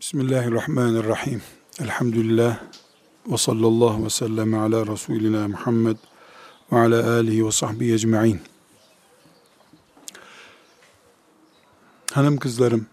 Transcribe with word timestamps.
Bismillahirrahmanirrahim. 0.00 1.42
Elhamdülillah 1.80 2.60
ve 3.26 3.36
sallallahu 3.36 4.04
ve 4.04 4.10
sellem 4.10 4.54
ala 4.54 4.86
Resulina 4.86 5.48
Muhammed 5.48 5.96
ve 6.72 6.78
ala 6.78 7.10
alihi 7.10 7.46
ve 7.46 7.52
sahbihi 7.52 7.94
ecma'in. 7.94 8.40
Hanım 12.12 12.36
kızlarım 12.36 12.86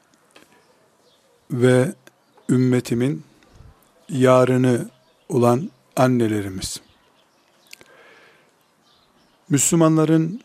ve 1.51 1.93
ümmetimin 2.49 3.23
yarını 4.09 4.89
olan 5.29 5.71
annelerimiz. 5.95 6.81
Müslümanların 9.49 10.41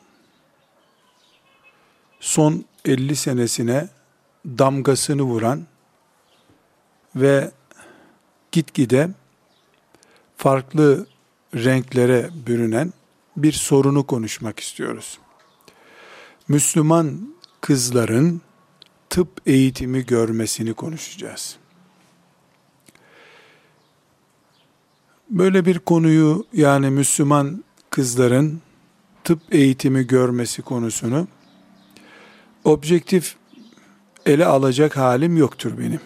son 2.20 2.64
50 2.84 3.16
senesine 3.16 3.88
damgasını 4.46 5.22
vuran 5.22 5.71
ve 7.16 7.50
gitgide 8.52 9.10
farklı 10.36 11.06
renklere 11.54 12.30
bürünen 12.46 12.92
bir 13.36 13.52
sorunu 13.52 14.06
konuşmak 14.06 14.60
istiyoruz. 14.60 15.18
Müslüman 16.48 17.34
kızların 17.60 18.40
tıp 19.10 19.28
eğitimi 19.46 20.06
görmesini 20.06 20.74
konuşacağız. 20.74 21.56
Böyle 25.30 25.64
bir 25.66 25.78
konuyu 25.78 26.46
yani 26.52 26.90
Müslüman 26.90 27.64
kızların 27.90 28.60
tıp 29.24 29.40
eğitimi 29.50 30.06
görmesi 30.06 30.62
konusunu 30.62 31.28
objektif 32.64 33.36
ele 34.26 34.46
alacak 34.46 34.96
halim 34.96 35.36
yoktur 35.36 35.78
benim 35.78 36.00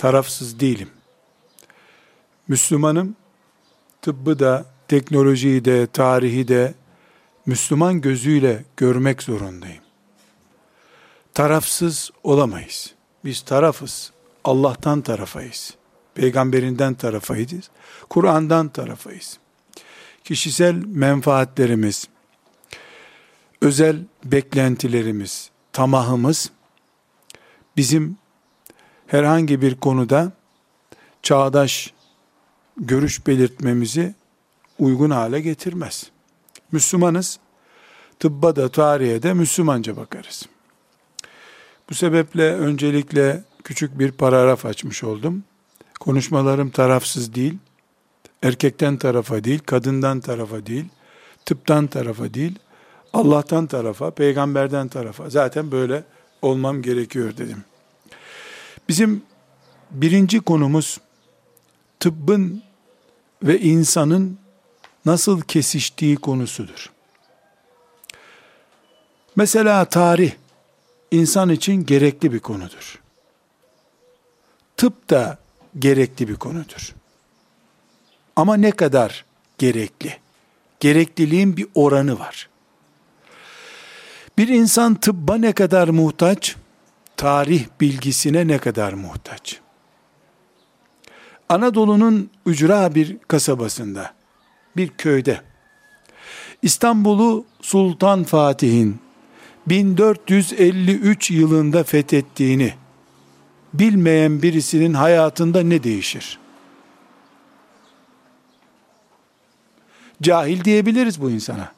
tarafsız 0.00 0.60
değilim. 0.60 0.90
Müslümanım, 2.48 3.16
tıbbı 4.02 4.38
da, 4.38 4.66
teknolojiyi 4.88 5.64
de, 5.64 5.86
tarihi 5.86 6.48
de 6.48 6.74
Müslüman 7.46 8.00
gözüyle 8.00 8.64
görmek 8.76 9.22
zorundayım. 9.22 9.82
Tarafsız 11.34 12.10
olamayız. 12.22 12.94
Biz 13.24 13.40
tarafız. 13.40 14.12
Allah'tan 14.44 15.00
tarafayız. 15.00 15.74
Peygamberinden 16.14 16.94
tarafayız. 16.94 17.70
Kur'an'dan 18.10 18.68
tarafayız. 18.68 19.38
Kişisel 20.24 20.74
menfaatlerimiz, 20.74 22.08
özel 23.60 23.96
beklentilerimiz, 24.24 25.50
tamahımız 25.72 26.50
bizim 27.76 28.19
herhangi 29.10 29.62
bir 29.62 29.74
konuda 29.74 30.32
çağdaş 31.22 31.92
görüş 32.76 33.26
belirtmemizi 33.26 34.14
uygun 34.78 35.10
hale 35.10 35.40
getirmez. 35.40 36.10
Müslümanız, 36.72 37.38
tıbba 38.18 38.56
da 38.56 38.68
tarihe 38.68 39.22
de 39.22 39.32
Müslümanca 39.32 39.96
bakarız. 39.96 40.46
Bu 41.90 41.94
sebeple 41.94 42.54
öncelikle 42.54 43.44
küçük 43.64 43.98
bir 43.98 44.12
paragraf 44.12 44.66
açmış 44.66 45.04
oldum. 45.04 45.44
Konuşmalarım 46.00 46.70
tarafsız 46.70 47.34
değil, 47.34 47.58
erkekten 48.42 48.96
tarafa 48.96 49.44
değil, 49.44 49.58
kadından 49.66 50.20
tarafa 50.20 50.66
değil, 50.66 50.84
tıptan 51.44 51.86
tarafa 51.86 52.34
değil, 52.34 52.58
Allah'tan 53.12 53.66
tarafa, 53.66 54.10
peygamberden 54.10 54.88
tarafa. 54.88 55.30
Zaten 55.30 55.70
böyle 55.70 56.04
olmam 56.42 56.82
gerekiyor 56.82 57.36
dedim. 57.36 57.64
Bizim 58.90 59.22
birinci 59.90 60.40
konumuz 60.40 61.00
tıbbın 62.00 62.62
ve 63.42 63.60
insanın 63.60 64.38
nasıl 65.04 65.40
kesiştiği 65.40 66.16
konusudur. 66.16 66.90
Mesela 69.36 69.84
tarih 69.84 70.32
insan 71.10 71.48
için 71.50 71.86
gerekli 71.86 72.32
bir 72.32 72.38
konudur. 72.38 73.00
Tıp 74.76 75.10
da 75.10 75.38
gerekli 75.78 76.28
bir 76.28 76.36
konudur. 76.36 76.94
Ama 78.36 78.56
ne 78.56 78.70
kadar 78.70 79.24
gerekli? 79.58 80.18
Gerekliliğin 80.80 81.56
bir 81.56 81.66
oranı 81.74 82.18
var. 82.18 82.48
Bir 84.38 84.48
insan 84.48 84.94
tıbba 84.94 85.36
ne 85.36 85.52
kadar 85.52 85.88
muhtaç? 85.88 86.56
Tarih 87.20 87.66
bilgisine 87.80 88.48
ne 88.48 88.58
kadar 88.58 88.92
muhtaç? 88.92 89.60
Anadolu'nun 91.48 92.30
ücra 92.46 92.94
bir 92.94 93.18
kasabasında, 93.28 94.14
bir 94.76 94.88
köyde, 94.88 95.40
İstanbul'u 96.62 97.44
Sultan 97.60 98.24
Fatih'in 98.24 99.00
1453 99.66 101.30
yılında 101.30 101.84
fethettiğini 101.84 102.74
bilmeyen 103.74 104.42
birisinin 104.42 104.94
hayatında 104.94 105.62
ne 105.62 105.82
değişir? 105.82 106.38
Cahil 110.22 110.64
diyebiliriz 110.64 111.20
bu 111.20 111.30
insana. 111.30 111.72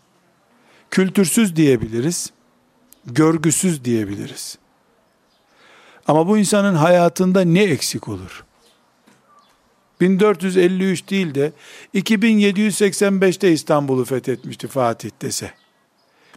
Kültürsüz 0.90 1.56
diyebiliriz. 1.56 2.30
Görgüsüz 3.06 3.84
diyebiliriz. 3.84 4.61
Ama 6.06 6.28
bu 6.28 6.38
insanın 6.38 6.74
hayatında 6.74 7.40
ne 7.40 7.62
eksik 7.62 8.08
olur? 8.08 8.44
1453 10.00 11.10
değil 11.10 11.34
de 11.34 11.52
2785'te 11.94 13.52
İstanbul'u 13.52 14.04
fethetmişti 14.04 14.68
Fatih 14.68 15.10
dese. 15.22 15.52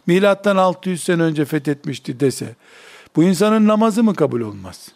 Milattan 0.06 0.56
600 0.56 1.02
sene 1.02 1.22
önce 1.22 1.44
fethetmişti 1.44 2.20
dese. 2.20 2.54
Bu 3.16 3.22
insanın 3.22 3.68
namazı 3.68 4.02
mı 4.02 4.14
kabul 4.14 4.40
olmaz? 4.40 4.88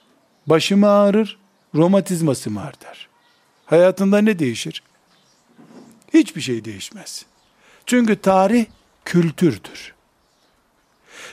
Başı 0.46 0.76
mı 0.76 0.90
ağrır, 0.90 1.38
romatizması 1.74 2.50
mı 2.50 2.60
artar? 2.60 3.08
Hayatında 3.66 4.18
ne 4.18 4.38
değişir? 4.38 4.82
Hiçbir 6.14 6.40
şey 6.40 6.64
değişmez. 6.64 7.26
Çünkü 7.86 8.16
tarih 8.16 8.66
kültürdür. 9.04 9.94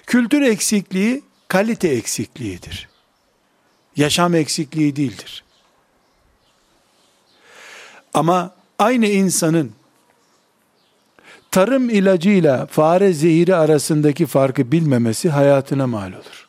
Kültür 0.08 0.42
eksikliği 0.42 1.24
kalite 1.48 1.88
eksikliğidir 1.88 2.97
yaşam 3.98 4.36
eksikliği 4.36 4.96
değildir. 4.96 5.44
Ama 8.14 8.52
aynı 8.80 9.06
insanın 9.06 9.72
tarım 11.52 11.90
ilacıyla 11.90 12.66
fare 12.66 13.14
zehiri 13.14 13.56
arasındaki 13.56 14.26
farkı 14.26 14.72
bilmemesi 14.72 15.30
hayatına 15.30 15.88
mal 15.88 16.14
olur. 16.14 16.48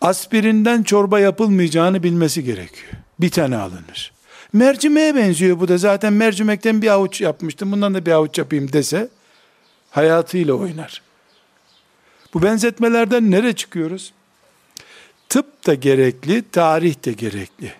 Aspirinden 0.00 0.82
çorba 0.82 1.20
yapılmayacağını 1.20 2.02
bilmesi 2.02 2.44
gerekiyor. 2.44 2.92
Bir 3.20 3.30
tane 3.30 3.56
alınır. 3.56 4.12
Mercimeğe 4.52 5.14
benziyor 5.14 5.60
bu 5.60 5.68
da 5.68 5.78
zaten 5.78 6.12
mercimekten 6.12 6.82
bir 6.82 6.88
avuç 6.88 7.20
yapmıştım 7.20 7.72
bundan 7.72 7.94
da 7.94 8.06
bir 8.06 8.12
avuç 8.12 8.38
yapayım 8.38 8.72
dese 8.72 9.08
hayatıyla 9.90 10.54
oynar. 10.54 11.02
Bu 12.34 12.42
benzetmelerden 12.42 13.30
nere 13.30 13.52
çıkıyoruz? 13.52 14.12
Tıp 15.34 15.66
da 15.66 15.74
gerekli, 15.74 16.50
tarih 16.50 17.04
de 17.04 17.12
gerekli. 17.12 17.72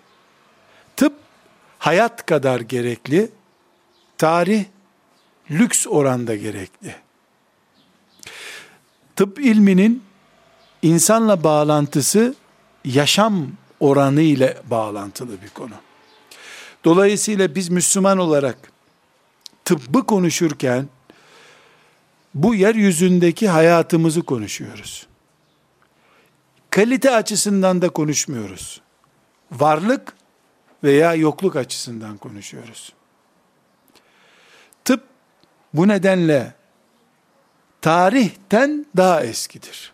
Tıp 0.97 1.13
hayat 1.79 2.27
kadar 2.27 2.61
gerekli, 2.61 3.31
tarih 4.19 4.65
lüks 5.51 5.87
oranda 5.87 6.37
gerekli. 6.37 6.95
Tıp 9.17 9.41
ilminin 9.41 10.03
insanla 10.83 11.45
bağlantısı 11.45 12.35
yaşam 12.85 13.49
oranı 13.81 14.23
ile 14.23 14.57
bağlantılı 14.71 15.43
bir 15.43 15.51
konu. 15.51 15.75
Dolayısıyla 16.85 17.55
biz 17.55 17.69
Müslüman 17.69 18.19
olarak 18.19 18.59
tıbbı 19.65 20.07
konuşurken 20.07 20.89
bu 22.35 22.55
yeryüzündeki 22.55 23.49
hayatımızı 23.49 24.23
konuşuyoruz 24.23 25.07
kalite 26.75 27.11
açısından 27.11 27.83
da 27.83 27.89
konuşmuyoruz. 27.89 28.81
Varlık 29.53 30.13
veya 30.85 31.15
yokluk 31.15 31.57
açısından 31.57 32.17
konuşuyoruz. 32.17 32.93
Tıp 34.85 35.05
bu 35.75 35.89
nedenle 35.89 36.55
tarihten 37.81 38.87
daha 38.97 39.25
eskidir. 39.25 39.93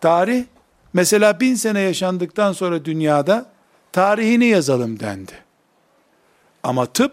Tarih, 0.00 0.44
mesela 0.92 1.40
bin 1.40 1.54
sene 1.54 1.80
yaşandıktan 1.80 2.52
sonra 2.52 2.84
dünyada 2.84 3.50
tarihini 3.92 4.46
yazalım 4.46 5.00
dendi. 5.00 5.32
Ama 6.62 6.86
tıp, 6.86 7.12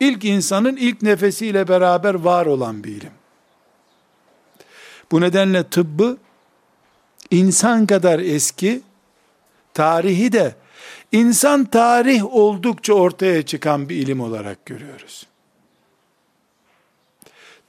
ilk 0.00 0.24
insanın 0.24 0.76
ilk 0.76 1.02
nefesiyle 1.02 1.68
beraber 1.68 2.14
var 2.14 2.46
olan 2.46 2.84
bir 2.84 2.96
ilim. 2.96 3.12
Bu 5.10 5.20
nedenle 5.20 5.68
tıbbı 5.68 6.16
insan 7.30 7.86
kadar 7.86 8.18
eski, 8.18 8.80
tarihi 9.74 10.32
de 10.32 10.54
insan 11.12 11.64
tarih 11.64 12.34
oldukça 12.34 12.92
ortaya 12.92 13.42
çıkan 13.46 13.88
bir 13.88 13.96
ilim 13.96 14.20
olarak 14.20 14.66
görüyoruz. 14.66 15.26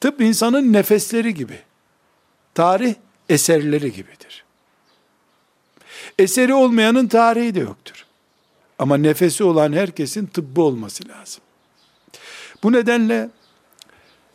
Tıp 0.01 0.21
insanın 0.21 0.73
nefesleri 0.73 1.33
gibi. 1.33 1.59
Tarih 2.53 2.95
eserleri 3.29 3.94
gibidir. 3.94 4.44
Eseri 6.19 6.53
olmayanın 6.53 7.07
tarihi 7.07 7.55
de 7.55 7.59
yoktur. 7.59 8.05
Ama 8.79 8.97
nefesi 8.97 9.44
olan 9.44 9.73
herkesin 9.73 10.25
tıbbı 10.25 10.62
olması 10.62 11.07
lazım. 11.07 11.41
Bu 12.63 12.71
nedenle 12.71 13.29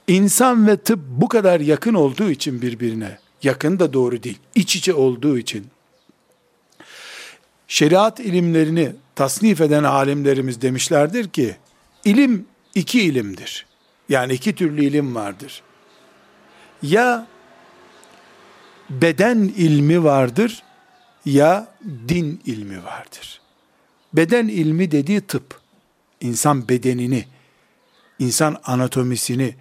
insan 0.08 0.66
ve 0.66 0.76
tıp 0.76 0.98
bu 1.08 1.28
kadar 1.28 1.60
yakın 1.60 1.94
olduğu 1.94 2.30
için 2.30 2.62
birbirine, 2.62 3.18
yakın 3.44 3.78
da 3.78 3.92
doğru 3.92 4.22
değil, 4.22 4.38
iç 4.54 4.76
içe 4.76 4.94
olduğu 4.94 5.38
için, 5.38 5.66
şeriat 7.68 8.20
ilimlerini 8.20 8.92
tasnif 9.14 9.60
eden 9.60 9.84
alimlerimiz 9.84 10.62
demişlerdir 10.62 11.28
ki, 11.28 11.56
ilim 12.04 12.46
iki 12.74 13.00
ilimdir. 13.02 13.66
Yani 14.08 14.32
iki 14.32 14.54
türlü 14.54 14.84
ilim 14.84 15.14
vardır. 15.14 15.62
Ya 16.82 17.26
beden 18.90 19.38
ilmi 19.38 20.04
vardır 20.04 20.62
ya 21.24 21.74
din 22.08 22.40
ilmi 22.46 22.84
vardır. 22.84 23.40
Beden 24.12 24.48
ilmi 24.48 24.90
dediği 24.90 25.20
tıp. 25.20 25.64
insan 26.20 26.68
bedenini, 26.68 27.24
insan 28.18 28.56
anatomisini 28.64 29.54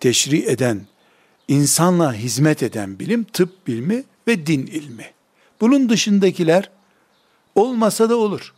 teşri 0.00 0.38
eden, 0.46 0.86
insanla 1.48 2.14
hizmet 2.14 2.62
eden 2.62 2.98
bilim 2.98 3.24
tıp 3.24 3.66
bilimi 3.66 4.04
ve 4.28 4.46
din 4.46 4.66
ilmi. 4.66 5.10
Bunun 5.60 5.88
dışındakiler 5.88 6.70
olmasa 7.54 8.10
da 8.10 8.16
olur. 8.16 8.54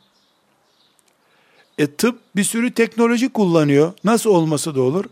E 1.78 1.86
tıp 1.86 2.20
bir 2.36 2.44
sürü 2.44 2.70
teknoloji 2.70 3.28
kullanıyor. 3.28 3.92
Nasıl 4.04 4.30
olması 4.30 4.74
da 4.74 4.80
olur? 4.80 5.04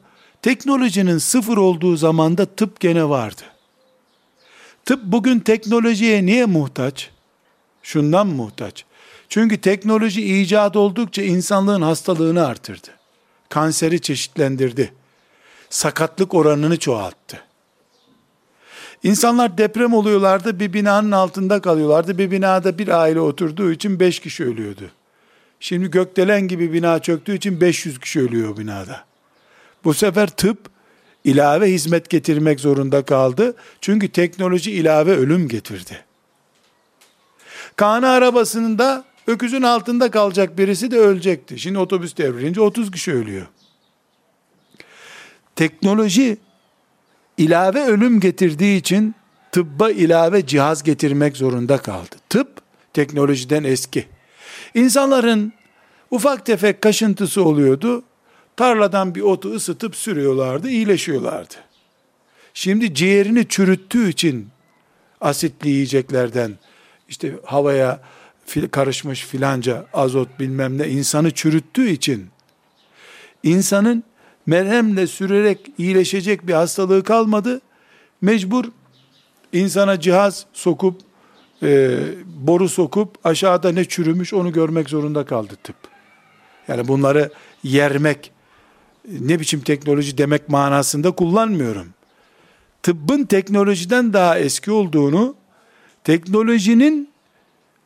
Teknolojinin 0.43 1.19
sıfır 1.19 1.57
olduğu 1.57 1.97
zamanda 1.97 2.47
tıp 2.47 2.81
gene 2.81 3.09
vardı. 3.09 3.43
Tıp 4.85 5.05
bugün 5.05 5.41
teknolojiye 5.41 6.27
niye 6.27 6.45
muhtaç? 6.45 7.11
Şundan 7.83 8.27
muhtaç. 8.27 8.85
Çünkü 9.29 9.61
teknoloji 9.61 10.41
icat 10.41 10.77
oldukça 10.77 11.23
insanlığın 11.23 11.83
hastalığını 11.83 12.47
artırdı. 12.47 12.89
Kanseri 13.49 14.01
çeşitlendirdi. 14.01 14.95
Sakatlık 15.71 16.35
oranını 16.35 16.79
çoğalttı. 16.79 17.44
İnsanlar 19.05 19.59
deprem 19.59 19.95
oluyorlardı, 19.95 20.61
bir 20.61 20.73
binanın 20.73 21.13
altında 21.13 21.61
kalıyorlardı. 21.61 22.19
Bir 22.19 22.31
binada 22.31 22.79
bir 22.79 22.89
aile 22.89 23.21
oturduğu 23.21 23.73
için 23.73 24.01
beş 24.01 24.21
kişi 24.21 24.45
ölüyordu. 24.45 24.91
Şimdi 25.61 25.91
gökdelen 25.91 26.49
gibi 26.49 26.73
bina 26.73 26.99
çöktüğü 26.99 27.37
için 27.37 27.61
500 27.61 28.01
kişi 28.01 28.21
ölüyor 28.21 28.57
binada. 28.57 29.05
Bu 29.85 29.95
sefer 29.95 30.29
tıp 30.29 30.59
ilave 31.25 31.73
hizmet 31.73 32.11
getirmek 32.11 32.61
zorunda 32.61 33.05
kaldı. 33.05 33.57
Çünkü 33.81 34.09
teknoloji 34.09 34.73
ilave 34.73 35.13
ölüm 35.17 35.49
getirdi. 35.49 36.05
Kana 37.77 38.11
arabasında 38.11 39.05
öküzün 39.27 39.63
altında 39.63 40.11
kalacak 40.11 40.59
birisi 40.59 40.91
de 40.91 40.99
ölecekti. 40.99 41.59
Şimdi 41.59 41.79
otobüs 41.79 42.17
devrilince 42.17 42.61
30 42.61 42.91
kişi 42.91 43.13
ölüyor. 43.13 43.47
Teknoloji 45.57 46.37
ilave 47.39 47.85
ölüm 47.85 48.21
getirdiği 48.21 48.77
için 48.77 49.15
tıbba 49.53 49.91
ilave 49.91 50.47
cihaz 50.47 50.83
getirmek 50.83 51.37
zorunda 51.37 51.79
kaldı. 51.79 52.17
Tıp 52.29 52.49
teknolojiden 52.93 53.65
eski. 53.65 54.07
İnsanların 54.75 55.53
ufak 56.11 56.47
tefek 56.47 56.83
kaşıntısı 56.83 57.45
oluyordu. 57.45 58.03
Tarladan 58.57 59.15
bir 59.15 59.21
otu 59.21 59.51
ısıtıp 59.55 59.97
sürüyorlardı, 59.97 60.69
iyileşiyorlardı. 60.69 61.55
Şimdi 62.55 62.95
ciğerini 62.95 63.49
çürüttüğü 63.49 64.09
için 64.09 64.49
asitli 65.21 65.69
yiyeceklerden 65.69 66.53
işte 67.09 67.35
havaya 67.45 68.01
karışmış 68.71 69.25
filanca 69.25 69.87
azot 69.93 70.41
bilmem 70.41 70.79
ne 70.79 70.89
insanı 70.89 71.31
çürüttüğü 71.31 71.89
için 71.89 72.27
insanın 73.43 74.05
merhemle 74.47 75.07
sürerek 75.07 75.71
iyileşecek 75.79 76.47
bir 76.47 76.53
hastalığı 76.53 77.03
kalmadı. 77.03 77.61
Mecbur 78.21 78.65
insana 79.53 80.01
cihaz 80.01 80.47
sokup 80.53 81.01
e, 81.63 81.99
boru 82.27 82.69
sokup 82.69 83.27
aşağıda 83.27 83.73
ne 83.73 83.85
çürümüş 83.85 84.35
onu 84.35 84.53
görmek 84.53 84.89
zorunda 84.89 85.25
kaldı 85.25 85.57
tıp. 85.63 85.77
Yani 86.69 86.89
bunları 86.89 87.31
yermek 87.63 88.31
ne 89.21 89.41
biçim 89.41 89.61
teknoloji 89.61 90.19
demek 90.19 90.49
manasında 90.49 91.11
kullanmıyorum. 91.11 91.89
Tıbbın 92.83 93.25
teknolojiden 93.25 94.13
daha 94.13 94.39
eski 94.39 94.71
olduğunu, 94.71 95.35
teknolojinin 96.05 97.09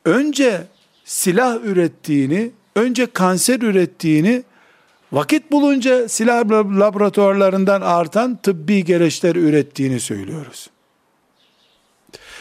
önce 0.04 0.66
silah 1.04 1.64
ürettiğini, 1.64 2.50
önce 2.76 3.06
kanser 3.06 3.60
ürettiğini, 3.60 4.42
vakit 5.12 5.52
bulunca 5.52 6.08
silah 6.08 6.44
laboratuvarlarından 6.78 7.80
artan 7.80 8.36
tıbbi 8.36 8.84
gereçler 8.84 9.36
ürettiğini 9.36 10.00
söylüyoruz. 10.00 10.70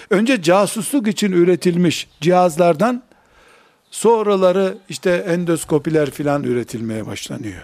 Önce 0.09 0.41
casusluk 0.41 1.07
için 1.07 1.31
üretilmiş 1.31 2.07
cihazlardan 2.21 3.03
sonraları 3.91 4.77
işte 4.89 5.11
endoskopiler 5.11 6.11
filan 6.11 6.43
üretilmeye 6.43 7.05
başlanıyor. 7.05 7.61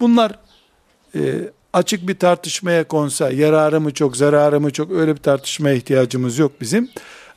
Bunlar 0.00 0.38
e, 1.14 1.20
açık 1.72 2.08
bir 2.08 2.18
tartışmaya 2.18 2.88
konsa 2.88 3.30
yararı 3.30 3.80
mı 3.80 3.94
çok 3.94 4.16
zararı 4.16 4.60
mı 4.60 4.70
çok 4.70 4.92
öyle 4.92 5.16
bir 5.16 5.20
tartışmaya 5.20 5.74
ihtiyacımız 5.74 6.38
yok 6.38 6.60
bizim. 6.60 6.90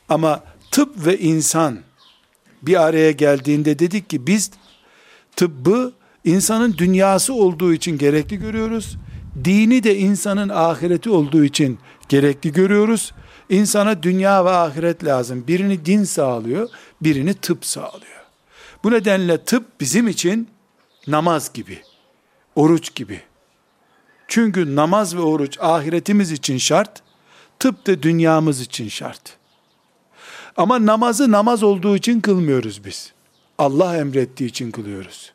Ama 0.08 0.40
tıp 0.70 1.06
ve 1.06 1.18
insan 1.18 1.78
bir 2.62 2.82
araya 2.82 3.10
geldiğinde 3.10 3.78
dedik 3.78 4.10
ki 4.10 4.26
biz 4.26 4.50
tıbbı 5.36 5.92
insanın 6.24 6.76
dünyası 6.78 7.34
olduğu 7.34 7.72
için 7.72 7.98
gerekli 7.98 8.38
görüyoruz. 8.38 8.96
Dini 9.44 9.82
de 9.82 9.96
insanın 9.96 10.48
ahireti 10.48 11.10
olduğu 11.10 11.44
için 11.44 11.78
gerekli 12.08 12.52
görüyoruz. 12.52 13.12
İnsana 13.48 14.02
dünya 14.02 14.44
ve 14.44 14.50
ahiret 14.50 15.04
lazım. 15.04 15.44
Birini 15.46 15.86
din 15.86 16.04
sağlıyor, 16.04 16.68
birini 17.00 17.34
tıp 17.34 17.66
sağlıyor. 17.66 18.22
Bu 18.84 18.90
nedenle 18.90 19.44
tıp 19.44 19.80
bizim 19.80 20.08
için 20.08 20.48
namaz 21.06 21.52
gibi, 21.52 21.82
oruç 22.56 22.94
gibi. 22.94 23.20
Çünkü 24.28 24.76
namaz 24.76 25.16
ve 25.16 25.20
oruç 25.20 25.58
ahiretimiz 25.60 26.32
için 26.32 26.58
şart, 26.58 27.02
tıp 27.58 27.86
da 27.86 28.02
dünyamız 28.02 28.60
için 28.60 28.88
şart. 28.88 29.36
Ama 30.56 30.86
namazı 30.86 31.30
namaz 31.30 31.62
olduğu 31.62 31.96
için 31.96 32.20
kılmıyoruz 32.20 32.84
biz. 32.84 33.12
Allah 33.58 33.96
emrettiği 33.96 34.50
için 34.50 34.70
kılıyoruz. 34.70 35.31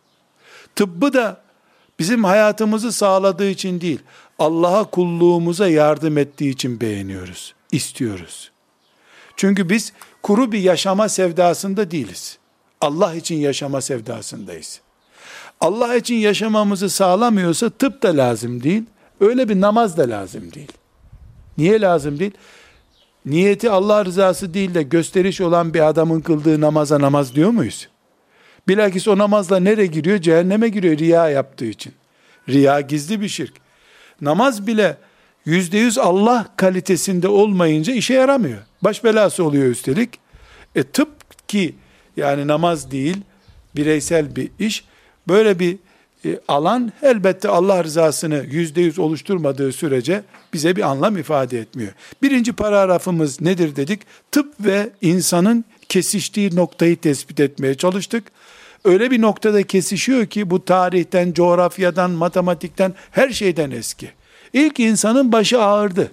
Tıbbı 0.78 1.14
da 1.14 1.42
bizim 2.00 2.24
hayatımızı 2.24 2.92
sağladığı 2.92 3.50
için 3.50 3.82
değil, 3.82 4.00
Allah'a 4.40 4.84
kulluğumuza 4.84 5.68
yardım 5.68 6.18
ettiği 6.18 6.50
için 6.50 6.82
beğeniyoruz 6.82 7.54
istiyoruz. 7.72 8.52
Çünkü 9.36 9.70
biz 9.70 9.94
kuru 10.24 10.52
bir 10.52 10.60
yaşama 10.60 11.10
sevdasında 11.10 11.92
değiliz. 11.92 12.38
Allah 12.82 13.16
için 13.16 13.36
yaşama 13.36 13.82
sevdasındayız. 13.82 14.82
Allah 15.62 15.96
için 15.96 16.16
yaşamamızı 16.16 16.90
sağlamıyorsa 16.90 17.70
tıp 17.70 18.04
da 18.04 18.18
lazım 18.18 18.64
değil, 18.64 18.84
öyle 19.20 19.50
bir 19.50 19.62
namaz 19.62 19.98
da 19.98 20.10
lazım 20.10 20.54
değil. 20.54 20.72
Niye 21.58 21.82
lazım 21.82 22.20
değil? 22.20 22.34
Niyeti 23.26 23.70
Allah 23.70 24.06
rızası 24.06 24.54
değil 24.54 24.74
de 24.74 24.84
gösteriş 24.84 25.42
olan 25.42 25.74
bir 25.74 25.88
adamın 25.88 26.22
kıldığı 26.22 26.62
namaza 26.62 27.02
namaz 27.02 27.36
diyor 27.36 27.50
muyuz? 27.50 27.88
Bilakis 28.68 29.08
o 29.08 29.18
namazla 29.18 29.60
nereye 29.60 29.88
giriyor? 29.88 30.18
Cehenneme 30.18 30.70
giriyor 30.70 30.98
riya 30.98 31.30
yaptığı 31.30 31.66
için. 31.66 31.94
Riya 32.50 32.82
gizli 32.82 33.22
bir 33.22 33.28
şirk. 33.28 33.54
Namaz 34.22 34.68
bile 34.68 34.98
yüzde 35.46 35.78
yüz 35.78 35.98
Allah 35.98 36.48
kalitesinde 36.58 37.28
olmayınca 37.28 37.94
işe 37.94 38.14
yaramıyor. 38.14 38.60
Baş 38.82 39.04
belası 39.04 39.44
oluyor 39.44 39.66
üstelik. 39.66 40.20
E 40.76 40.84
tıp 40.84 41.10
ki 41.48 41.76
yani 42.18 42.48
namaz 42.48 42.92
değil 42.92 43.18
bireysel 43.76 44.36
bir 44.36 44.52
iş. 44.60 44.86
Böyle 45.28 45.60
bir 45.60 45.78
e, 46.26 46.40
alan 46.48 46.92
elbette 47.02 47.50
Allah 47.50 47.84
rızasını 47.84 48.46
yüzde 48.50 48.82
yüz 48.82 49.00
oluşturmadığı 49.00 49.72
sürece 49.72 50.24
bize 50.54 50.76
bir 50.76 50.82
anlam 50.82 51.18
ifade 51.18 51.60
etmiyor. 51.60 51.92
Birinci 52.22 52.54
paragrafımız 52.54 53.42
nedir 53.42 53.76
dedik? 53.76 54.02
Tıp 54.32 54.54
ve 54.60 54.90
insanın 55.02 55.66
kesiştiği 55.90 56.56
noktayı 56.56 56.98
tespit 56.98 57.40
etmeye 57.40 57.76
çalıştık. 57.76 58.24
Öyle 58.88 59.12
bir 59.12 59.22
noktada 59.22 59.64
kesişiyor 59.64 60.26
ki 60.26 60.50
bu 60.50 60.66
tarihten, 60.66 61.34
coğrafyadan, 61.34 62.12
matematikten, 62.12 62.94
her 63.12 63.30
şeyden 63.30 63.72
eski. 63.72 64.12
İlk 64.54 64.80
insanın 64.80 65.32
başı 65.32 65.62
ağırdı. 65.62 66.12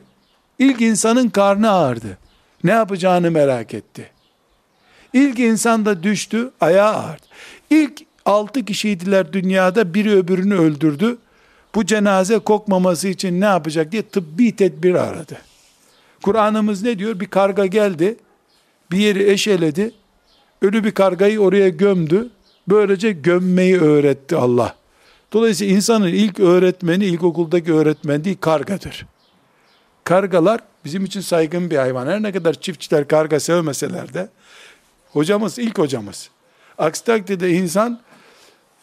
İlk 0.59 0.81
insanın 0.81 1.29
karnı 1.29 1.71
ağırdı. 1.71 2.19
Ne 2.65 2.71
yapacağını 2.71 3.31
merak 3.31 3.75
etti. 3.75 4.11
İlk 5.13 5.39
insan 5.39 5.87
da 5.87 6.03
düştü, 6.03 6.51
ayağı 6.61 6.95
ağırdı. 6.95 7.23
İlk 7.71 8.03
altı 8.25 8.65
kişiydiler 8.65 9.33
dünyada, 9.33 9.95
biri 9.95 10.17
öbürünü 10.17 10.55
öldürdü. 10.55 11.19
Bu 11.75 11.87
cenaze 11.87 12.39
kokmaması 12.39 13.09
için 13.09 13.41
ne 13.41 13.45
yapacak 13.45 13.93
diye 13.93 14.03
tıbbi 14.03 14.57
tedbir 14.57 14.95
aradı. 14.95 15.39
Kur'an'ımız 16.23 16.83
ne 16.83 16.99
diyor? 16.99 17.21
Bir 17.21 17.27
karga 17.27 17.67
geldi, 17.67 18.17
bir 18.91 18.99
yeri 18.99 19.31
eşeledi, 19.31 19.93
ölü 20.63 20.85
bir 20.85 20.93
kargayı 20.93 21.41
oraya 21.41 21.69
gömdü. 21.69 22.31
Böylece 22.69 23.13
gömmeyi 23.13 23.81
öğretti 23.81 24.37
Allah. 24.37 24.77
Dolayısıyla 25.33 25.75
insanın 25.75 26.07
ilk 26.07 26.41
öğretmeni 26.41 27.05
ilkokuldaki 27.05 27.73
öğretmen 27.73 28.25
değil 28.25 28.37
kargadır. 28.41 29.07
Kargalar 30.05 30.61
bizim 30.85 31.05
için 31.05 31.21
saygın 31.21 31.71
bir 31.71 31.77
hayvan. 31.77 32.07
Her 32.07 32.23
ne 32.23 32.33
kadar 32.33 32.55
çiftçiler 32.61 33.09
karga 33.09 33.41
sevmeseler 33.41 34.15
de 34.15 34.29
hocamız 35.13 35.59
ilk 35.59 35.79
hocamız. 35.79 36.31
Aksi 36.79 37.05
takdirde 37.05 37.51
insan 37.51 38.01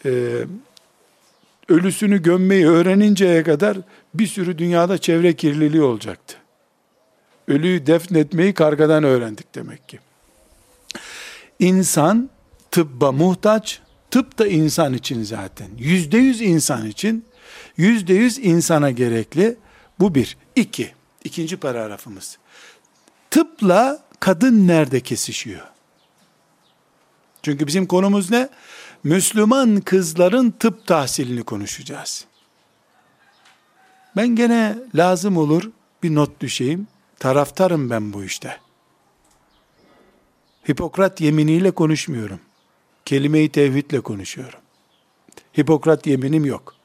e, 0.06 0.10
ölüsünü 1.70 2.24
gömmeyi 2.24 2.68
öğreninceye 2.68 3.44
kadar 3.44 3.78
bir 4.14 4.28
sürü 4.28 4.58
dünyada 4.58 4.98
çevre 4.98 5.34
kirliliği 5.34 5.84
olacaktı. 5.84 6.36
Ölüyü 7.48 7.88
defnetmeyi 7.88 8.54
kargadan 8.54 9.04
öğrendik 9.04 9.56
demek 9.56 9.90
ki. 9.90 10.00
İnsan 11.60 12.30
tıbba 12.72 13.12
muhtaç, 13.12 13.82
tıp 14.12 14.40
da 14.40 14.48
insan 14.48 14.94
için 14.94 15.24
zaten. 15.24 15.70
Yüzde 15.78 16.18
yüz 16.18 16.42
insan 16.42 16.88
için, 16.88 17.26
yüzde 17.78 18.14
yüz 18.14 18.38
insana 18.38 18.92
gerekli. 18.92 19.58
Bu 20.00 20.16
bir. 20.16 20.38
İki, 20.56 20.92
ikinci 21.24 21.58
paragrafımız. 21.58 22.38
Tıpla 23.32 24.04
kadın 24.20 24.68
nerede 24.68 25.00
kesişiyor? 25.00 25.68
Çünkü 27.44 27.68
bizim 27.68 27.86
konumuz 27.86 28.32
ne? 28.32 28.50
Müslüman 29.04 29.82
kızların 29.82 30.52
tıp 30.52 30.88
tahsilini 30.88 31.44
konuşacağız. 31.44 32.26
Ben 34.16 34.28
gene 34.28 34.78
lazım 34.96 35.38
olur 35.38 35.72
bir 36.04 36.16
not 36.16 36.42
düşeyim. 36.42 36.88
Taraftarım 37.20 37.90
ben 37.90 38.14
bu 38.14 38.24
işte. 38.24 38.58
Hipokrat 40.70 41.22
yeminiyle 41.22 41.72
konuşmuyorum. 41.72 42.40
Kelime-i 43.12 43.50
tevhidle 43.50 44.02
konuşuyorum. 44.02 44.60
Hipokrat 45.60 46.08
yeminim 46.08 46.46
yok. 46.46 46.76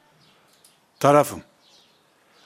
Tarafım. 0.99 1.41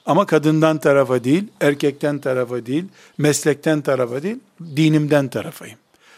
Ama 0.06 0.26
kadından 0.26 0.80
tarafa 0.80 1.24
değil, 1.24 1.48
erkekten 1.62 2.20
tarafa 2.20 2.66
değil, 2.66 2.86
meslekten 3.18 3.82
tarafa 3.82 4.24
değil, 4.24 4.40
dinimden 4.76 5.28
tarafayım. 5.28 5.78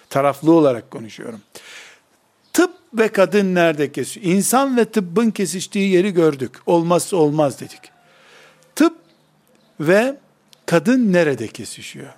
Taraflı 0.10 0.52
olarak 0.52 0.92
konuşuyorum. 0.92 1.42
Tıp 2.54 2.72
ve 2.94 3.08
kadın 3.08 3.56
nerede 3.56 3.92
kesiyor? 3.92 4.26
İnsan 4.26 4.78
ve 4.78 4.86
tıbbın 4.86 5.32
kesiştiği 5.32 5.92
yeri 5.92 6.14
gördük. 6.14 6.52
Olmazsa 6.66 7.18
olmaz 7.18 7.62
dedik. 7.62 7.92
Tıp 8.76 8.94
ve 9.80 10.18
kadın 10.66 11.14
nerede 11.14 11.48
kesişiyor? 11.48 12.14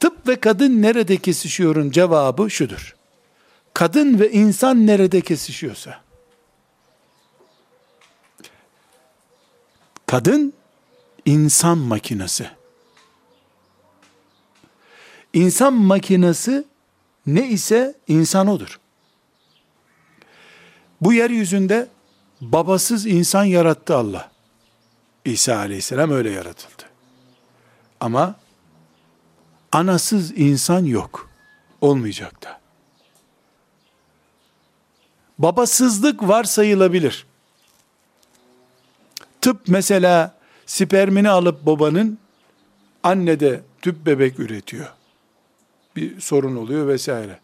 Tıp 0.00 0.28
ve 0.28 0.36
kadın 0.36 0.82
nerede 0.82 1.16
kesişiyorun 1.16 1.90
cevabı 1.90 2.50
şudur. 2.50 2.99
Kadın 3.74 4.20
ve 4.20 4.32
insan 4.32 4.86
nerede 4.86 5.20
kesişiyorsa. 5.20 6.00
Kadın 10.06 10.52
insan 11.26 11.78
makinesi. 11.78 12.50
İnsan 15.32 15.72
makinesi 15.74 16.64
ne 17.26 17.48
ise 17.48 17.94
insan 18.08 18.46
odur. 18.46 18.80
Bu 21.00 21.12
yeryüzünde 21.12 21.88
babasız 22.40 23.06
insan 23.06 23.44
yarattı 23.44 23.96
Allah. 23.96 24.30
İsa 25.24 25.56
aleyhisselam 25.56 26.10
öyle 26.10 26.30
yaratıldı. 26.30 26.82
Ama 28.00 28.34
anasız 29.72 30.38
insan 30.38 30.84
yok. 30.84 31.30
Olmayacak 31.80 32.42
da. 32.42 32.59
Babasızlık 35.42 36.22
var 36.28 36.44
sayılabilir. 36.44 37.26
Tıp 39.40 39.60
mesela 39.68 40.34
spermini 40.66 41.30
alıp 41.30 41.66
babanın 41.66 42.18
annede 43.02 43.60
tüp 43.82 44.06
bebek 44.06 44.40
üretiyor. 44.40 44.92
Bir 45.96 46.20
sorun 46.20 46.56
oluyor 46.56 46.88
vesaire. 46.88 47.38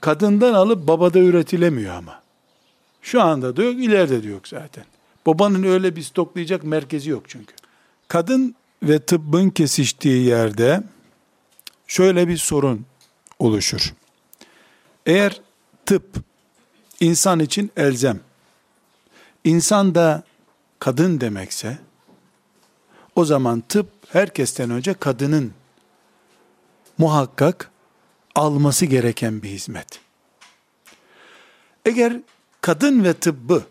Kadından 0.00 0.54
alıp 0.54 0.88
babada 0.88 1.18
üretilemiyor 1.18 1.94
ama. 1.94 2.22
Şu 3.02 3.22
anda 3.22 3.56
da 3.56 3.62
yok, 3.62 3.74
ileride 3.74 4.22
de 4.22 4.28
yok 4.28 4.48
zaten. 4.48 4.84
Babanın 5.26 5.62
öyle 5.62 5.96
bir 5.96 6.02
stoklayacak 6.02 6.64
merkezi 6.64 7.10
yok 7.10 7.24
çünkü. 7.28 7.54
Kadın 8.08 8.54
ve 8.82 8.98
tıbbın 8.98 9.50
kesiştiği 9.50 10.24
yerde 10.24 10.82
şöyle 11.86 12.28
bir 12.28 12.36
sorun 12.36 12.86
oluşur. 13.38 13.94
Eğer 15.06 15.40
tıp 15.86 16.29
insan 17.00 17.40
için 17.40 17.70
elzem, 17.76 18.20
insan 19.44 19.94
da 19.94 20.22
kadın 20.78 21.20
demekse, 21.20 21.78
o 23.16 23.24
zaman 23.24 23.60
tıp 23.60 23.88
herkesten 24.08 24.70
önce 24.70 24.94
kadının 24.94 25.52
muhakkak 26.98 27.70
alması 28.34 28.86
gereken 28.86 29.42
bir 29.42 29.48
hizmet. 29.48 30.00
Eğer 31.84 32.20
kadın 32.60 33.04
ve 33.04 33.14
tıbbı 33.14 33.64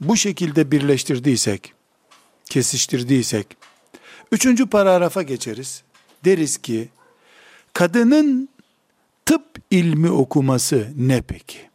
bu 0.00 0.16
şekilde 0.16 0.70
birleştirdiysek, 0.70 1.72
kesiştirdiysek, 2.44 3.56
üçüncü 4.32 4.66
paragrafa 4.66 5.22
geçeriz. 5.22 5.82
Deriz 6.24 6.58
ki, 6.58 6.88
kadının 7.72 8.48
tıp 9.26 9.44
ilmi 9.70 10.10
okuması 10.10 10.92
ne 10.96 11.22
peki? 11.22 11.73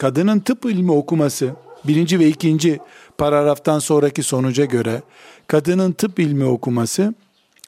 Kadının 0.00 0.40
tıp 0.40 0.64
ilmi 0.64 0.92
okuması, 0.92 1.56
birinci 1.84 2.18
ve 2.18 2.28
ikinci 2.28 2.80
paragraftan 3.18 3.78
sonraki 3.78 4.22
sonuca 4.22 4.64
göre, 4.64 5.02
kadının 5.46 5.92
tıp 5.92 6.18
ilmi 6.18 6.44
okuması, 6.44 7.14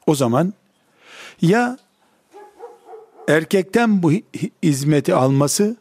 o 0.07 0.15
zaman 0.15 0.55
ya 1.43 1.79
erkekten 3.29 4.03
bu 4.03 4.13
hizmeti 4.63 5.15
alması 5.15 5.77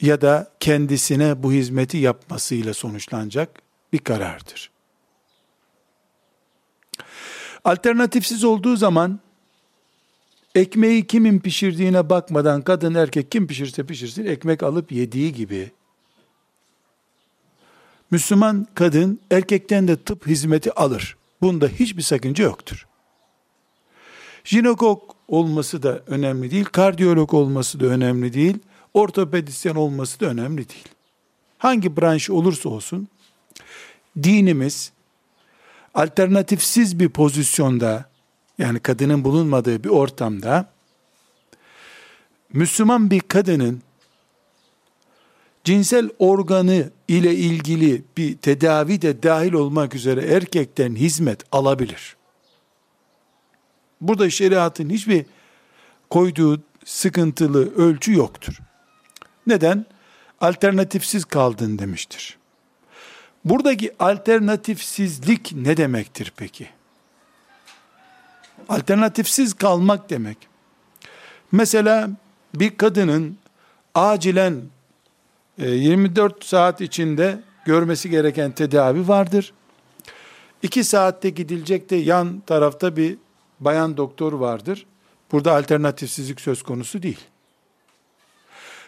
ya 0.00 0.20
da 0.20 0.50
kendisine 0.60 1.42
bu 1.42 1.52
hizmeti 1.52 1.96
yapmasıyla 1.96 2.74
sonuçlanacak 2.74 3.62
bir 3.92 3.98
karardır. 3.98 4.70
Alternatifsiz 7.64 8.44
olduğu 8.44 8.76
zaman 8.76 9.20
ekmeği 10.54 11.06
kimin 11.06 11.38
pişirdiğine 11.38 12.10
bakmadan 12.10 12.62
kadın 12.62 12.94
erkek 12.94 13.30
kim 13.30 13.46
pişirse 13.46 13.86
pişirsin 13.86 14.26
ekmek 14.26 14.62
alıp 14.62 14.92
yediği 14.92 15.32
gibi 15.32 15.70
Müslüman 18.10 18.66
kadın 18.74 19.20
erkekten 19.30 19.88
de 19.88 19.96
tıp 19.96 20.26
hizmeti 20.26 20.72
alır. 20.72 21.16
Bunda 21.40 21.68
hiçbir 21.68 22.02
sakınca 22.02 22.44
yoktur. 22.44 22.86
Jinekog 24.44 25.02
olması 25.28 25.82
da 25.82 26.02
önemli 26.06 26.50
değil, 26.50 26.64
kardiyolog 26.64 27.34
olması 27.34 27.80
da 27.80 27.86
önemli 27.86 28.32
değil, 28.32 28.58
ortopedisyen 28.94 29.74
olması 29.74 30.20
da 30.20 30.26
önemli 30.26 30.68
değil. 30.68 30.88
Hangi 31.58 31.96
branş 31.96 32.30
olursa 32.30 32.68
olsun, 32.68 33.08
dinimiz 34.22 34.92
alternatifsiz 35.94 37.00
bir 37.00 37.08
pozisyonda, 37.08 38.09
yani 38.60 38.80
kadının 38.80 39.24
bulunmadığı 39.24 39.84
bir 39.84 39.88
ortamda, 39.88 40.70
Müslüman 42.52 43.10
bir 43.10 43.20
kadının 43.20 43.82
cinsel 45.64 46.10
organı 46.18 46.90
ile 47.08 47.34
ilgili 47.34 48.02
bir 48.16 48.36
tedavi 48.36 49.02
de 49.02 49.22
dahil 49.22 49.52
olmak 49.52 49.94
üzere 49.94 50.26
erkekten 50.26 50.94
hizmet 50.94 51.42
alabilir. 51.52 52.16
Burada 54.00 54.30
şeriatın 54.30 54.90
hiçbir 54.90 55.24
koyduğu 56.10 56.62
sıkıntılı 56.84 57.74
ölçü 57.74 58.12
yoktur. 58.12 58.58
Neden? 59.46 59.86
Alternatifsiz 60.40 61.24
kaldın 61.24 61.78
demiştir. 61.78 62.38
Buradaki 63.44 63.94
alternatifsizlik 63.98 65.52
ne 65.52 65.76
demektir 65.76 66.32
peki? 66.36 66.79
Alternatifsiz 68.68 69.54
kalmak 69.54 70.10
demek. 70.10 70.38
Mesela 71.52 72.10
bir 72.54 72.76
kadının 72.76 73.38
acilen 73.94 74.62
24 75.58 76.44
e, 76.44 76.46
saat 76.46 76.80
içinde 76.80 77.40
görmesi 77.64 78.10
gereken 78.10 78.52
tedavi 78.52 79.08
vardır. 79.08 79.52
2 80.62 80.84
saatte 80.84 81.30
gidilecek 81.30 81.90
de 81.90 81.96
yan 81.96 82.42
tarafta 82.46 82.96
bir 82.96 83.18
bayan 83.60 83.96
doktor 83.96 84.32
vardır. 84.32 84.86
Burada 85.32 85.56
alternatifsizlik 85.56 86.40
söz 86.40 86.62
konusu 86.62 87.02
değil. 87.02 87.20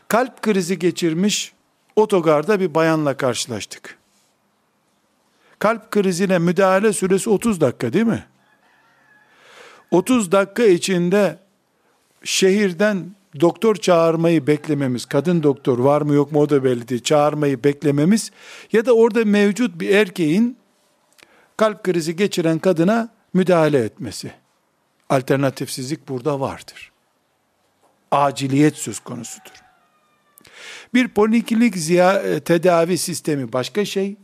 Kalp 0.08 0.42
krizi 0.42 0.78
geçirmiş 0.78 1.52
otogarda 1.96 2.60
bir 2.60 2.74
bayanla 2.74 3.16
karşılaştık. 3.16 3.98
Kalp 5.58 5.90
krizine 5.90 6.38
müdahale 6.38 6.92
süresi 6.92 7.30
30 7.30 7.60
dakika 7.60 7.92
değil 7.92 8.06
mi? 8.06 8.24
30 9.92 10.32
dakika 10.32 10.64
içinde 10.64 11.38
şehirden 12.24 13.14
doktor 13.40 13.76
çağırmayı 13.76 14.46
beklememiz, 14.46 15.04
kadın 15.06 15.42
doktor 15.42 15.78
var 15.78 16.02
mı 16.02 16.14
yok 16.14 16.32
mu 16.32 16.40
o 16.40 16.50
da 16.50 16.64
belli 16.64 16.88
değil, 16.88 17.02
çağırmayı 17.02 17.64
beklememiz 17.64 18.30
ya 18.72 18.86
da 18.86 18.92
orada 18.92 19.24
mevcut 19.24 19.80
bir 19.80 19.88
erkeğin 19.90 20.56
kalp 21.56 21.84
krizi 21.84 22.16
geçiren 22.16 22.58
kadına 22.58 23.08
müdahale 23.34 23.78
etmesi. 23.78 24.32
Alternatifsizlik 25.08 26.08
burada 26.08 26.40
vardır. 26.40 26.92
Aciliyet 28.10 28.76
söz 28.76 29.00
konusudur. 29.00 29.62
Bir 30.94 31.08
poliklinik 31.08 31.76
ziya, 31.76 32.40
tedavi 32.40 32.98
sistemi 32.98 33.52
başka 33.52 33.84
şey, 33.84 34.16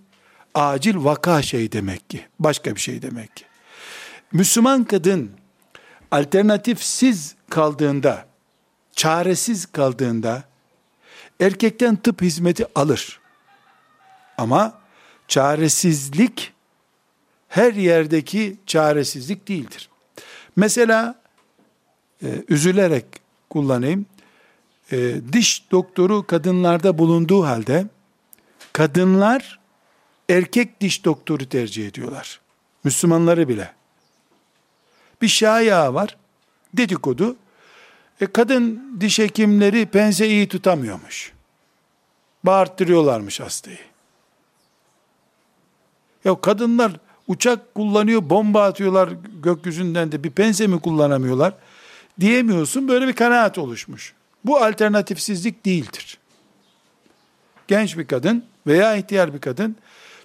acil 0.54 1.04
vaka 1.04 1.42
şey 1.42 1.72
demek 1.72 2.10
ki, 2.10 2.26
başka 2.38 2.74
bir 2.74 2.80
şey 2.80 3.02
demek 3.02 3.36
ki. 3.36 3.44
Müslüman 4.32 4.84
kadın 4.84 5.30
alternatifsiz 6.10 7.34
kaldığında, 7.50 8.26
çaresiz 8.92 9.66
kaldığında 9.66 10.44
erkekten 11.40 11.96
tıp 11.96 12.22
hizmeti 12.22 12.66
alır. 12.74 13.20
Ama 14.38 14.78
çaresizlik 15.28 16.52
her 17.48 17.72
yerdeki 17.72 18.56
çaresizlik 18.66 19.48
değildir. 19.48 19.88
Mesela 20.56 21.14
e, 22.22 22.26
üzülerek 22.48 23.04
kullanayım. 23.50 24.06
E, 24.92 25.14
diş 25.32 25.70
doktoru 25.70 26.26
kadınlarda 26.26 26.98
bulunduğu 26.98 27.44
halde 27.44 27.86
kadınlar 28.72 29.58
erkek 30.28 30.80
diş 30.80 31.04
doktoru 31.04 31.48
tercih 31.48 31.88
ediyorlar. 31.88 32.40
Müslümanları 32.84 33.48
bile. 33.48 33.77
Bir 35.22 35.28
şaya 35.28 35.94
var. 35.94 36.16
Dedikodu. 36.74 37.36
E, 38.20 38.26
kadın 38.26 38.96
diş 39.00 39.18
hekimleri 39.18 39.86
pense 39.86 40.28
iyi 40.28 40.48
tutamıyormuş. 40.48 41.32
Bağırttırıyorlarmış 42.44 43.40
hastayı. 43.40 43.78
Ya 46.24 46.40
kadınlar 46.40 46.92
uçak 47.26 47.74
kullanıyor, 47.74 48.30
bomba 48.30 48.64
atıyorlar 48.64 49.10
gökyüzünden 49.42 50.12
de 50.12 50.24
bir 50.24 50.30
pense 50.30 50.66
mi 50.66 50.80
kullanamıyorlar? 50.80 51.54
Diyemiyorsun 52.20 52.88
böyle 52.88 53.08
bir 53.08 53.12
kanaat 53.12 53.58
oluşmuş. 53.58 54.14
Bu 54.44 54.56
alternatifsizlik 54.56 55.64
değildir. 55.64 56.18
Genç 57.68 57.98
bir 57.98 58.06
kadın 58.06 58.44
veya 58.66 58.96
ihtiyar 58.96 59.34
bir 59.34 59.38
kadın 59.38 59.76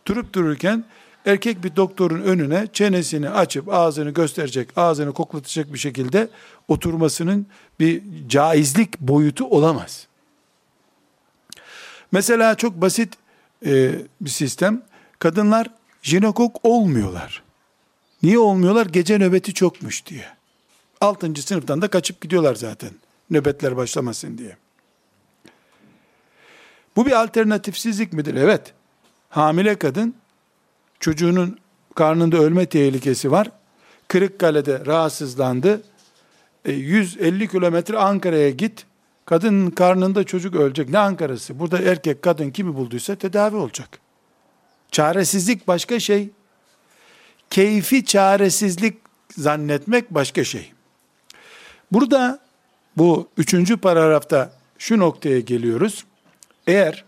durup 0.08 0.34
dururken 0.34 0.84
erkek 1.26 1.64
bir 1.64 1.76
doktorun 1.76 2.22
önüne 2.22 2.68
çenesini 2.74 3.30
açıp 3.30 3.74
ağzını 3.74 4.10
gösterecek, 4.10 4.78
ağzını 4.78 5.14
koklatacak 5.14 5.74
bir 5.74 5.80
şekilde 5.80 6.30
oturmasının 6.68 7.48
bir 7.80 8.04
caizlik 8.28 9.00
boyutu 9.00 9.46
olamaz. 9.46 10.08
Mesela 12.12 12.56
çok 12.56 12.82
basit 12.82 13.14
e, 13.66 13.96
bir 14.22 14.30
sistem. 14.30 14.82
Kadınlar 15.20 15.68
jinekok 16.02 16.66
olmuyorlar. 16.66 17.44
Niye 18.24 18.40
olmuyorlar? 18.40 18.86
Gece 18.86 19.20
nöbeti 19.20 19.54
çokmuş 19.54 20.06
diye. 20.06 20.26
Altıncı 21.02 21.42
sınıftan 21.42 21.82
da 21.82 21.88
kaçıp 21.88 22.22
gidiyorlar 22.22 22.56
zaten. 22.56 22.92
Nöbetler 23.30 23.78
başlamasın 23.78 24.38
diye. 24.38 24.58
Bu 26.96 27.06
bir 27.06 27.12
alternatifsizlik 27.12 28.14
midir? 28.14 28.36
Evet. 28.36 28.74
Hamile 29.30 29.76
kadın 29.76 30.16
çocuğunun 31.04 31.58
karnında 31.96 32.38
ölme 32.38 32.66
tehlikesi 32.66 33.32
var. 33.32 33.52
Kırıkkale'de 34.08 34.86
rahatsızlandı. 34.86 35.82
E, 36.66 36.72
150 36.72 37.48
kilometre 37.48 37.98
Ankara'ya 37.98 38.50
git. 38.50 38.86
Kadının 39.26 39.72
karnında 39.72 40.24
çocuk 40.24 40.56
ölecek. 40.56 40.90
Ne 40.90 40.98
Ankara'sı? 40.98 41.60
Burada 41.60 41.80
erkek 41.80 42.22
kadın 42.22 42.52
kimi 42.52 42.76
bulduysa 42.76 43.16
tedavi 43.16 43.56
olacak. 43.56 44.00
Çaresizlik 44.92 45.68
başka 45.68 46.00
şey. 46.00 46.30
Keyfi 47.50 48.06
çaresizlik 48.06 48.98
zannetmek 49.38 50.12
başka 50.12 50.44
şey. 50.44 50.72
Burada 51.92 52.40
bu 52.98 53.28
üçüncü 53.38 53.78
paragrafta 53.78 54.54
şu 54.78 55.00
noktaya 55.00 55.40
geliyoruz. 55.40 56.06
Eğer 56.68 57.06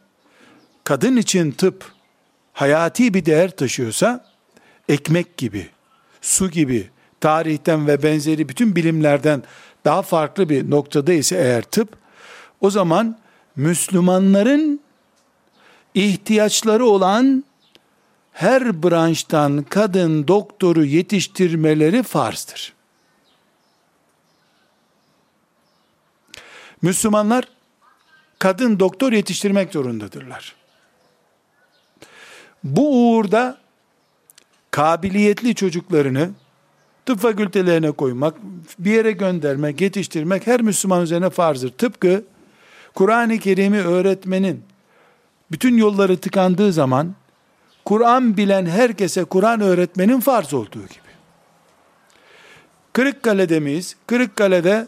kadın 0.84 1.18
için 1.18 1.52
tıp 1.52 1.95
hayati 2.56 3.14
bir 3.14 3.26
değer 3.26 3.52
taşıyorsa 3.52 4.26
ekmek 4.90 5.38
gibi, 5.38 5.70
su 6.22 6.50
gibi, 6.50 6.90
tarihten 7.22 7.88
ve 7.88 8.04
benzeri 8.04 8.50
bütün 8.50 8.76
bilimlerden 8.76 9.44
daha 9.86 10.02
farklı 10.02 10.50
bir 10.50 10.70
noktada 10.70 11.14
ise 11.14 11.36
eğer 11.36 11.62
tıp, 11.62 11.98
o 12.62 12.70
zaman 12.70 13.20
Müslümanların 13.56 14.80
ihtiyaçları 15.94 16.86
olan 16.86 17.44
her 18.34 18.84
branştan 18.84 19.64
kadın 19.64 20.28
doktoru 20.28 20.86
yetiştirmeleri 20.86 22.04
farzdır. 22.04 22.74
Müslümanlar 26.82 27.48
kadın 28.40 28.80
doktor 28.80 29.12
yetiştirmek 29.12 29.74
zorundadırlar. 29.74 30.55
Bu 32.66 33.14
uğurda 33.16 33.58
kabiliyetli 34.72 35.56
çocuklarını 35.56 36.30
tıp 37.06 37.20
fakültelerine 37.20 37.92
koymak, 37.92 38.36
bir 38.80 38.92
yere 38.92 39.12
göndermek, 39.12 39.82
yetiştirmek 39.82 40.48
her 40.48 40.62
Müslüman 40.62 41.04
üzerine 41.04 41.30
farzdır. 41.30 41.70
Tıpkı 41.70 42.24
Kur'an-ı 42.96 43.40
Kerim'i 43.40 43.82
öğretmenin 43.82 44.64
bütün 45.52 45.78
yolları 45.78 46.18
tıkandığı 46.18 46.74
zaman 46.74 47.16
Kur'an 47.86 48.38
bilen 48.38 48.66
herkese 48.66 49.24
Kur'an 49.24 49.62
öğretmenin 49.62 50.20
farz 50.20 50.54
olduğu 50.54 50.82
gibi. 50.82 51.06
Kırıkkale'de 52.94 53.60
miyiz? 53.60 53.96
Kırıkkale'de 54.08 54.88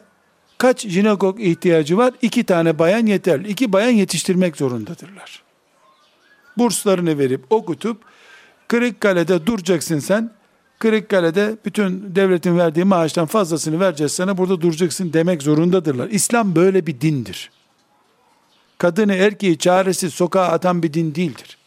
kaç 0.57 0.87
jinekok 0.87 1.39
ihtiyacı 1.39 1.97
var? 1.97 2.13
İki 2.21 2.43
tane 2.43 2.79
bayan 2.79 3.05
yeterli. 3.05 3.47
İki 3.47 3.73
bayan 3.73 3.91
yetiştirmek 3.91 4.57
zorundadırlar. 4.57 5.46
Burslarını 6.57 7.17
verip 7.17 7.45
okutup 7.49 7.97
Kırıkkale'de 8.67 9.45
duracaksın 9.45 9.99
sen. 9.99 10.31
Kırıkkale'de 10.79 11.57
bütün 11.65 12.15
devletin 12.15 12.57
verdiği 12.57 12.83
maaştan 12.83 13.25
fazlasını 13.25 13.79
vereceğiz 13.79 14.11
sana 14.11 14.37
burada 14.37 14.61
duracaksın 14.61 15.13
demek 15.13 15.43
zorundadırlar. 15.43 16.07
İslam 16.07 16.55
böyle 16.55 16.87
bir 16.87 17.01
dindir. 17.01 17.51
Kadını 18.77 19.13
erkeği 19.13 19.57
çaresiz 19.57 20.13
sokağa 20.13 20.47
atan 20.47 20.83
bir 20.83 20.93
din 20.93 21.15
değildir. 21.15 21.57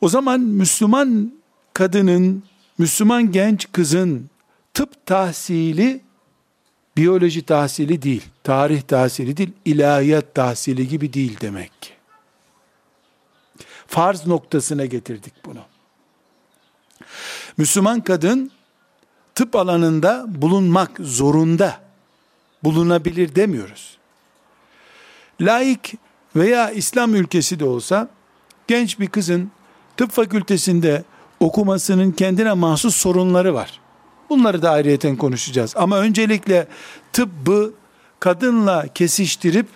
O 0.00 0.08
zaman 0.08 0.40
Müslüman 0.40 1.32
kadının, 1.74 2.42
Müslüman 2.78 3.32
genç 3.32 3.72
kızın 3.72 4.30
tıp 4.74 5.06
tahsili 5.06 6.00
biyoloji 6.96 7.42
tahsili 7.42 8.02
değil, 8.02 8.22
tarih 8.44 8.82
tahsili 8.82 9.36
değil, 9.36 9.52
ilahiyat 9.64 10.34
tahsili 10.34 10.88
gibi 10.88 11.12
değil 11.12 11.36
demek 11.40 11.82
ki. 11.82 11.95
Farz 13.88 14.26
noktasına 14.26 14.86
getirdik 14.86 15.32
bunu. 15.44 15.60
Müslüman 17.56 18.00
kadın 18.00 18.50
tıp 19.34 19.56
alanında 19.56 20.24
bulunmak 20.28 20.90
zorunda. 21.00 21.80
Bulunabilir 22.64 23.34
demiyoruz. 23.34 23.98
Laik 25.40 25.94
veya 26.36 26.70
İslam 26.70 27.14
ülkesi 27.14 27.60
de 27.60 27.64
olsa 27.64 28.08
genç 28.68 28.98
bir 29.00 29.06
kızın 29.06 29.50
tıp 29.96 30.10
fakültesinde 30.10 31.04
okumasının 31.40 32.12
kendine 32.12 32.52
mahsus 32.52 32.96
sorunları 32.96 33.54
var. 33.54 33.80
Bunları 34.30 34.62
da 34.62 34.70
ayrıyeten 34.70 35.16
konuşacağız. 35.16 35.72
Ama 35.76 35.98
öncelikle 35.98 36.68
tıbbı 37.12 37.72
kadınla 38.20 38.86
kesiştirip 38.94 39.66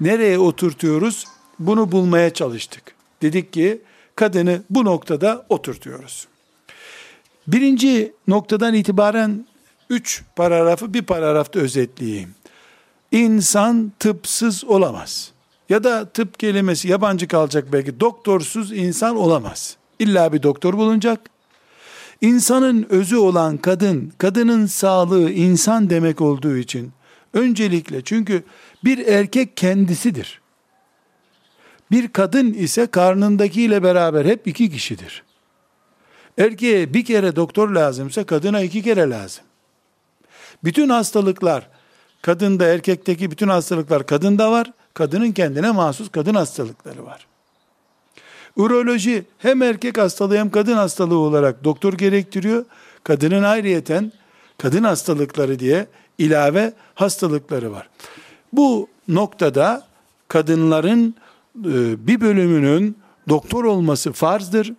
nereye 0.00 0.38
oturtuyoruz? 0.38 1.24
Bunu 1.58 1.92
bulmaya 1.92 2.34
çalıştık. 2.34 2.97
Dedik 3.22 3.52
ki 3.52 3.82
kadını 4.16 4.62
bu 4.70 4.84
noktada 4.84 5.46
oturtuyoruz. 5.48 6.28
Birinci 7.46 8.12
noktadan 8.28 8.74
itibaren 8.74 9.46
üç 9.90 10.22
paragrafı 10.36 10.94
bir 10.94 11.02
paragrafta 11.02 11.60
özetleyeyim. 11.60 12.34
İnsan 13.12 13.92
tıpsız 13.98 14.64
olamaz. 14.64 15.32
Ya 15.68 15.84
da 15.84 16.04
tıp 16.04 16.38
kelimesi 16.38 16.88
yabancı 16.88 17.28
kalacak 17.28 17.72
belki. 17.72 18.00
Doktorsuz 18.00 18.72
insan 18.72 19.16
olamaz. 19.16 19.76
İlla 19.98 20.32
bir 20.32 20.42
doktor 20.42 20.74
bulunacak. 20.74 21.20
İnsanın 22.20 22.86
özü 22.90 23.16
olan 23.16 23.56
kadın, 23.56 24.12
kadının 24.18 24.66
sağlığı 24.66 25.30
insan 25.30 25.90
demek 25.90 26.20
olduğu 26.20 26.56
için 26.56 26.92
öncelikle 27.34 28.04
çünkü 28.04 28.42
bir 28.84 29.06
erkek 29.06 29.56
kendisidir. 29.56 30.40
Bir 31.90 32.08
kadın 32.08 32.52
ise 32.52 32.86
karnındakiyle 32.86 33.82
beraber 33.82 34.24
hep 34.24 34.46
iki 34.46 34.70
kişidir. 34.70 35.22
Erkeğe 36.38 36.94
bir 36.94 37.04
kere 37.04 37.36
doktor 37.36 37.68
lazımsa 37.68 38.24
kadına 38.24 38.60
iki 38.60 38.82
kere 38.82 39.10
lazım. 39.10 39.44
Bütün 40.64 40.88
hastalıklar 40.88 41.68
kadında 42.22 42.66
erkekteki 42.66 43.30
bütün 43.30 43.48
hastalıklar 43.48 44.06
kadında 44.06 44.52
var. 44.52 44.72
Kadının 44.94 45.32
kendine 45.32 45.70
mahsus 45.70 46.10
kadın 46.10 46.34
hastalıkları 46.34 47.06
var. 47.06 47.26
Uroloji 48.56 49.24
hem 49.38 49.62
erkek 49.62 49.98
hastalığı 49.98 50.36
hem 50.36 50.50
kadın 50.50 50.76
hastalığı 50.76 51.18
olarak 51.18 51.64
doktor 51.64 51.92
gerektiriyor. 51.92 52.64
Kadının 53.04 53.42
ayrıyeten 53.42 54.12
kadın 54.58 54.84
hastalıkları 54.84 55.58
diye 55.58 55.86
ilave 56.18 56.72
hastalıkları 56.94 57.72
var. 57.72 57.88
Bu 58.52 58.88
noktada 59.08 59.86
kadınların 60.28 61.14
bir 62.06 62.20
bölümünün 62.20 62.96
doktor 63.28 63.64
olması 63.64 64.12
farzdır. 64.12 64.72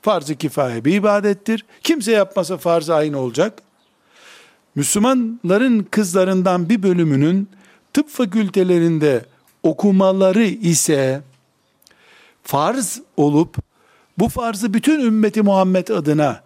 Farz-ı 0.00 0.34
kifaye 0.34 0.84
bir 0.84 0.94
ibadettir. 0.94 1.64
Kimse 1.82 2.12
yapmasa 2.12 2.56
farz 2.56 2.90
aynı 2.90 3.18
olacak. 3.18 3.62
Müslümanların 4.74 5.82
kızlarından 5.90 6.68
bir 6.68 6.82
bölümünün 6.82 7.48
tıp 7.92 8.08
fakültelerinde 8.08 9.24
okumaları 9.62 10.44
ise 10.44 11.22
farz 12.42 13.00
olup 13.16 13.56
bu 14.18 14.28
farzı 14.28 14.74
bütün 14.74 15.00
ümmeti 15.00 15.42
Muhammed 15.42 15.88
adına 15.88 16.42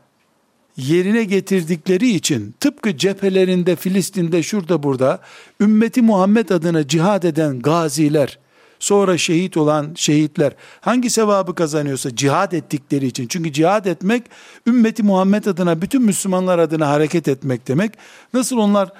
yerine 0.76 1.24
getirdikleri 1.24 2.08
için 2.08 2.54
tıpkı 2.60 2.96
cephelerinde 2.96 3.76
Filistin'de 3.76 4.42
şurada 4.42 4.82
burada 4.82 5.20
ümmeti 5.60 6.02
Muhammed 6.02 6.48
adına 6.48 6.88
cihad 6.88 7.22
eden 7.22 7.60
gaziler 7.60 8.38
sonra 8.78 9.18
şehit 9.18 9.56
olan 9.56 9.92
şehitler 9.94 10.52
hangi 10.80 11.10
sevabı 11.10 11.54
kazanıyorsa 11.54 12.16
cihad 12.16 12.52
ettikleri 12.52 13.06
için 13.06 13.26
çünkü 13.26 13.52
cihad 13.52 13.84
etmek 13.84 14.22
ümmeti 14.66 15.02
Muhammed 15.02 15.44
adına 15.44 15.82
bütün 15.82 16.02
Müslümanlar 16.02 16.58
adına 16.58 16.88
hareket 16.88 17.28
etmek 17.28 17.68
demek 17.68 17.92
nasıl 18.34 18.58
onlar 18.58 18.92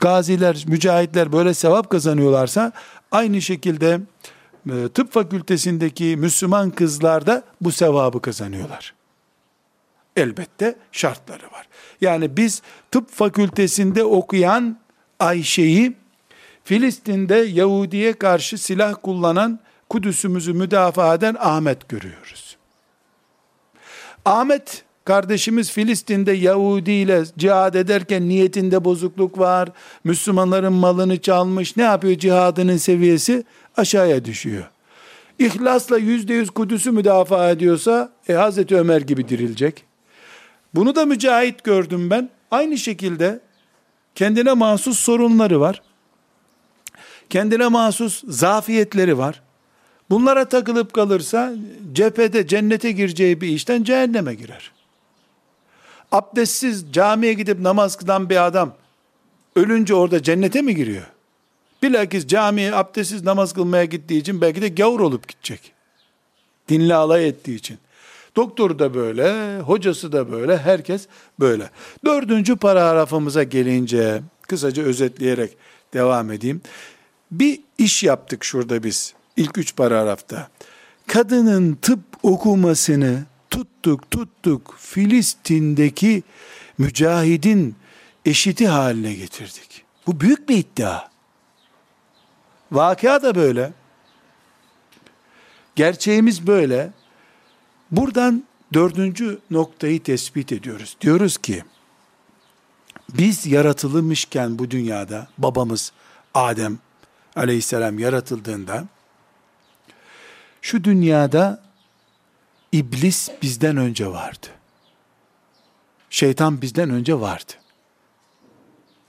gaziler 0.00 0.64
mücahitler 0.66 1.32
böyle 1.32 1.54
sevap 1.54 1.90
kazanıyorlarsa 1.90 2.72
aynı 3.10 3.42
şekilde 3.42 4.00
e, 4.70 4.88
tıp 4.94 5.12
fakültesindeki 5.12 6.16
Müslüman 6.16 6.70
kızlar 6.70 7.26
da 7.26 7.42
bu 7.60 7.72
sevabı 7.72 8.22
kazanıyorlar. 8.22 8.94
Elbette 10.16 10.76
şartları 10.92 11.44
var. 11.52 11.68
Yani 12.00 12.36
biz 12.36 12.62
tıp 12.90 13.10
fakültesinde 13.10 14.04
okuyan 14.04 14.78
Ayşe'yi 15.20 15.96
Filistin'de 16.68 17.34
Yahudi'ye 17.34 18.12
karşı 18.12 18.58
silah 18.58 18.94
kullanan 19.02 19.58
Kudüs'ümüzü 19.88 20.52
müdafaa 20.52 21.14
eden 21.14 21.36
Ahmet 21.40 21.88
görüyoruz. 21.88 22.56
Ahmet 24.24 24.84
kardeşimiz 25.04 25.70
Filistin'de 25.70 26.32
Yahudi 26.32 26.90
ile 26.90 27.24
cihad 27.38 27.74
ederken 27.74 28.28
niyetinde 28.28 28.84
bozukluk 28.84 29.38
var. 29.38 29.68
Müslümanların 30.04 30.72
malını 30.72 31.20
çalmış. 31.20 31.76
Ne 31.76 31.82
yapıyor 31.82 32.18
cihadının 32.18 32.76
seviyesi? 32.76 33.44
Aşağıya 33.76 34.24
düşüyor. 34.24 34.64
İhlasla 35.38 35.98
yüzde 35.98 36.34
yüz 36.34 36.50
Kudüs'ü 36.50 36.90
müdafaa 36.90 37.50
ediyorsa 37.50 38.12
e, 38.28 38.32
Hazreti 38.32 38.76
Ömer 38.76 39.00
gibi 39.00 39.28
dirilecek. 39.28 39.84
Bunu 40.74 40.96
da 40.96 41.06
mücahit 41.06 41.64
gördüm 41.64 42.10
ben. 42.10 42.30
Aynı 42.50 42.78
şekilde 42.78 43.40
kendine 44.14 44.52
mahsus 44.52 44.98
sorunları 44.98 45.60
var. 45.60 45.82
Kendine 47.30 47.68
mahsus 47.68 48.24
zafiyetleri 48.28 49.18
var. 49.18 49.42
Bunlara 50.10 50.44
takılıp 50.48 50.92
kalırsa 50.92 51.54
cephede 51.92 52.46
cennete 52.46 52.92
gireceği 52.92 53.40
bir 53.40 53.48
işten 53.48 53.84
cehenneme 53.84 54.34
girer. 54.34 54.72
Abdestsiz 56.12 56.92
camiye 56.92 57.32
gidip 57.32 57.60
namaz 57.60 57.96
kılan 57.96 58.30
bir 58.30 58.46
adam 58.46 58.74
ölünce 59.56 59.94
orada 59.94 60.22
cennete 60.22 60.62
mi 60.62 60.74
giriyor? 60.74 61.06
Bilakis 61.82 62.26
camiye 62.26 62.74
abdestsiz 62.74 63.24
namaz 63.24 63.52
kılmaya 63.52 63.84
gittiği 63.84 64.20
için 64.20 64.40
belki 64.40 64.62
de 64.62 64.68
gavur 64.68 65.00
olup 65.00 65.28
gidecek. 65.28 65.72
Dinle 66.68 66.94
alay 66.94 67.28
ettiği 67.28 67.54
için. 67.54 67.78
Doktoru 68.36 68.78
da 68.78 68.94
böyle, 68.94 69.58
hocası 69.60 70.12
da 70.12 70.32
böyle, 70.32 70.58
herkes 70.58 71.06
böyle. 71.40 71.70
Dördüncü 72.04 72.56
paragrafımıza 72.56 73.42
gelince, 73.42 74.22
kısaca 74.42 74.82
özetleyerek 74.82 75.56
devam 75.94 76.32
edeyim. 76.32 76.60
Bir 77.30 77.60
iş 77.78 78.02
yaptık 78.02 78.44
şurada 78.44 78.82
biz, 78.82 79.14
ilk 79.36 79.58
üç 79.58 79.76
paragrafta. 79.76 80.48
Kadının 81.06 81.74
tıp 81.74 82.00
okumasını 82.22 83.24
tuttuk 83.50 84.10
tuttuk 84.10 84.74
Filistin'deki 84.78 86.22
mücahidin 86.78 87.76
eşiti 88.24 88.68
haline 88.68 89.14
getirdik. 89.14 89.84
Bu 90.06 90.20
büyük 90.20 90.48
bir 90.48 90.56
iddia. 90.56 91.08
Vakıa 92.72 93.22
da 93.22 93.34
böyle. 93.34 93.72
Gerçeğimiz 95.76 96.46
böyle. 96.46 96.90
Buradan 97.90 98.44
dördüncü 98.72 99.38
noktayı 99.50 100.02
tespit 100.02 100.52
ediyoruz. 100.52 100.96
Diyoruz 101.00 101.38
ki, 101.38 101.64
biz 103.08 103.46
yaratılmışken 103.46 104.58
bu 104.58 104.70
dünyada, 104.70 105.28
babamız 105.38 105.92
Adem 106.34 106.78
aleyhisselam 107.38 107.98
yaratıldığında, 107.98 108.84
şu 110.62 110.84
dünyada 110.84 111.62
iblis 112.72 113.30
bizden 113.42 113.76
önce 113.76 114.06
vardı. 114.06 114.46
Şeytan 116.10 116.62
bizden 116.62 116.90
önce 116.90 117.20
vardı. 117.20 117.52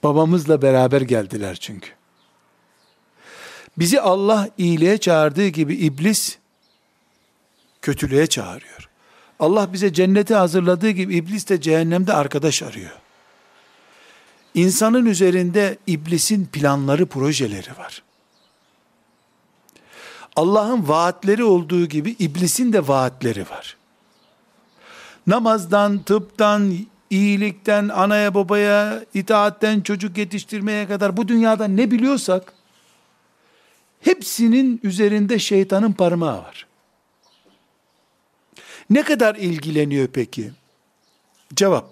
Babamızla 0.02 0.62
beraber 0.62 1.00
geldiler 1.00 1.56
çünkü. 1.56 1.90
Bizi 3.78 4.00
Allah 4.00 4.48
iyiliğe 4.58 4.98
çağırdığı 4.98 5.48
gibi 5.48 5.74
iblis 5.74 6.38
kötülüğe 7.82 8.26
çağırıyor. 8.26 8.88
Allah 9.38 9.72
bize 9.72 9.92
cenneti 9.92 10.34
hazırladığı 10.34 10.90
gibi 10.90 11.16
iblis 11.16 11.48
de 11.48 11.60
cehennemde 11.60 12.12
arkadaş 12.12 12.62
arıyor. 12.62 12.90
İnsanın 14.54 15.06
üzerinde 15.06 15.78
iblisin 15.86 16.46
planları, 16.46 17.06
projeleri 17.06 17.78
var. 17.78 18.02
Allah'ın 20.40 20.88
vaatleri 20.88 21.44
olduğu 21.44 21.86
gibi 21.86 22.16
iblisin 22.18 22.72
de 22.72 22.88
vaatleri 22.88 23.50
var. 23.50 23.76
Namazdan, 25.26 25.98
tıptan, 25.98 26.74
iyilikten, 27.10 27.88
anaya 27.88 28.34
babaya, 28.34 29.04
itaatten, 29.14 29.80
çocuk 29.80 30.18
yetiştirmeye 30.18 30.88
kadar 30.88 31.16
bu 31.16 31.28
dünyada 31.28 31.68
ne 31.68 31.90
biliyorsak, 31.90 32.52
hepsinin 34.00 34.80
üzerinde 34.82 35.38
şeytanın 35.38 35.92
parmağı 35.92 36.38
var. 36.38 36.66
Ne 38.90 39.02
kadar 39.02 39.34
ilgileniyor 39.34 40.08
peki? 40.08 40.50
Cevap. 41.54 41.90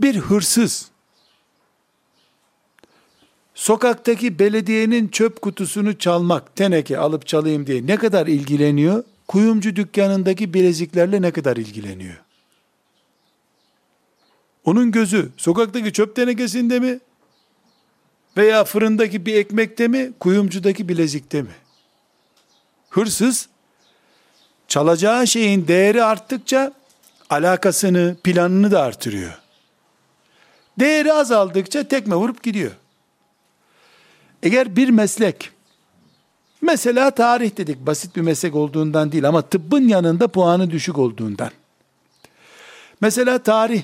Bir 0.00 0.16
hırsız 0.16 0.90
sokaktaki 3.54 4.38
belediyenin 4.38 5.08
çöp 5.08 5.42
kutusunu 5.42 5.98
çalmak, 5.98 6.56
teneke 6.56 6.98
alıp 6.98 7.26
çalayım 7.26 7.66
diye 7.66 7.86
ne 7.86 7.96
kadar 7.96 8.26
ilgileniyor? 8.26 9.04
Kuyumcu 9.28 9.76
dükkanındaki 9.76 10.54
bileziklerle 10.54 11.22
ne 11.22 11.30
kadar 11.30 11.56
ilgileniyor? 11.56 12.20
Onun 14.64 14.90
gözü 14.90 15.28
sokaktaki 15.36 15.92
çöp 15.92 16.16
tenekesinde 16.16 16.80
mi? 16.80 17.00
Veya 18.36 18.64
fırındaki 18.64 19.26
bir 19.26 19.34
ekmekte 19.34 19.88
mi? 19.88 20.12
Kuyumcudaki 20.20 20.88
bilezikte 20.88 21.42
mi? 21.42 21.54
Hırsız 22.90 23.48
çalacağı 24.68 25.26
şeyin 25.26 25.68
değeri 25.68 26.04
arttıkça 26.04 26.72
alakasını, 27.30 28.16
planını 28.24 28.70
da 28.70 28.82
artırıyor. 28.82 29.38
Değeri 30.78 31.12
azaldıkça 31.12 31.88
tekme 31.88 32.14
vurup 32.14 32.42
gidiyor. 32.42 32.72
Eğer 34.44 34.76
bir 34.76 34.88
meslek, 34.88 35.50
mesela 36.62 37.10
tarih 37.10 37.56
dedik 37.56 37.86
basit 37.86 38.16
bir 38.16 38.20
meslek 38.20 38.54
olduğundan 38.54 39.12
değil 39.12 39.28
ama 39.28 39.42
tıbbın 39.42 39.88
yanında 39.88 40.28
puanı 40.28 40.70
düşük 40.70 40.98
olduğundan. 40.98 41.50
Mesela 43.00 43.38
tarih, 43.38 43.82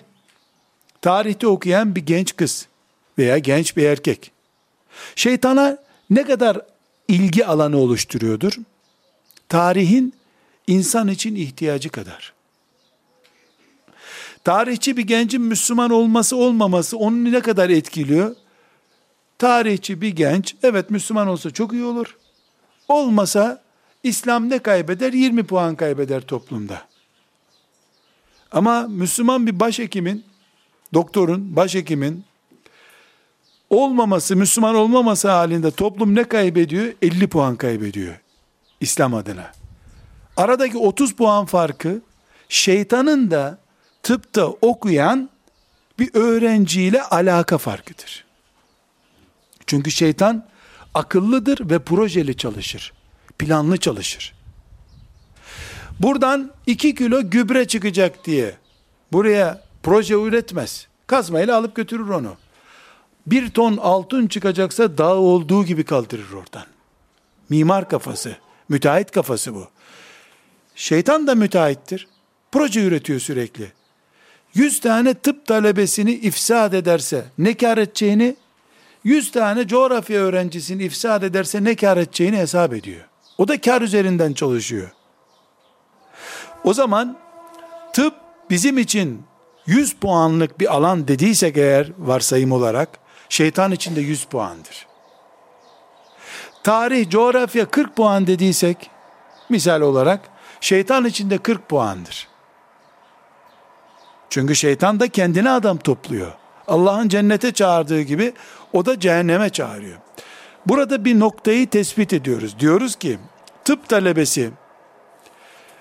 tarihte 1.02 1.46
okuyan 1.46 1.94
bir 1.96 2.06
genç 2.06 2.36
kız 2.36 2.66
veya 3.18 3.38
genç 3.38 3.76
bir 3.76 3.84
erkek, 3.84 4.32
şeytana 5.16 5.78
ne 6.10 6.24
kadar 6.24 6.60
ilgi 7.08 7.46
alanı 7.46 7.78
oluşturuyordur? 7.78 8.52
Tarihin 9.48 10.14
insan 10.66 11.08
için 11.08 11.34
ihtiyacı 11.34 11.88
kadar. 11.88 12.32
Tarihçi 14.44 14.96
bir 14.96 15.02
gencin 15.02 15.42
Müslüman 15.42 15.90
olması 15.90 16.36
olmaması 16.36 16.98
onu 16.98 17.24
ne 17.24 17.40
kadar 17.40 17.70
etkiliyor? 17.70 18.36
Tarihçi 19.40 20.00
bir 20.00 20.08
genç 20.08 20.54
evet 20.62 20.90
Müslüman 20.90 21.28
olsa 21.28 21.50
çok 21.50 21.72
iyi 21.72 21.84
olur. 21.84 22.16
Olmasa 22.88 23.62
İslam 24.02 24.50
ne 24.50 24.58
kaybeder? 24.58 25.12
20 25.12 25.42
puan 25.42 25.76
kaybeder 25.76 26.20
toplumda. 26.20 26.82
Ama 28.52 28.82
Müslüman 28.82 29.46
bir 29.46 29.60
başhekimin, 29.60 30.24
doktorun, 30.94 31.56
başhekimin 31.56 32.24
olmaması, 33.70 34.36
Müslüman 34.36 34.74
olmaması 34.74 35.30
halinde 35.30 35.70
toplum 35.70 36.14
ne 36.14 36.24
kaybediyor? 36.24 36.92
50 37.02 37.26
puan 37.26 37.56
kaybediyor 37.56 38.20
İslam 38.80 39.14
adına. 39.14 39.52
Aradaki 40.36 40.78
30 40.78 41.14
puan 41.14 41.46
farkı 41.46 42.00
şeytanın 42.48 43.30
da 43.30 43.58
tıpta 44.02 44.46
okuyan 44.46 45.30
bir 45.98 46.10
öğrenciyle 46.14 47.02
alaka 47.02 47.58
farkıdır. 47.58 48.29
Çünkü 49.70 49.90
şeytan 49.90 50.46
akıllıdır 50.94 51.70
ve 51.70 51.78
projeli 51.78 52.36
çalışır. 52.36 52.92
Planlı 53.38 53.76
çalışır. 53.76 54.34
Buradan 56.00 56.50
2 56.66 56.94
kilo 56.94 57.30
gübre 57.30 57.68
çıkacak 57.68 58.24
diye 58.24 58.54
buraya 59.12 59.62
proje 59.82 60.14
üretmez. 60.14 60.86
Kazmayla 61.06 61.56
alıp 61.56 61.76
götürür 61.76 62.08
onu. 62.08 62.36
Bir 63.26 63.50
ton 63.50 63.76
altın 63.76 64.26
çıkacaksa 64.26 64.98
dağ 64.98 65.14
olduğu 65.14 65.64
gibi 65.64 65.84
kaldırır 65.84 66.32
oradan. 66.32 66.66
Mimar 67.48 67.88
kafası, 67.88 68.36
müteahhit 68.68 69.10
kafası 69.10 69.54
bu. 69.54 69.68
Şeytan 70.74 71.26
da 71.26 71.34
müteahhittir. 71.34 72.08
Proje 72.52 72.84
üretiyor 72.84 73.20
sürekli. 73.20 73.72
100 74.54 74.80
tane 74.80 75.14
tıp 75.14 75.46
talebesini 75.46 76.12
ifsad 76.12 76.72
ederse 76.72 77.24
ne 77.38 77.56
kar 77.56 77.78
edeceğini, 77.78 78.36
100 79.04 79.32
tane 79.32 79.68
coğrafya 79.68 80.20
öğrencisini 80.20 80.82
ifsad 80.82 81.22
ederse 81.22 81.64
ne 81.64 81.74
kar 81.74 81.96
edeceğini 81.96 82.36
hesap 82.36 82.72
ediyor. 82.72 83.04
O 83.38 83.48
da 83.48 83.60
kar 83.60 83.82
üzerinden 83.82 84.32
çalışıyor. 84.32 84.90
O 86.64 86.74
zaman 86.74 87.18
tıp 87.92 88.14
bizim 88.50 88.78
için 88.78 89.22
100 89.66 89.92
puanlık 89.94 90.60
bir 90.60 90.74
alan 90.74 91.08
dediysek 91.08 91.56
eğer 91.56 91.92
varsayım 91.98 92.52
olarak 92.52 92.88
şeytan 93.28 93.72
için 93.72 93.96
de 93.96 94.00
100 94.00 94.24
puandır. 94.24 94.86
Tarih, 96.64 97.10
coğrafya 97.10 97.70
40 97.70 97.96
puan 97.96 98.26
dediysek 98.26 98.90
misal 99.48 99.80
olarak 99.80 100.20
şeytan 100.60 101.04
için 101.04 101.30
de 101.30 101.38
40 101.38 101.68
puandır. 101.68 102.28
Çünkü 104.30 104.56
şeytan 104.56 105.00
da 105.00 105.08
kendine 105.08 105.50
adam 105.50 105.78
topluyor. 105.78 106.32
Allah'ın 106.68 107.08
cennete 107.08 107.52
çağırdığı 107.52 108.02
gibi 108.02 108.32
o 108.72 108.86
da 108.86 109.00
cehenneme 109.00 109.50
çağırıyor. 109.50 109.98
Burada 110.66 111.04
bir 111.04 111.20
noktayı 111.20 111.70
tespit 111.70 112.12
ediyoruz. 112.12 112.58
Diyoruz 112.58 112.96
ki 112.96 113.18
tıp 113.64 113.88
talebesi 113.88 114.50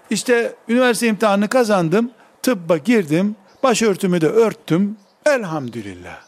işte 0.09 0.55
üniversite 0.67 1.07
imtihanını 1.07 1.47
kazandım, 1.47 2.11
tıbba 2.41 2.77
girdim, 2.77 3.35
başörtümü 3.63 4.21
de 4.21 4.27
örttüm. 4.27 4.97
Elhamdülillah. 5.25 6.21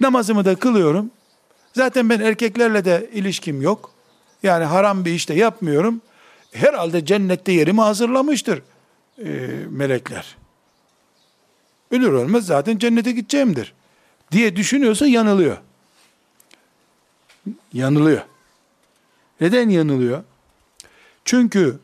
Namazımı 0.00 0.44
da 0.44 0.54
kılıyorum. 0.54 1.10
Zaten 1.72 2.10
ben 2.10 2.20
erkeklerle 2.20 2.84
de 2.84 3.10
ilişkim 3.12 3.62
yok. 3.62 3.90
Yani 4.42 4.64
haram 4.64 5.04
bir 5.04 5.12
işte 5.12 5.34
yapmıyorum. 5.34 6.00
Herhalde 6.52 7.04
cennette 7.04 7.52
yerimi 7.52 7.80
hazırlamıştır 7.80 8.62
e, 9.18 9.30
melekler. 9.70 10.36
Ölür 11.90 12.12
ölmez 12.12 12.46
zaten 12.46 12.78
cennete 12.78 13.12
gideceğimdir 13.12 13.74
diye 14.32 14.56
düşünüyorsa 14.56 15.06
yanılıyor. 15.06 15.56
Yanılıyor. 17.72 18.22
Neden 19.40 19.68
yanılıyor? 19.68 20.22
Çünkü 21.24 21.78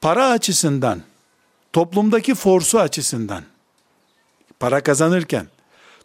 para 0.00 0.28
açısından, 0.28 1.02
toplumdaki 1.72 2.34
forsu 2.34 2.80
açısından, 2.80 3.44
para 4.60 4.82
kazanırken, 4.82 5.46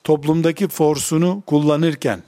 toplumdaki 0.03 0.67
forsunu 0.67 1.43
kullanırken, 1.45 2.23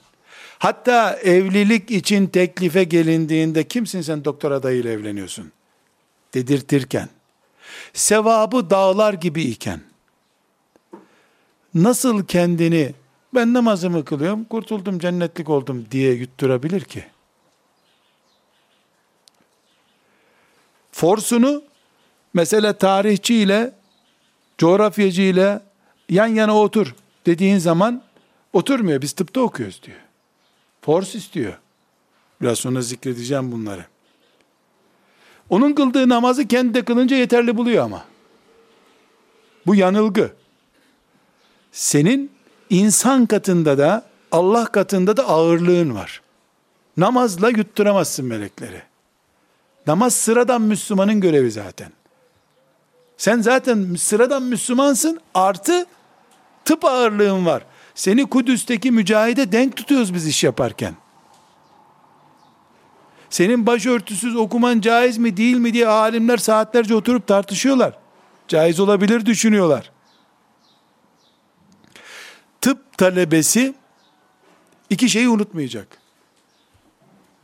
hatta 0.58 1.16
evlilik 1.16 1.90
için 1.90 2.26
teklife 2.26 2.84
gelindiğinde 2.84 3.68
kimsin 3.68 4.00
sen 4.00 4.24
doktor 4.24 4.50
adayıyla 4.50 4.90
evleniyorsun? 4.90 5.52
Dedirtirken, 6.34 7.08
sevabı 7.92 8.70
dağlar 8.70 9.14
gibi 9.14 9.42
iken, 9.42 9.80
nasıl 11.74 12.26
kendini 12.26 12.94
ben 13.34 13.54
namazımı 13.54 14.04
kılıyorum, 14.04 14.44
kurtuldum, 14.44 14.98
cennetlik 14.98 15.48
oldum 15.48 15.86
diye 15.90 16.12
yutturabilir 16.12 16.80
ki? 16.80 17.04
forsunu 21.02 21.62
mesela 22.34 22.72
tarihçi 22.72 23.34
ile 23.34 23.72
coğrafyacı 24.58 25.22
ile 25.22 25.60
yan 26.08 26.26
yana 26.26 26.58
otur 26.58 26.94
dediğin 27.26 27.58
zaman 27.58 28.02
oturmuyor. 28.52 29.02
Biz 29.02 29.12
tıpta 29.12 29.40
okuyoruz 29.40 29.82
diyor. 29.82 29.98
Fors 30.80 31.14
istiyor. 31.14 31.58
Biraz 32.40 32.58
sonra 32.58 32.80
zikredeceğim 32.80 33.52
bunları. 33.52 33.86
Onun 35.50 35.72
kıldığı 35.72 36.08
namazı 36.08 36.48
kendi 36.48 36.74
de 36.74 36.84
kılınca 36.84 37.16
yeterli 37.16 37.56
buluyor 37.56 37.84
ama. 37.84 38.04
Bu 39.66 39.74
yanılgı. 39.74 40.32
Senin 41.72 42.30
insan 42.70 43.26
katında 43.26 43.78
da 43.78 44.04
Allah 44.32 44.64
katında 44.66 45.16
da 45.16 45.28
ağırlığın 45.28 45.94
var. 45.94 46.22
Namazla 46.96 47.48
yutturamazsın 47.48 48.26
melekleri. 48.26 48.82
Namaz 49.86 50.14
sıradan 50.14 50.62
Müslümanın 50.62 51.20
görevi 51.20 51.50
zaten. 51.50 51.92
Sen 53.16 53.40
zaten 53.40 53.94
sıradan 53.94 54.42
Müslümansın 54.42 55.20
artı 55.34 55.86
tıp 56.64 56.84
ağırlığın 56.84 57.46
var. 57.46 57.62
Seni 57.94 58.26
Kudüs'teki 58.26 58.90
mücahide 58.90 59.52
denk 59.52 59.76
tutuyoruz 59.76 60.14
biz 60.14 60.26
iş 60.26 60.44
yaparken. 60.44 60.94
Senin 63.30 63.66
başörtüsüz 63.66 64.36
okuman 64.36 64.80
caiz 64.80 65.18
mi 65.18 65.36
değil 65.36 65.56
mi 65.56 65.72
diye 65.72 65.88
alimler 65.88 66.36
saatlerce 66.36 66.94
oturup 66.94 67.26
tartışıyorlar. 67.26 67.98
Caiz 68.48 68.80
olabilir 68.80 69.26
düşünüyorlar. 69.26 69.91
Tıp 72.62 72.98
talebesi 72.98 73.74
iki 74.90 75.08
şeyi 75.08 75.28
unutmayacak. 75.28 75.98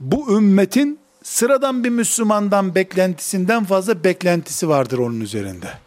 Bu 0.01 0.37
ümmetin 0.37 0.99
sıradan 1.23 1.85
bir 1.85 1.91
Müslümandan 1.91 2.75
beklentisinden 2.75 3.65
fazla 3.65 4.05
beklentisi 4.05 4.69
vardır 4.69 4.99
onun 4.99 5.21
üzerinde. 5.21 5.79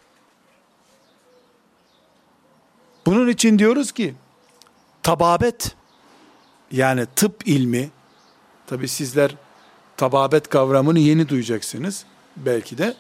Bunun 3.06 3.28
için 3.28 3.60
diyoruz 3.60 3.92
ki 3.92 4.16
tababet 5.04 5.76
yani 6.72 7.06
tıp 7.16 7.48
ilmi 7.48 7.90
tabi 8.68 8.88
sizler 8.88 9.36
tababet 9.98 10.50
kavramını 10.50 11.00
yeni 11.00 11.30
duyacaksınız 11.30 12.06
belki 12.36 12.78
de 12.78 12.96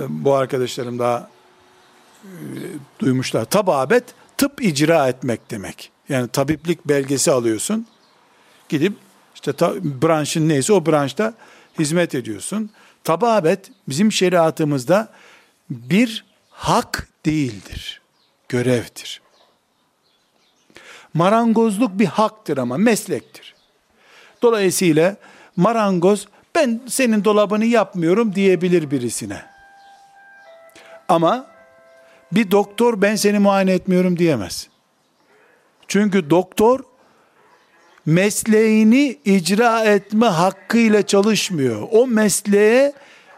e, 0.00 0.02
bu 0.08 0.34
arkadaşlarım 0.34 0.98
daha 0.98 1.30
e, 2.24 2.28
duymuşlar. 2.98 3.44
Tababet 3.44 4.04
tıp 4.40 4.62
icra 4.62 5.08
etmek 5.08 5.50
demek. 5.50 5.90
Yani 6.08 6.28
tabiplik 6.28 6.88
belgesi 6.88 7.30
alıyorsun. 7.30 7.86
Gidip 8.68 8.92
işte 9.34 9.52
ta, 9.52 9.74
branşın 9.84 10.48
neyse 10.48 10.72
o 10.72 10.86
branşta 10.86 11.34
hizmet 11.78 12.14
ediyorsun. 12.14 12.70
Tababet 13.04 13.70
bizim 13.88 14.12
şeriatımızda 14.12 15.08
bir 15.70 16.24
hak 16.50 17.08
değildir. 17.26 18.00
Görevdir. 18.48 19.20
Marangozluk 21.14 21.98
bir 21.98 22.06
haktır 22.06 22.58
ama 22.58 22.76
meslektir. 22.76 23.54
Dolayısıyla 24.42 25.16
marangoz 25.56 26.28
ben 26.54 26.80
senin 26.88 27.24
dolabını 27.24 27.64
yapmıyorum 27.64 28.34
diyebilir 28.34 28.90
birisine. 28.90 29.42
Ama 31.08 31.49
bir 32.32 32.50
doktor 32.50 33.02
ben 33.02 33.16
seni 33.16 33.38
muayene 33.38 33.72
etmiyorum 33.72 34.18
diyemez. 34.18 34.68
Çünkü 35.88 36.30
doktor 36.30 36.80
mesleğini 38.06 39.18
icra 39.24 39.84
etme 39.84 40.26
hakkıyla 40.26 41.06
çalışmıyor. 41.06 41.88
O 41.90 42.06
mesleğe 42.06 42.92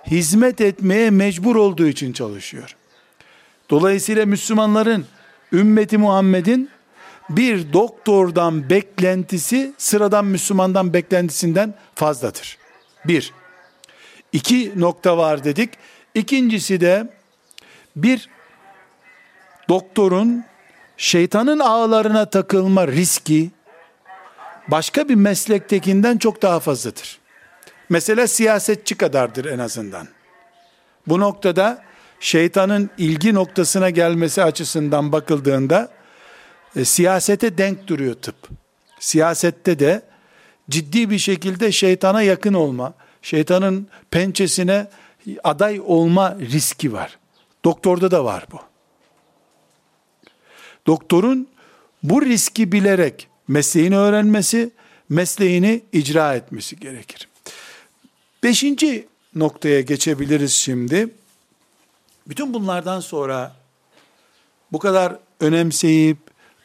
hizmet 0.07 0.61
etmeye 0.61 1.11
mecbur 1.11 1.57
olduğu 1.57 1.87
için 1.87 2.13
çalışıyor. 2.13 2.77
Dolayısıyla 3.71 4.27
Müslümanların 4.27 5.07
ümmeti 5.53 5.99
Muhammed'in 5.99 6.71
bir 7.31 7.73
doktordan 7.73 8.71
beklentisi 8.71 9.73
sıradan 9.79 10.25
Müslümandan 10.25 10.93
beklentisinden 10.93 11.75
fazladır. 11.95 12.59
Bir. 13.05 13.33
İki 14.33 14.73
nokta 14.77 15.19
var 15.19 15.45
dedik. 15.45 15.71
İkincisi 16.15 16.81
de 16.81 17.13
bir 17.97 18.29
doktorun 19.73 20.45
şeytanın 20.97 21.59
ağlarına 21.59 22.31
takılma 22.31 22.89
riski 22.89 23.51
başka 24.69 25.09
bir 25.09 25.15
meslektekinden 25.15 26.19
çok 26.19 26.43
daha 26.43 26.61
fazladır. 26.61 27.19
Mesela 27.89 28.27
siyasetçi 28.27 28.95
kadardır 28.95 29.45
en 29.45 29.59
azından. 29.59 30.09
Bu 31.07 31.21
noktada 31.21 31.83
şeytanın 32.21 32.91
ilgi 32.99 33.35
noktasına 33.35 33.91
gelmesi 33.91 34.43
açısından 34.43 35.13
bakıldığında 35.13 35.89
e, 36.77 36.85
siyasete 36.85 37.59
denk 37.59 37.87
duruyor 37.87 38.15
tıp. 38.15 38.37
Siyasette 39.01 39.79
de 39.79 40.03
ciddi 40.71 41.11
bir 41.11 41.19
şekilde 41.19 41.73
şeytana 41.73 42.23
yakın 42.23 42.55
olma, 42.55 42.95
şeytanın 43.23 43.89
pençesine 44.11 44.87
aday 45.45 45.81
olma 45.87 46.37
riski 46.41 46.93
var. 46.93 47.19
Doktorda 47.65 48.11
da 48.11 48.25
var 48.25 48.47
bu. 48.53 48.72
Doktorun 50.87 51.49
bu 52.03 52.23
riski 52.23 52.73
bilerek 52.73 53.29
mesleğini 53.49 53.97
öğrenmesi, 53.97 54.71
mesleğini 55.09 55.83
icra 55.93 56.35
etmesi 56.35 56.77
gerekir. 56.81 57.29
Beşinci 58.43 59.07
noktaya 59.35 59.81
geçebiliriz 59.81 60.53
şimdi. 60.53 61.09
Bütün 62.29 62.55
bunlardan 62.55 63.01
sonra 63.01 63.57
bu 64.73 64.79
kadar 64.79 65.19
önemseyip 65.41 66.19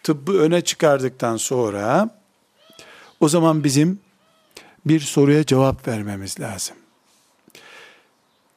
tıbbı 0.04 0.40
öne 0.40 0.62
çıkardıktan 0.62 1.38
sonra 1.38 2.10
o 3.20 3.30
zaman 3.30 3.64
bizim 3.64 4.00
bir 4.86 5.00
soruya 5.00 5.46
cevap 5.46 5.88
vermemiz 5.88 6.40
lazım. 6.40 6.78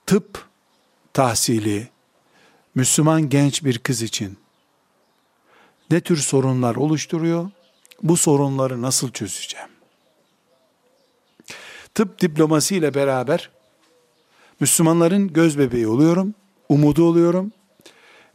Tıp 0.06 0.44
tahsili 1.12 1.88
Müslüman 2.74 3.28
genç 3.28 3.64
bir 3.64 3.78
kız 3.78 4.02
için 4.02 4.38
ne 5.90 6.00
tür 6.00 6.16
sorunlar 6.16 6.76
oluşturuyor? 6.76 7.50
Bu 8.02 8.16
sorunları 8.16 8.82
nasıl 8.82 9.10
çözeceğim? 9.10 9.68
Tıp 11.94 12.20
diploması 12.20 12.74
ile 12.74 12.94
beraber 12.94 13.50
Müslümanların 14.60 15.32
göz 15.32 15.58
bebeği 15.58 15.86
oluyorum, 15.86 16.34
umudu 16.68 17.04
oluyorum. 17.04 17.52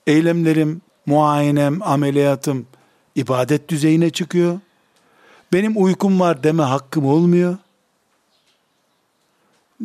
Eylemlerim, 0.07 0.81
muayenem, 1.05 1.81
ameliyatım 1.83 2.67
ibadet 3.15 3.69
düzeyine 3.69 4.09
çıkıyor. 4.09 4.59
Benim 5.53 5.83
uykum 5.83 6.19
var 6.19 6.43
deme 6.43 6.63
hakkım 6.63 7.05
olmuyor. 7.05 7.57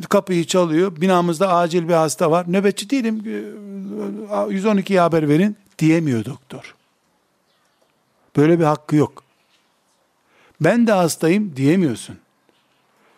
Kapıyı 0.09 0.45
çalıyor. 0.47 1.01
Binamızda 1.01 1.55
acil 1.55 1.89
bir 1.89 1.95
hasta 1.95 2.31
var. 2.31 2.53
Nöbetçi 2.53 2.91
değilim. 2.91 3.23
112'ye 4.31 5.01
haber 5.01 5.29
verin 5.29 5.57
diyemiyor 5.79 6.25
doktor. 6.25 6.75
Böyle 8.37 8.59
bir 8.59 8.64
hakkı 8.64 8.97
yok. 8.97 9.23
Ben 10.61 10.87
de 10.87 10.93
hastayım 10.93 11.57
diyemiyorsun. 11.57 12.19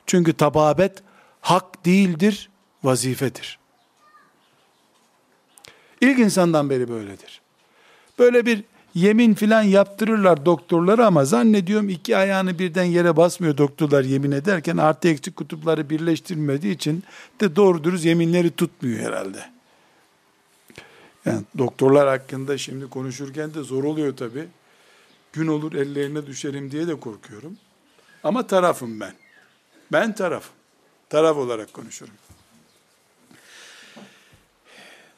Çünkü 0.07 0.33
tababet 0.33 1.03
hak 1.41 1.85
değildir, 1.85 2.51
vazifedir. 2.83 3.59
İlk 6.01 6.19
insandan 6.19 6.71
beri 6.71 6.89
böyledir. 6.89 7.41
Böyle 8.19 8.47
bir 8.47 8.65
yemin 8.95 9.35
filan 9.35 9.63
yaptırırlar 9.63 10.47
doktorları 10.47 11.07
ama 11.07 11.25
zannediyorum 11.25 11.89
iki 11.89 12.17
ayağını 12.17 12.59
birden 12.59 12.85
yere 12.85 13.17
basmıyor 13.17 13.57
doktorlar 13.57 14.05
yemin 14.05 14.33
ederken 14.33 14.77
artı 14.77 15.09
eksik 15.09 15.37
kutupları 15.37 15.91
birleştirmediği 15.91 16.75
için 16.75 17.05
de 17.41 17.57
doğru 17.57 17.85
dürüst 17.85 18.05
yeminleri 18.05 18.51
tutmuyor 18.51 18.99
herhalde. 18.99 19.45
Yani 21.27 21.43
doktorlar 21.59 22.09
hakkında 22.09 22.59
şimdi 22.59 22.91
konuşurken 22.91 23.55
de 23.55 23.63
zor 23.63 23.85
oluyor 23.85 24.17
tabi. 24.17 24.49
Gün 25.33 25.47
olur 25.47 25.73
ellerine 25.73 26.27
düşerim 26.27 26.71
diye 26.71 26.89
de 26.89 27.01
korkuyorum. 27.01 27.57
Ama 28.25 28.47
tarafım 28.47 29.01
ben. 29.01 29.15
Ben 29.93 30.15
tarafım. 30.15 30.55
Taraf 31.09 31.37
olarak 31.37 31.73
konuşurum. 31.73 32.15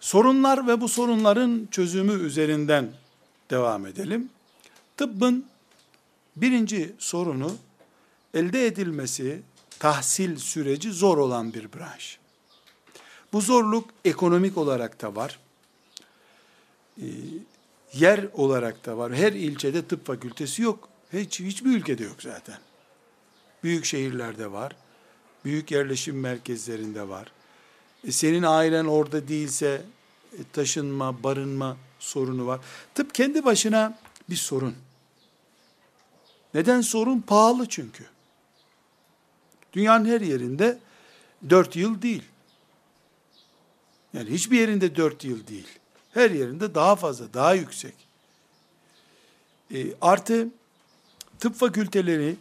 Sorunlar 0.00 0.66
ve 0.66 0.80
bu 0.80 0.88
sorunların 0.88 1.68
çözümü 1.70 2.12
üzerinden 2.12 2.92
devam 3.50 3.86
edelim. 3.86 4.30
Tıbbın 4.96 5.46
birinci 6.36 6.92
sorunu 6.98 7.56
elde 8.34 8.66
edilmesi, 8.66 9.42
tahsil 9.78 10.36
süreci 10.36 10.92
zor 10.92 11.18
olan 11.18 11.54
bir 11.54 11.72
branş. 11.72 12.18
Bu 13.32 13.40
zorluk 13.40 13.90
ekonomik 14.04 14.58
olarak 14.58 15.02
da 15.02 15.16
var. 15.16 15.38
Yer 17.94 18.28
olarak 18.32 18.86
da 18.86 18.98
var. 18.98 19.14
Her 19.14 19.32
ilçede 19.32 19.86
tıp 19.86 20.06
fakültesi 20.06 20.62
yok. 20.62 20.88
Hiç 21.12 21.40
hiçbir 21.40 21.70
ülkede 21.70 22.04
yok 22.04 22.22
zaten. 22.22 22.58
Büyük 23.62 23.84
şehirlerde 23.84 24.52
var. 24.52 24.76
Büyük 25.44 25.70
yerleşim 25.70 26.20
merkezlerinde 26.20 27.08
var. 27.08 27.32
E 28.06 28.12
senin 28.12 28.42
ailen 28.42 28.84
orada 28.84 29.28
değilse 29.28 29.82
e, 30.32 30.38
taşınma, 30.52 31.22
barınma 31.22 31.76
sorunu 31.98 32.46
var. 32.46 32.60
Tıp 32.94 33.14
kendi 33.14 33.44
başına 33.44 33.98
bir 34.30 34.36
sorun. 34.36 34.74
Neden 36.54 36.80
sorun? 36.80 37.20
Pahalı 37.20 37.68
çünkü. 37.68 38.04
Dünyanın 39.72 40.04
her 40.04 40.20
yerinde 40.20 40.78
dört 41.50 41.76
yıl 41.76 42.02
değil. 42.02 42.22
Yani 44.12 44.30
hiçbir 44.30 44.60
yerinde 44.60 44.96
dört 44.96 45.24
yıl 45.24 45.46
değil. 45.46 45.68
Her 46.14 46.30
yerinde 46.30 46.74
daha 46.74 46.96
fazla, 46.96 47.34
daha 47.34 47.54
yüksek. 47.54 47.94
E, 49.74 49.86
artı 50.00 50.48
tıp 51.40 51.54
fakülteleri 51.56 52.36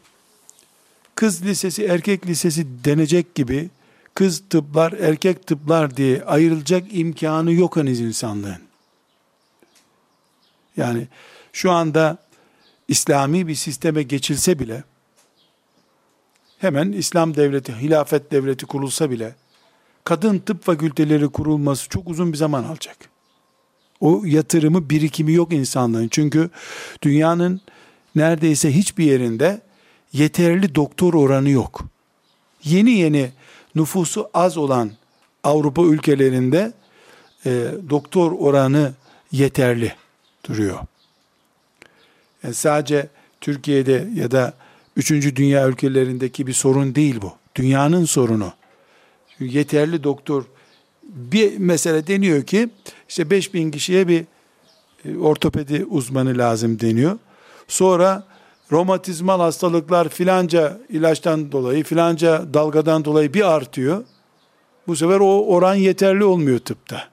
kız 1.16 1.46
lisesi, 1.46 1.86
erkek 1.86 2.28
lisesi 2.28 2.84
denecek 2.84 3.36
gibi 3.36 3.70
kız 4.16 4.44
tıplar, 4.50 4.92
erkek 4.92 5.48
tıplar 5.48 5.98
diye 5.98 6.24
ayrılacak 6.24 6.84
imkanı 6.92 7.52
yok 7.52 7.76
henüz 7.76 8.00
insanlığın. 8.00 8.62
Yani 10.78 11.08
şu 11.54 11.72
anda 11.72 12.18
İslami 12.88 13.48
bir 13.48 13.56
sisteme 13.56 14.04
geçilse 14.04 14.60
bile 14.60 14.84
hemen 16.58 16.92
İslam 16.92 17.36
devleti, 17.36 17.74
hilafet 17.74 18.32
devleti 18.32 18.66
kurulsa 18.66 19.10
bile 19.10 19.36
kadın 20.04 20.40
tıp 20.40 20.64
fakülteleri 20.64 21.30
kurulması 21.30 21.90
çok 21.90 22.10
uzun 22.10 22.34
bir 22.34 22.38
zaman 22.38 22.64
alacak. 22.64 23.13
O 24.04 24.22
yatırımı, 24.26 24.90
birikimi 24.90 25.34
yok 25.34 25.54
insanlığın. 25.54 26.08
Çünkü 26.08 26.50
dünyanın 27.02 27.62
neredeyse 28.16 28.76
hiçbir 28.76 29.06
yerinde 29.06 29.62
yeterli 30.14 30.76
doktor 30.76 31.14
oranı 31.14 31.50
yok. 31.50 31.86
Yeni 32.64 32.92
yeni 32.92 33.32
nüfusu 33.76 34.30
az 34.34 34.58
olan 34.58 34.92
Avrupa 35.44 35.82
ülkelerinde 35.82 36.74
e, 37.46 37.68
doktor 37.90 38.32
oranı 38.32 38.94
yeterli 39.32 39.94
duruyor. 40.50 40.80
Yani 42.44 42.52
e, 42.52 42.54
sadece 42.54 43.08
Türkiye'de 43.42 44.08
ya 44.16 44.32
da 44.32 44.54
üçüncü 44.98 45.36
dünya 45.36 45.68
ülkelerindeki 45.68 46.48
bir 46.48 46.54
sorun 46.54 46.96
değil 46.96 47.22
bu. 47.22 47.34
Dünyanın 47.56 48.06
sorunu. 48.06 48.54
Yeterli 49.40 50.04
doktor 50.04 50.44
bir 51.14 51.58
mesele 51.58 52.08
deniyor 52.08 52.44
ki 52.44 52.70
işte 53.10 53.30
5000 53.30 53.72
kişiye 53.72 54.08
bir 54.08 54.26
e, 55.06 55.18
ortopedi 55.18 55.86
uzmanı 55.86 56.38
lazım 56.38 56.80
deniyor. 56.80 57.20
Sonra 57.68 58.24
romatizmal 58.72 59.40
hastalıklar 59.40 60.10
filanca 60.10 60.80
ilaçtan 60.90 61.52
dolayı 61.52 61.84
filanca 61.84 62.54
dalgadan 62.54 63.06
dolayı 63.06 63.34
bir 63.34 63.54
artıyor. 63.54 64.04
Bu 64.88 64.96
sefer 64.96 65.20
o 65.20 65.46
oran 65.46 65.76
yeterli 65.76 66.24
olmuyor 66.24 66.60
tıpta. 66.60 67.08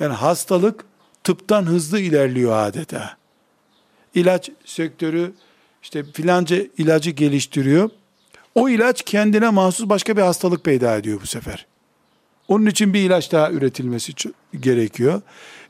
Yani 0.00 0.14
hastalık 0.14 0.84
tıptan 1.24 1.66
hızlı 1.66 2.00
ilerliyor 2.00 2.66
adeta. 2.66 3.16
İlaç 4.14 4.50
sektörü 4.64 5.32
işte 5.82 6.04
filanca 6.04 6.56
ilacı 6.78 7.10
geliştiriyor. 7.10 7.90
O 8.54 8.68
ilaç 8.68 9.02
kendine 9.02 9.50
mahsus 9.50 9.88
başka 9.88 10.16
bir 10.16 10.22
hastalık 10.22 10.64
peyda 10.64 10.96
ediyor 10.96 11.20
bu 11.22 11.26
sefer. 11.26 11.66
Onun 12.48 12.66
için 12.66 12.94
bir 12.94 13.00
ilaç 13.00 13.32
daha 13.32 13.50
üretilmesi 13.50 14.12
gerekiyor. 14.60 15.22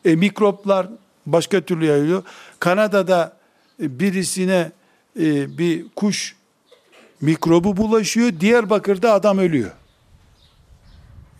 E, 0.04 0.16
mikroplar 0.16 0.88
başka 1.26 1.60
türlü 1.60 1.86
yayılıyor. 1.86 2.22
Kanada'da 2.58 3.36
e, 3.82 4.00
birisine 4.00 4.72
e, 5.20 5.58
bir 5.58 5.86
kuş 5.96 6.36
mikrobu 7.20 7.76
bulaşıyor. 7.76 8.32
Diyarbakır'da 8.40 9.12
adam 9.12 9.38
ölüyor. 9.38 9.70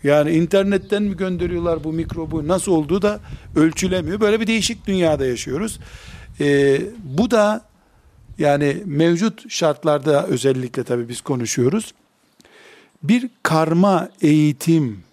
Yani 0.03 0.31
internetten 0.31 1.03
mi 1.03 1.17
gönderiyorlar 1.17 1.83
bu 1.83 1.93
mikrobu 1.93 2.47
nasıl 2.47 2.71
olduğu 2.71 3.01
da 3.01 3.19
ölçülemiyor. 3.55 4.19
Böyle 4.19 4.39
bir 4.39 4.47
değişik 4.47 4.87
dünyada 4.87 5.25
yaşıyoruz. 5.25 5.79
Ee, 6.39 6.81
bu 7.03 7.31
da 7.31 7.61
yani 8.37 8.77
mevcut 8.85 9.51
şartlarda 9.51 10.27
özellikle 10.27 10.83
tabii 10.83 11.09
biz 11.09 11.21
konuşuyoruz. 11.21 11.93
Bir 13.03 13.29
karma 13.43 14.09
eğitim 14.21 15.03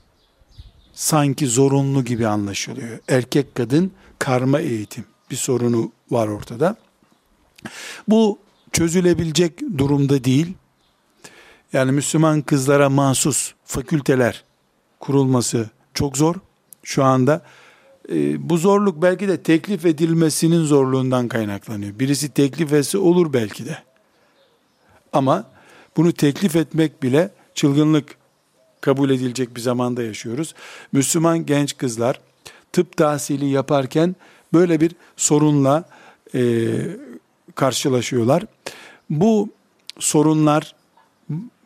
sanki 0.97 1.47
zorunlu 1.47 2.05
gibi 2.05 2.26
anlaşılıyor. 2.26 2.99
Erkek 3.09 3.55
kadın 3.55 3.92
karma 4.18 4.61
eğitim. 4.61 5.05
bir 5.30 5.36
sorunu 5.36 5.92
var 6.11 6.28
ortada. 6.28 6.76
Bu 8.09 8.38
çözülebilecek 8.72 9.61
durumda 9.78 10.24
değil. 10.24 10.55
Yani 11.72 11.92
Müslüman 11.92 12.42
kızlara 12.42 12.90
mahsus 12.90 13.53
fakülteler 13.64 14.44
kurulması 15.01 15.70
çok 15.94 16.16
zor. 16.16 16.34
Şu 16.82 17.05
anda 17.05 17.42
e, 18.09 18.49
bu 18.49 18.57
zorluk 18.57 19.03
belki 19.03 19.28
de 19.28 19.42
teklif 19.42 19.86
edilmesinin 19.86 20.64
zorluğundan 20.64 21.28
kaynaklanıyor. 21.28 21.99
Birisi 21.99 22.28
teklif 22.28 22.72
etse 22.72 22.99
olur 22.99 23.32
belki 23.32 23.66
de. 23.66 23.78
Ama 25.12 25.51
bunu 25.97 26.12
teklif 26.12 26.57
etmek 26.57 27.03
bile 27.03 27.30
çılgınlık 27.55 28.16
kabul 28.87 29.11
edilecek 29.11 29.57
bir 29.57 29.61
zamanda 29.61 30.03
yaşıyoruz. 30.03 30.55
Müslüman 30.93 31.47
genç 31.47 31.76
kızlar 31.76 32.20
tıp 32.72 32.97
tahsili 32.97 33.47
yaparken 33.47 34.16
böyle 34.53 34.80
bir 34.80 34.93
sorunla 35.16 35.84
e, 36.34 36.68
karşılaşıyorlar. 37.55 38.45
Bu 39.11 39.51
sorunlar 39.99 40.74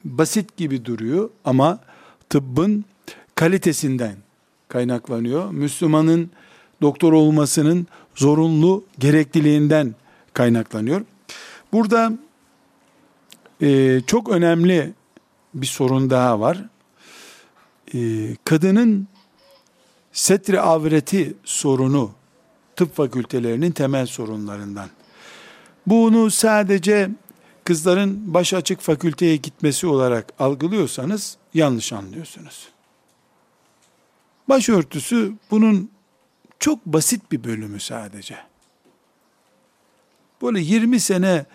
basit 0.04 0.56
gibi 0.56 0.84
duruyor 0.84 1.30
ama 1.44 1.78
tıbbın 2.30 2.84
kalitesinden 3.34 4.16
kaynaklanıyor. 4.68 5.50
Müslümanın 5.50 6.30
doktor 6.82 7.12
olmasının 7.12 7.86
zorunlu 8.14 8.84
gerekliliğinden 8.98 9.94
kaynaklanıyor. 10.34 11.00
Burada 11.72 12.12
e, 13.62 14.00
çok 14.06 14.28
önemli 14.28 14.92
bir 15.54 15.66
sorun 15.66 16.10
daha 16.10 16.40
var. 16.40 16.64
E, 17.95 17.99
kadının 18.45 19.09
setri 20.12 20.61
avreti 20.61 21.34
sorunu 21.45 22.12
tıp 22.76 22.97
fakültelerinin 22.97 23.70
temel 23.70 24.07
sorunlarından. 24.07 24.88
Bunu 25.86 26.30
sadece 26.30 27.11
kızların 27.64 28.34
baş 28.34 28.55
açık 28.55 28.80
fakülteye 28.80 29.36
gitmesi 29.36 29.86
olarak 29.86 30.32
algılıyorsanız 30.38 31.36
yanlış 31.55 31.93
anlıyorsunuz. 31.93 32.68
Başörtüsü 34.49 35.32
bunun 35.51 35.91
çok 36.59 36.86
basit 36.86 37.32
bir 37.32 37.45
bölümü 37.45 37.80
sadece. 37.80 38.36
Böyle 40.43 40.61
20 40.61 41.01
sene 41.01 41.47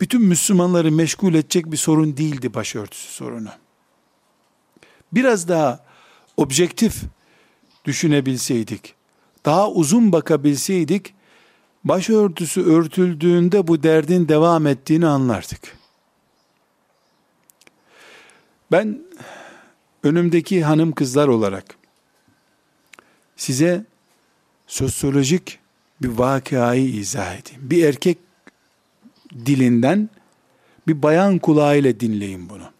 bütün 0.00 0.22
Müslümanları 0.22 0.92
meşgul 0.92 1.34
edecek 1.34 1.66
bir 1.66 1.76
sorun 1.76 2.16
değildi 2.16 2.54
başörtüsü 2.54 3.12
sorunu. 3.12 3.50
Biraz 5.14 5.48
daha 5.48 5.84
objektif 6.36 7.02
düşünebilseydik, 7.84 8.94
daha 9.44 9.70
uzun 9.70 10.12
bakabilseydik, 10.12 11.14
başörtüsü 11.84 12.62
örtüldüğünde 12.62 13.66
bu 13.66 13.82
derdin 13.82 14.28
devam 14.28 14.66
ettiğini 14.66 15.06
anlardık. 15.06 15.76
Ben 18.72 18.98
önümdeki 20.02 20.64
hanım 20.64 20.92
kızlar 20.92 21.28
olarak 21.28 21.76
size 23.36 23.84
sosyolojik 24.66 25.58
bir 26.02 26.08
vakayı 26.08 26.88
izah 26.88 27.34
edeyim. 27.34 27.70
Bir 27.70 27.84
erkek 27.84 28.18
dilinden 29.46 30.10
bir 30.86 31.02
bayan 31.02 31.38
kulağıyla 31.38 32.00
dinleyin 32.00 32.48
bunu. 32.48 32.73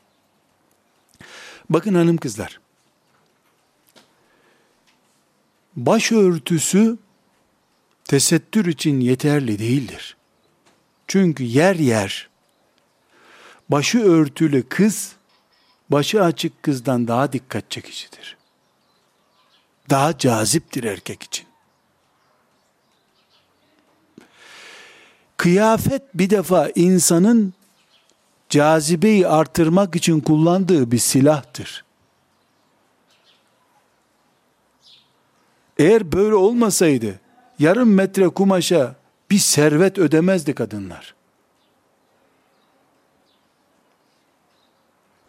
Bakın 1.70 1.94
hanım 1.94 2.16
kızlar. 2.16 2.60
Başörtüsü 5.76 6.98
tesettür 8.04 8.66
için 8.66 9.00
yeterli 9.00 9.58
değildir. 9.58 10.16
Çünkü 11.08 11.44
yer 11.44 11.76
yer 11.76 12.28
başı 13.68 14.02
örtülü 14.02 14.68
kız 14.68 15.12
başı 15.90 16.22
açık 16.22 16.62
kızdan 16.62 17.08
daha 17.08 17.32
dikkat 17.32 17.70
çekicidir. 17.70 18.36
Daha 19.90 20.18
caziptir 20.18 20.84
erkek 20.84 21.22
için. 21.22 21.46
Kıyafet 25.36 26.02
bir 26.14 26.30
defa 26.30 26.70
insanın 26.74 27.54
cazibeyi 28.48 29.28
artırmak 29.28 29.96
için 29.96 30.20
kullandığı 30.20 30.90
bir 30.90 30.98
silahtır. 30.98 31.84
Eğer 35.78 36.12
böyle 36.12 36.34
olmasaydı 36.34 37.20
yarım 37.58 37.94
metre 37.94 38.28
kumaşa 38.28 38.96
bir 39.30 39.38
servet 39.38 39.98
ödemezdi 39.98 40.54
kadınlar. 40.54 41.14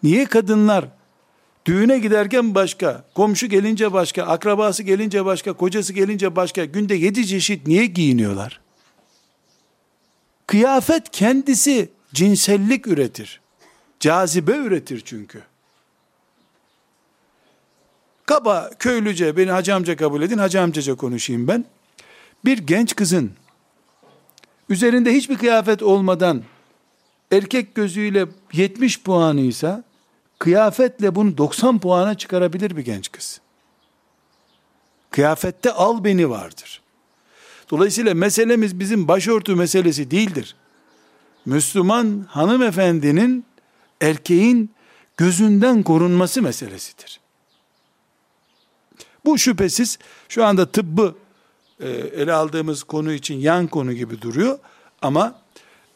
Niye 0.03 0.25
kadınlar 0.25 0.85
düğüne 1.65 1.99
giderken 1.99 2.55
başka, 2.55 3.03
komşu 3.15 3.47
gelince 3.47 3.93
başka, 3.93 4.23
akrabası 4.23 4.83
gelince 4.83 5.25
başka, 5.25 5.53
kocası 5.53 5.93
gelince 5.93 6.35
başka, 6.35 6.65
günde 6.65 6.95
yedi 6.95 7.27
çeşit 7.27 7.67
niye 7.67 7.85
giyiniyorlar? 7.85 8.59
Kıyafet 10.47 11.09
kendisi 11.11 11.89
cinsellik 12.15 12.87
üretir. 12.87 13.41
Cazibe 13.99 14.55
üretir 14.55 15.01
çünkü. 15.05 15.43
Kaba, 18.25 18.69
köylüce, 18.79 19.37
beni 19.37 19.51
hacı 19.51 19.75
amca 19.75 19.95
kabul 19.95 20.21
edin, 20.21 20.37
hacı 20.37 20.61
amcaca 20.61 20.95
konuşayım 20.95 21.47
ben. 21.47 21.65
Bir 22.45 22.57
genç 22.57 22.95
kızın 22.95 23.31
üzerinde 24.69 25.13
hiçbir 25.13 25.37
kıyafet 25.37 25.83
olmadan 25.83 26.43
erkek 27.31 27.75
gözüyle 27.75 28.27
70 28.53 29.01
puanıysa 29.01 29.83
kıyafetle 30.39 31.15
bunu 31.15 31.37
90 31.37 31.79
puana 31.79 32.15
çıkarabilir 32.15 32.77
bir 32.77 32.81
genç 32.81 33.11
kız. 33.11 33.41
Kıyafette 35.11 35.71
al 35.71 36.03
beni 36.03 36.29
vardır. 36.29 36.81
Dolayısıyla 37.71 38.13
meselemiz 38.13 38.79
bizim 38.79 39.07
başörtü 39.07 39.55
meselesi 39.55 40.11
değildir. 40.11 40.55
Müslüman 41.45 42.25
hanımefendinin 42.29 43.45
erkeğin 44.01 44.71
gözünden 45.17 45.83
korunması 45.83 46.41
meselesidir. 46.41 47.19
Bu 49.25 49.37
şüphesiz 49.37 49.99
şu 50.29 50.45
anda 50.45 50.71
tıbbı 50.71 51.15
e, 51.79 51.89
ele 51.89 52.33
aldığımız 52.33 52.83
konu 52.83 53.13
için 53.13 53.35
yan 53.35 53.67
konu 53.67 53.93
gibi 53.93 54.21
duruyor 54.21 54.59
ama 55.01 55.41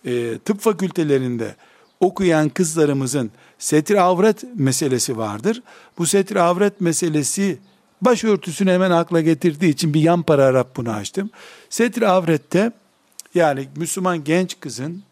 e, 0.05 0.37
tıp 0.45 0.59
fakültelerinde 0.59 1.55
okuyan 1.99 2.49
kızlarımızın 2.49 3.31
setir 3.59 3.95
avret 3.95 4.43
meselesi 4.55 5.17
vardır. 5.17 5.63
Bu 5.97 6.05
setir 6.05 6.35
avret 6.35 6.81
meselesi 6.81 7.59
başörtüsünü 8.01 8.71
hemen 8.71 8.91
akla 8.91 9.21
getirdiği 9.21 9.69
için 9.69 9.93
bir 9.93 10.01
yan 10.01 10.23
paragraf 10.23 10.67
bunu 10.75 10.91
açtım. 10.91 11.29
Setir 11.69 12.01
avrette 12.01 12.71
yani 13.35 13.69
Müslüman 13.75 14.23
genç 14.23 14.59
kızın 14.59 15.03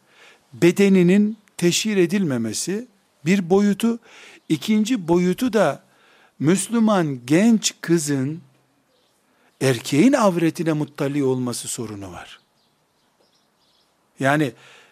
bedeninin 0.62 1.38
teşhir 1.58 1.97
edilmemesi 1.97 2.88
bir 3.26 3.49
boyutu, 3.49 3.99
ikinci 4.49 5.08
boyutu 5.08 5.53
da 5.53 5.84
Müslüman 6.39 7.26
genç 7.26 7.74
kızın 7.82 8.41
erkeğin 9.62 10.14
avretine 10.14 10.74
muttali 10.74 11.24
olması 11.24 11.68
sorunu 11.68 12.12
var. 12.12 12.39
Yani 14.20 14.51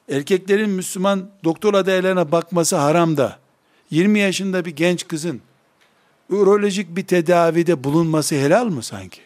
erkeklerin 0.09 0.70
Müslüman 0.70 1.30
doktor 1.43 1.74
adaylarına 1.74 2.32
bakması 2.32 2.76
haram 2.76 3.18
da 3.18 3.39
20 3.91 4.20
yaşında 4.20 4.66
bir 4.66 4.76
genç 4.76 5.07
kızın 5.07 5.41
ürolojik 6.30 6.95
bir 6.95 7.07
tedavide 7.07 7.84
bulunması 7.84 8.36
helal 8.36 8.66
mı 8.66 8.84
sanki? 8.84 9.22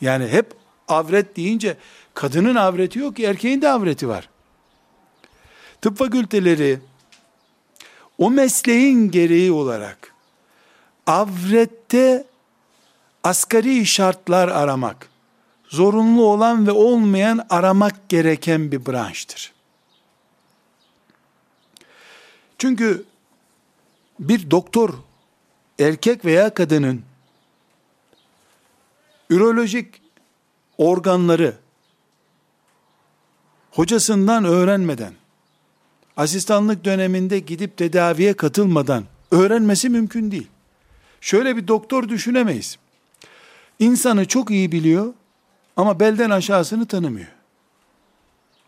Yani 0.00 0.28
hep 0.28 0.63
avret 0.88 1.36
deyince 1.36 1.76
kadının 2.14 2.54
avreti 2.54 2.98
yok 2.98 3.16
ki 3.16 3.24
erkeğin 3.24 3.62
de 3.62 3.68
avreti 3.68 4.08
var. 4.08 4.28
Tıp 5.80 5.98
fakülteleri 5.98 6.78
o 8.18 8.30
mesleğin 8.30 9.10
gereği 9.10 9.52
olarak 9.52 10.14
avrette 11.06 12.24
asgari 13.24 13.86
şartlar 13.86 14.48
aramak, 14.48 15.08
zorunlu 15.68 16.24
olan 16.24 16.66
ve 16.66 16.70
olmayan 16.70 17.46
aramak 17.50 18.08
gereken 18.08 18.72
bir 18.72 18.86
branştır. 18.86 19.52
Çünkü 22.58 23.04
bir 24.20 24.50
doktor 24.50 24.94
erkek 25.78 26.24
veya 26.24 26.54
kadının 26.54 27.02
ürolojik 29.30 30.03
organları 30.78 31.56
hocasından 33.70 34.44
öğrenmeden 34.44 35.14
asistanlık 36.16 36.84
döneminde 36.84 37.38
gidip 37.38 37.76
tedaviye 37.76 38.34
katılmadan 38.34 39.04
öğrenmesi 39.30 39.88
mümkün 39.88 40.30
değil. 40.30 40.48
Şöyle 41.20 41.56
bir 41.56 41.68
doktor 41.68 42.08
düşünemeyiz. 42.08 42.78
İnsanı 43.78 44.28
çok 44.28 44.50
iyi 44.50 44.72
biliyor 44.72 45.14
Ama 45.76 46.00
belden 46.00 46.30
aşağısını 46.30 46.86
tanımıyor. 46.86 47.28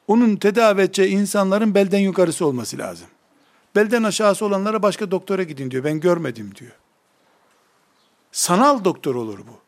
Onun 0.08 0.36
tedavi 0.36 0.80
edeceği 0.80 1.08
insanların 1.08 1.74
belden 1.74 1.98
yukarısı 1.98 2.46
olması 2.46 2.78
lazım. 2.78 3.08
Belden 3.76 4.02
aşağısı 4.02 4.44
olanlara 4.44 4.82
başka 4.82 5.10
doktora 5.10 5.42
gidin 5.42 5.70
diyor. 5.70 5.84
Ben 5.84 6.00
görmedim 6.00 6.54
diyor. 6.54 6.72
Sanal 8.32 8.84
doktor 8.84 9.14
olur 9.14 9.38
bu. 9.38 9.60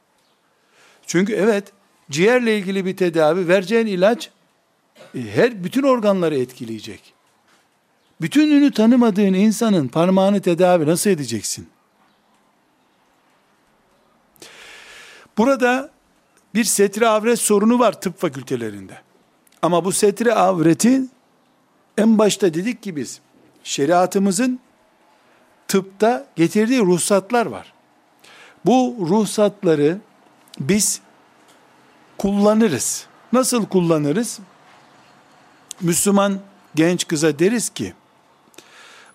Çünkü 1.07 1.32
evet 1.32 1.72
ciğerle 2.11 2.59
ilgili 2.59 2.85
bir 2.85 2.97
tedavi 2.97 3.49
vereceğin 3.49 3.87
ilaç 3.87 4.31
e, 5.15 5.21
her 5.21 5.65
bütün 5.65 5.83
organları 5.83 6.39
etkileyecek. 6.39 7.15
Bütününü 8.21 8.73
tanımadığın 8.73 9.35
insanın 9.35 9.89
parmağını 9.89 10.41
tedavi 10.41 10.87
nasıl 10.87 11.11
edeceksin? 11.11 11.69
Burada 15.39 15.91
bir 16.55 16.65
setri 16.65 17.09
avret 17.09 17.39
sorunu 17.39 17.79
var 17.79 18.01
tıp 18.01 18.21
fakültelerinde. 18.21 18.99
Ama 19.63 19.85
bu 19.85 19.93
setri 19.93 20.35
avreti 20.35 21.03
en 21.99 22.19
başta 22.19 22.55
dedik 22.55 22.83
ki 22.83 22.97
biz 22.97 23.21
şeriatımızın 23.65 24.61
tıpta 25.69 26.27
getirdiği 26.37 26.81
ruhsatlar 26.81 27.47
var. 27.47 27.73
Bu 28.67 28.97
ruhsatları 29.01 29.99
biz 30.61 31.01
kullanırız. 32.19 33.07
Nasıl 33.33 33.66
kullanırız? 33.66 34.39
Müslüman 35.81 36.39
genç 36.75 37.09
kıza 37.09 37.39
deriz 37.39 37.69
ki 37.69 37.95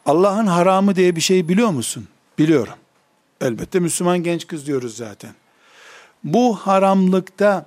Allah'ın 0.05 0.47
haramı 0.47 0.95
diye 0.95 1.15
bir 1.15 1.21
şey 1.21 1.47
biliyor 1.47 1.69
musun? 1.69 2.07
Biliyorum. 2.37 2.73
Elbette 3.41 3.79
Müslüman 3.79 4.23
genç 4.23 4.47
kız 4.47 4.67
diyoruz 4.67 4.97
zaten. 4.97 5.31
Bu 6.23 6.55
haramlıkta 6.55 7.65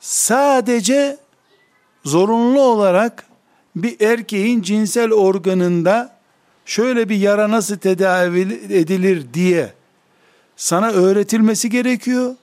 sadece 0.00 1.18
zorunlu 2.04 2.60
olarak 2.60 3.26
bir 3.76 4.00
erkeğin 4.00 4.62
cinsel 4.62 5.12
organında 5.12 6.16
şöyle 6.64 7.08
bir 7.08 7.16
yara 7.16 7.50
nasıl 7.50 7.76
tedavi 7.76 8.40
edilir 8.70 9.26
diye 9.34 9.72
sana 10.56 10.90
öğretilmesi 10.90 11.70
gerekiyor. 11.70 12.34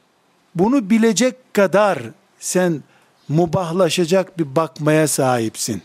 Bunu 0.59 0.89
bilecek 0.89 1.53
kadar 1.53 1.99
sen 2.39 2.83
mubahlaşacak 3.29 4.39
bir 4.39 4.55
bakmaya 4.55 5.07
sahipsin. 5.07 5.81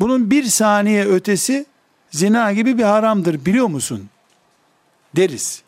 Bunun 0.00 0.30
bir 0.30 0.44
saniye 0.44 1.04
ötesi 1.04 1.66
zina 2.10 2.52
gibi 2.52 2.78
bir 2.78 2.82
haramdır 2.82 3.44
biliyor 3.44 3.66
musun? 3.66 4.08
Deriz. 5.16 5.62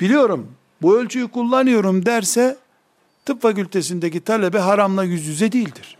Biliyorum 0.00 0.52
bu 0.82 0.98
ölçüyü 0.98 1.28
kullanıyorum 1.28 2.06
derse 2.06 2.56
tıp 3.24 3.42
fakültesindeki 3.42 4.20
talebe 4.20 4.58
haramla 4.58 5.04
yüz 5.04 5.26
yüze 5.26 5.52
değildir. 5.52 5.96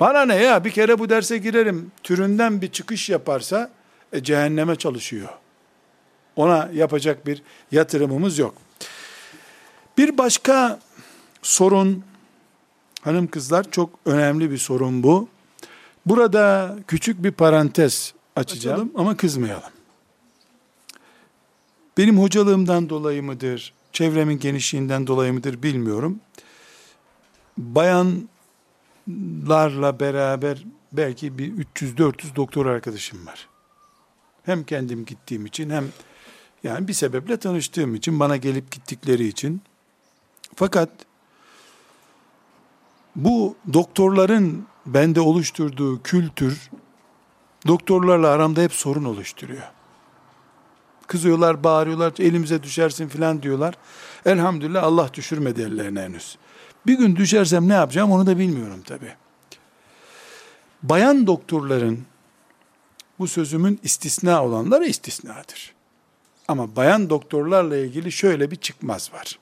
Bana 0.00 0.22
ne 0.22 0.36
ya 0.36 0.64
bir 0.64 0.70
kere 0.70 0.98
bu 0.98 1.08
derse 1.08 1.38
girerim 1.38 1.92
türünden 2.02 2.62
bir 2.62 2.72
çıkış 2.72 3.10
yaparsa 3.10 3.70
e, 4.12 4.22
cehenneme 4.22 4.76
çalışıyor. 4.76 5.28
Ona 6.40 6.70
yapacak 6.74 7.26
bir 7.26 7.42
yatırımımız 7.72 8.38
yok. 8.38 8.54
Bir 9.98 10.18
başka 10.18 10.80
sorun 11.42 12.04
hanım 13.02 13.26
kızlar 13.26 13.70
çok 13.70 13.90
önemli 14.06 14.50
bir 14.50 14.58
sorun 14.58 15.02
bu. 15.02 15.28
Burada 16.06 16.76
küçük 16.86 17.24
bir 17.24 17.30
parantez 17.30 18.14
açacağım 18.36 18.74
Açalım. 18.74 18.92
ama 18.96 19.16
kızmayalım. 19.16 19.70
Benim 21.98 22.18
hocalığımdan 22.18 22.88
dolayı 22.88 23.22
mıdır, 23.22 23.72
çevremin 23.92 24.38
genişliğinden 24.38 25.06
dolayı 25.06 25.32
mıdır 25.32 25.62
bilmiyorum. 25.62 26.20
Bayanlarla 27.58 28.30
beraber 30.00 30.64
belki 30.92 31.38
bir 31.38 31.52
300-400 31.52 32.36
doktor 32.36 32.66
arkadaşım 32.66 33.26
var. 33.26 33.48
Hem 34.44 34.64
kendim 34.64 35.04
gittiğim 35.04 35.46
için 35.46 35.70
hem 35.70 35.84
yani 36.64 36.88
bir 36.88 36.92
sebeple 36.92 37.36
tanıştığım 37.36 37.94
için, 37.94 38.20
bana 38.20 38.36
gelip 38.36 38.70
gittikleri 38.70 39.26
için. 39.26 39.62
Fakat 40.54 40.90
bu 43.16 43.56
doktorların 43.72 44.66
bende 44.86 45.20
oluşturduğu 45.20 46.02
kültür 46.02 46.70
doktorlarla 47.66 48.28
aramda 48.28 48.60
hep 48.60 48.72
sorun 48.72 49.04
oluşturuyor. 49.04 49.62
Kızıyorlar, 51.06 51.64
bağırıyorlar, 51.64 52.12
elimize 52.18 52.62
düşersin 52.62 53.08
filan 53.08 53.42
diyorlar. 53.42 53.74
Elhamdülillah 54.26 54.82
Allah 54.82 55.14
düşürmedi 55.14 55.62
ellerine 55.62 56.00
henüz. 56.00 56.38
Bir 56.86 56.98
gün 56.98 57.16
düşersem 57.16 57.68
ne 57.68 57.72
yapacağım 57.72 58.10
onu 58.10 58.26
da 58.26 58.38
bilmiyorum 58.38 58.82
tabi. 58.82 59.14
Bayan 60.82 61.26
doktorların 61.26 61.98
bu 63.18 63.28
sözümün 63.28 63.80
istisna 63.82 64.44
olanları 64.44 64.86
istisnadır. 64.86 65.74
Ama 66.50 66.76
bayan 66.76 67.10
doktorlarla 67.10 67.76
ilgili 67.76 68.12
şöyle 68.12 68.50
bir 68.50 68.56
çıkmaz 68.56 69.12
var. 69.12 69.38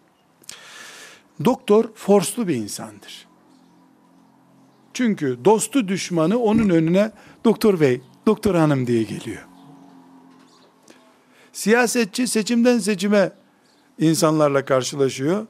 Doktor 1.44 1.84
forslu 1.94 2.48
bir 2.48 2.54
insandır. 2.54 3.26
Çünkü 4.94 5.38
dostu 5.44 5.88
düşmanı 5.88 6.38
onun 6.38 6.68
önüne 6.68 7.10
doktor 7.44 7.80
bey, 7.80 8.00
doktor 8.26 8.54
hanım 8.54 8.86
diye 8.86 9.02
geliyor. 9.02 9.42
Siyasetçi 11.52 12.26
seçimden 12.26 12.78
seçime 12.78 13.32
insanlarla 13.98 14.64
karşılaşıyor. 14.64 15.46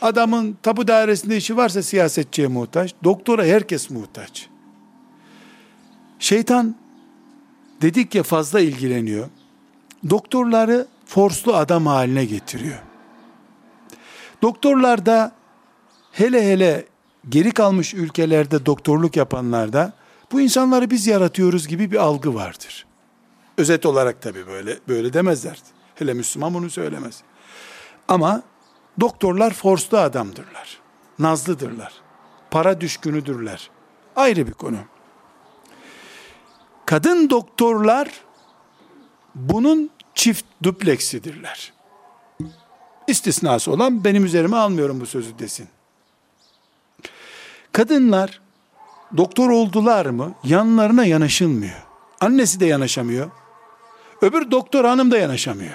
Adamın 0.00 0.58
tapu 0.62 0.88
dairesinde 0.88 1.36
işi 1.36 1.56
varsa 1.56 1.82
siyasetçiye 1.82 2.48
muhtaç, 2.48 2.94
doktora 3.04 3.44
herkes 3.44 3.90
muhtaç. 3.90 4.48
Şeytan 6.18 6.76
dedik 7.80 8.14
ya 8.14 8.22
fazla 8.22 8.60
ilgileniyor. 8.60 9.28
Doktorları 10.10 10.86
forslu 11.06 11.56
adam 11.56 11.86
haline 11.86 12.24
getiriyor. 12.24 12.78
Doktorlar 14.42 15.06
da 15.06 15.32
hele 16.12 16.52
hele 16.52 16.86
geri 17.28 17.50
kalmış 17.50 17.94
ülkelerde 17.94 18.66
doktorluk 18.66 19.16
yapanlarda 19.16 19.92
bu 20.32 20.40
insanları 20.40 20.90
biz 20.90 21.06
yaratıyoruz 21.06 21.68
gibi 21.68 21.90
bir 21.90 21.96
algı 21.96 22.34
vardır. 22.34 22.86
Özet 23.58 23.86
olarak 23.86 24.22
tabii 24.22 24.46
böyle 24.46 24.78
böyle 24.88 25.12
demezler. 25.12 25.58
Hele 25.94 26.14
Müslüman 26.14 26.54
bunu 26.54 26.70
söylemez. 26.70 27.22
Ama 28.08 28.42
doktorlar 29.00 29.52
forslu 29.52 29.98
adamdırlar. 29.98 30.78
Nazlıdırlar. 31.18 31.92
Para 32.50 32.80
düşkünüdürler. 32.80 33.70
Ayrı 34.16 34.46
bir 34.46 34.52
konu. 34.52 34.76
Kadın 36.86 37.30
doktorlar 37.30 38.08
bunun 39.34 39.90
çift 40.14 40.44
dupleksidirler. 40.62 41.72
İstisnası 43.06 43.72
olan 43.72 44.04
benim 44.04 44.24
üzerime 44.24 44.56
almıyorum 44.56 45.00
bu 45.00 45.06
sözü 45.06 45.38
desin. 45.38 45.68
Kadınlar 47.72 48.40
doktor 49.16 49.50
oldular 49.50 50.06
mı 50.06 50.34
yanlarına 50.44 51.04
yanaşılmıyor. 51.04 51.82
Annesi 52.20 52.60
de 52.60 52.66
yanaşamıyor. 52.66 53.30
Öbür 54.22 54.50
doktor 54.50 54.84
hanım 54.84 55.10
da 55.10 55.18
yanaşamıyor. 55.18 55.74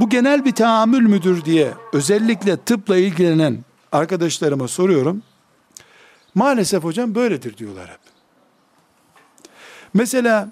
Bu 0.00 0.08
genel 0.08 0.44
bir 0.44 0.54
tahammül 0.54 1.02
müdür 1.02 1.44
diye 1.44 1.74
özellikle 1.92 2.56
tıpla 2.56 2.96
ilgilenen 2.96 3.64
arkadaşlarıma 3.92 4.68
soruyorum. 4.68 5.22
Maalesef 6.34 6.84
hocam 6.84 7.14
böyledir 7.14 7.56
diyorlar 7.56 7.90
hep. 7.90 8.00
Mesela 9.94 10.48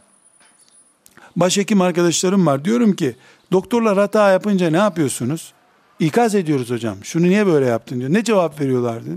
başhekim 1.36 1.80
arkadaşlarım 1.80 2.46
var. 2.46 2.64
Diyorum 2.64 2.96
ki 2.96 3.16
doktorlar 3.52 3.98
hata 3.98 4.32
yapınca 4.32 4.70
ne 4.70 4.76
yapıyorsunuz? 4.76 5.52
İkaz 5.98 6.34
ediyoruz 6.34 6.70
hocam. 6.70 7.04
Şunu 7.04 7.26
niye 7.26 7.46
böyle 7.46 7.66
yaptın 7.66 8.00
diyor. 8.00 8.12
Ne 8.12 8.24
cevap 8.24 8.60
veriyorlardı? 8.60 9.10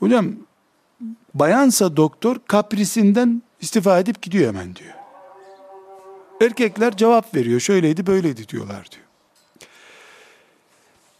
Hocam 0.00 0.32
bayansa 1.34 1.96
doktor 1.96 2.36
kaprisinden 2.46 3.42
istifa 3.60 3.98
edip 3.98 4.22
gidiyor 4.22 4.48
hemen 4.48 4.76
diyor. 4.76 4.94
Erkekler 6.40 6.96
cevap 6.96 7.34
veriyor. 7.34 7.60
Şöyleydi 7.60 8.06
böyleydi 8.06 8.48
diyorlar 8.48 8.88
diyor. 8.90 9.06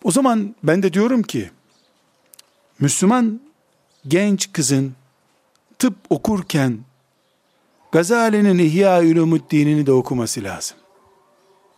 O 0.04 0.11
zaman 0.11 0.54
ben 0.62 0.82
de 0.82 0.92
diyorum 0.92 1.22
ki 1.22 1.50
Müslüman 2.78 3.40
genç 4.09 4.52
kızın 4.52 4.94
tıp 5.78 5.94
okurken 6.11 6.78
Gazali'nin 7.97 8.59
İhya 8.59 9.01
Ulumuddin'ini 9.01 9.86
de 9.86 9.92
okuması 9.92 10.42
lazım. 10.42 10.76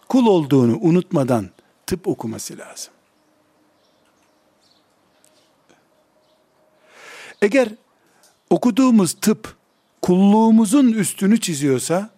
Kul 0.08 0.26
olduğunu 0.26 0.78
unutmadan 0.80 1.50
tıp 1.86 2.08
okuması 2.08 2.58
lazım. 2.58 2.92
Eğer 7.42 7.68
okuduğumuz 8.50 9.12
tıp 9.12 9.56
kulluğumuzun 10.02 10.92
üstünü 10.92 11.40
çiziyorsa 11.40 12.10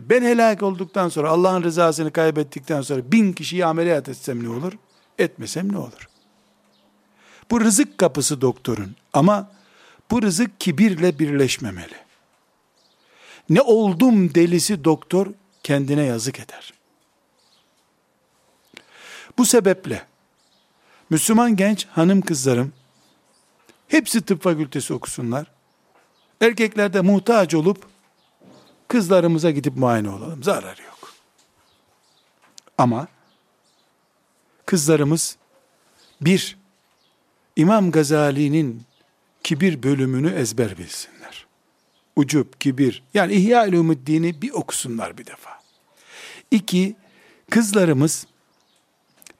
Ben 0.00 0.22
helak 0.22 0.62
olduktan 0.62 1.08
sonra 1.08 1.30
Allah'ın 1.30 1.62
rızasını 1.62 2.12
kaybettikten 2.12 2.82
sonra 2.82 3.12
bin 3.12 3.32
kişiyi 3.32 3.66
ameliyat 3.66 4.08
etsem 4.08 4.44
ne 4.44 4.48
olur? 4.48 4.72
Etmesem 5.18 5.72
ne 5.72 5.78
olur? 5.78 6.08
Bu 7.50 7.60
rızık 7.60 7.98
kapısı 7.98 8.40
doktorun 8.40 8.96
ama 9.12 9.50
bu 10.10 10.22
rızık 10.22 10.60
kibirle 10.60 11.18
birleşmemeli. 11.18 12.05
Ne 13.48 13.60
oldum 13.60 14.34
delisi 14.34 14.84
doktor 14.84 15.26
kendine 15.62 16.02
yazık 16.02 16.40
eder. 16.40 16.74
Bu 19.38 19.46
sebeple 19.46 20.06
Müslüman 21.10 21.56
genç 21.56 21.86
hanım 21.86 22.20
kızlarım 22.20 22.72
hepsi 23.88 24.22
tıp 24.22 24.42
fakültesi 24.42 24.94
okusunlar. 24.94 25.46
Erkekler 26.40 26.92
de 26.92 27.00
muhtaç 27.00 27.54
olup 27.54 27.86
kızlarımıza 28.88 29.50
gidip 29.50 29.76
muayene 29.76 30.10
olalım. 30.10 30.42
Zararı 30.42 30.82
yok. 30.82 31.12
Ama 32.78 33.08
kızlarımız 34.66 35.36
bir 36.20 36.58
İmam 37.56 37.90
Gazali'nin 37.90 38.82
kibir 39.42 39.82
bölümünü 39.82 40.30
ezber 40.30 40.78
bilsinler. 40.78 41.15
Ucup, 42.16 42.60
kibir. 42.60 43.02
Yani 43.14 43.32
İhya-ül 43.32 43.74
Umuddin'i 43.74 44.42
bir 44.42 44.50
okusunlar 44.50 45.18
bir 45.18 45.26
defa. 45.26 45.50
İki, 46.50 46.96
kızlarımız 47.50 48.26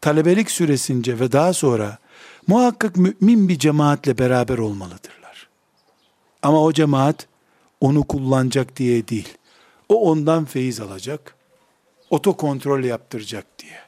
talebelik 0.00 0.50
süresince 0.50 1.20
ve 1.20 1.32
daha 1.32 1.52
sonra 1.52 1.98
muhakkak 2.46 2.96
mümin 2.96 3.48
bir 3.48 3.58
cemaatle 3.58 4.18
beraber 4.18 4.58
olmalıdırlar. 4.58 5.48
Ama 6.42 6.62
o 6.62 6.72
cemaat 6.72 7.26
onu 7.80 8.04
kullanacak 8.04 8.76
diye 8.76 9.08
değil. 9.08 9.28
O 9.88 10.10
ondan 10.10 10.44
feyiz 10.44 10.80
alacak. 10.80 11.36
Otokontrol 12.10 12.84
yaptıracak 12.84 13.46
diye. 13.58 13.78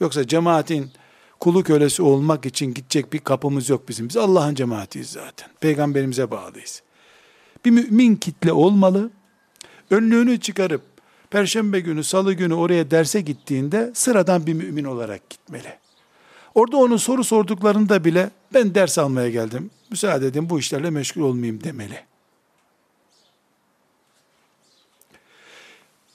Yoksa 0.00 0.26
cemaatin 0.26 0.90
kulu 1.40 1.62
kölesi 1.62 2.02
olmak 2.02 2.46
için 2.46 2.74
gidecek 2.74 3.12
bir 3.12 3.18
kapımız 3.18 3.68
yok 3.68 3.88
bizim. 3.88 4.08
Biz 4.08 4.16
Allah'ın 4.16 4.54
cemaatiyiz 4.54 5.10
zaten. 5.10 5.48
Peygamberimize 5.60 6.30
bağlıyız. 6.30 6.82
Bir 7.64 7.70
mümin 7.70 8.16
kitle 8.16 8.52
olmalı. 8.52 9.10
Önlüğünü 9.90 10.40
çıkarıp 10.40 10.82
Perşembe 11.30 11.80
günü, 11.80 12.04
salı 12.04 12.32
günü 12.32 12.54
oraya 12.54 12.90
derse 12.90 13.20
gittiğinde 13.20 13.90
sıradan 13.94 14.46
bir 14.46 14.54
mümin 14.54 14.84
olarak 14.84 15.30
gitmeli. 15.30 15.78
Orada 16.54 16.76
onu 16.76 16.98
soru 16.98 17.24
sorduklarında 17.24 18.04
bile 18.04 18.30
ben 18.54 18.74
ders 18.74 18.98
almaya 18.98 19.30
geldim. 19.30 19.70
Müsaade 19.90 20.26
edin 20.26 20.50
bu 20.50 20.58
işlerle 20.58 20.90
meşgul 20.90 21.22
olmayayım 21.22 21.64
demeli. 21.64 22.04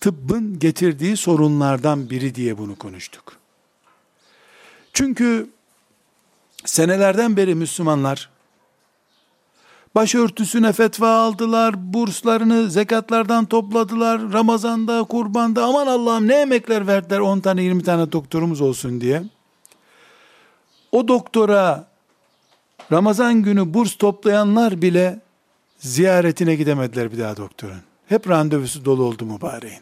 Tıbbın 0.01 0.59
getirdiği 0.59 1.17
sorunlardan 1.17 2.09
biri 2.09 2.35
diye 2.35 2.57
bunu 2.57 2.75
konuştuk. 2.75 3.37
Çünkü 4.93 5.49
senelerden 6.65 7.37
beri 7.37 7.55
Müslümanlar 7.55 8.29
başörtüsüne 9.95 10.73
fetva 10.73 11.09
aldılar, 11.09 11.93
burslarını 11.93 12.69
zekatlardan 12.69 13.45
topladılar, 13.45 14.33
Ramazan'da, 14.33 15.03
kurbanda 15.03 15.63
aman 15.63 15.87
Allah'ım 15.87 16.27
ne 16.27 16.35
emekler 16.35 16.87
verdiler 16.87 17.19
10 17.19 17.39
tane 17.39 17.63
20 17.63 17.83
tane 17.83 18.11
doktorumuz 18.11 18.61
olsun 18.61 19.01
diye. 19.01 19.23
O 20.91 21.07
doktora 21.07 21.87
Ramazan 22.91 23.43
günü 23.43 23.73
burs 23.73 23.95
toplayanlar 23.95 24.81
bile 24.81 25.19
ziyaretine 25.77 26.55
gidemediler 26.55 27.11
bir 27.11 27.19
daha 27.19 27.37
doktorun. 27.37 27.81
Hep 28.07 28.29
randevusu 28.29 28.85
dolu 28.85 29.03
oldu 29.03 29.25
mübareğin. 29.25 29.81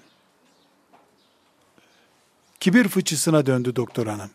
Kibir 2.60 2.88
fıçısına 2.88 3.46
döndü 3.46 3.76
doktor 3.76 4.08
hanım. 4.08 4.30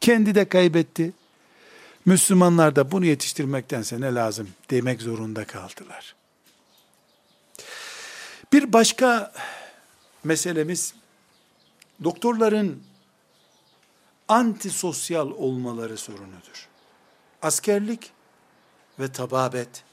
Kendi 0.00 0.34
de 0.34 0.48
kaybetti. 0.48 1.12
Müslümanlar 2.08 2.76
da 2.76 2.90
bunu 2.90 3.06
yetiştirmektense 3.06 4.00
ne 4.00 4.14
lazım 4.14 4.50
demek 4.70 5.02
zorunda 5.02 5.44
kaldılar. 5.44 6.14
Bir 8.52 8.72
başka 8.72 9.32
meselemiz 10.24 10.94
doktorların 12.04 12.82
antisosyal 14.28 15.30
olmaları 15.30 15.96
sorunudur. 15.96 16.68
Askerlik 17.42 18.12
ve 18.98 19.12
tababet 19.12 19.84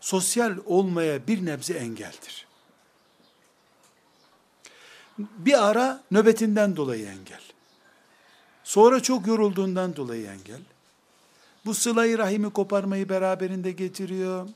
sosyal 0.00 0.56
olmaya 0.66 1.26
bir 1.26 1.46
nebze 1.46 1.74
engeldir. 1.74 2.46
Bir 5.18 5.68
ara 5.68 6.02
nöbetinden 6.10 6.76
dolayı 6.76 7.06
engel. 7.06 7.42
Sonra 8.64 9.02
çok 9.02 9.26
yorulduğundan 9.26 9.96
dolayı 9.96 10.26
engel. 10.26 10.60
Bu 11.66 11.74
sılayı 11.74 12.18
rahimi 12.18 12.50
koparmayı 12.50 13.08
beraberinde 13.08 13.72
getiriyor. 13.72 14.48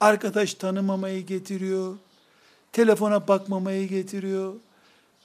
Arkadaş 0.00 0.54
tanımamayı 0.54 1.26
getiriyor. 1.26 1.96
Telefona 2.72 3.28
bakmamayı 3.28 3.88
getiriyor. 3.88 4.54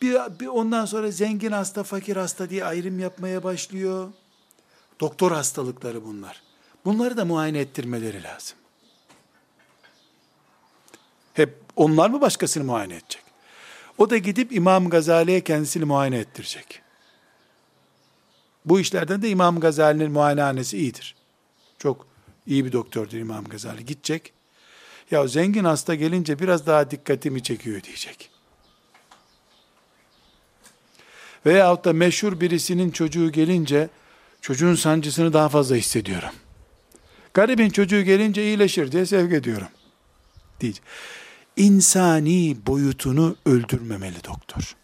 Bir, 0.01 0.15
bir 0.39 0.47
ondan 0.47 0.85
sonra 0.85 1.11
zengin 1.11 1.51
hasta, 1.51 1.83
fakir 1.83 2.17
hasta 2.17 2.49
diye 2.49 2.65
ayrım 2.65 2.99
yapmaya 2.99 3.43
başlıyor. 3.43 4.09
Doktor 4.99 5.31
hastalıkları 5.31 6.05
bunlar. 6.05 6.41
Bunları 6.85 7.17
da 7.17 7.25
muayene 7.25 7.59
ettirmeleri 7.59 8.23
lazım. 8.23 8.57
Hep 11.33 11.59
onlar 11.75 12.09
mı 12.09 12.21
başkasını 12.21 12.63
muayene 12.63 12.95
edecek? 12.95 13.23
O 13.97 14.09
da 14.09 14.17
gidip 14.17 14.51
İmam 14.51 14.89
Gazali'ye 14.89 15.41
kendisini 15.41 15.85
muayene 15.85 16.17
ettirecek. 16.17 16.81
Bu 18.65 18.79
işlerden 18.79 19.21
de 19.21 19.29
İmam 19.29 19.59
Gazali'nin 19.59 20.11
muayenehanesi 20.11 20.77
iyidir. 20.77 21.16
Çok 21.79 22.07
iyi 22.47 22.65
bir 22.65 22.71
doktordur 22.71 23.17
İmam 23.17 23.43
Gazali. 23.43 23.85
Gidecek. 23.85 24.33
Ya 25.11 25.27
zengin 25.27 25.63
hasta 25.63 25.95
gelince 25.95 26.39
biraz 26.39 26.67
daha 26.67 26.91
dikkatimi 26.91 27.43
çekiyor 27.43 27.83
diyecek. 27.83 28.29
Veyahut 31.45 31.85
da 31.85 31.93
meşhur 31.93 32.39
birisinin 32.39 32.91
çocuğu 32.91 33.31
gelince 33.31 33.89
çocuğun 34.41 34.75
sancısını 34.75 35.33
daha 35.33 35.49
fazla 35.49 35.75
hissediyorum. 35.75 36.29
Garibin 37.33 37.69
çocuğu 37.69 38.01
gelince 38.01 38.43
iyileşir 38.43 38.91
diye 38.91 39.05
sevk 39.05 39.33
ediyorum. 39.33 39.67
Diyecek. 40.59 40.83
İnsani 41.57 42.57
boyutunu 42.65 43.35
öldürmemeli 43.45 44.23
doktor. 44.23 44.75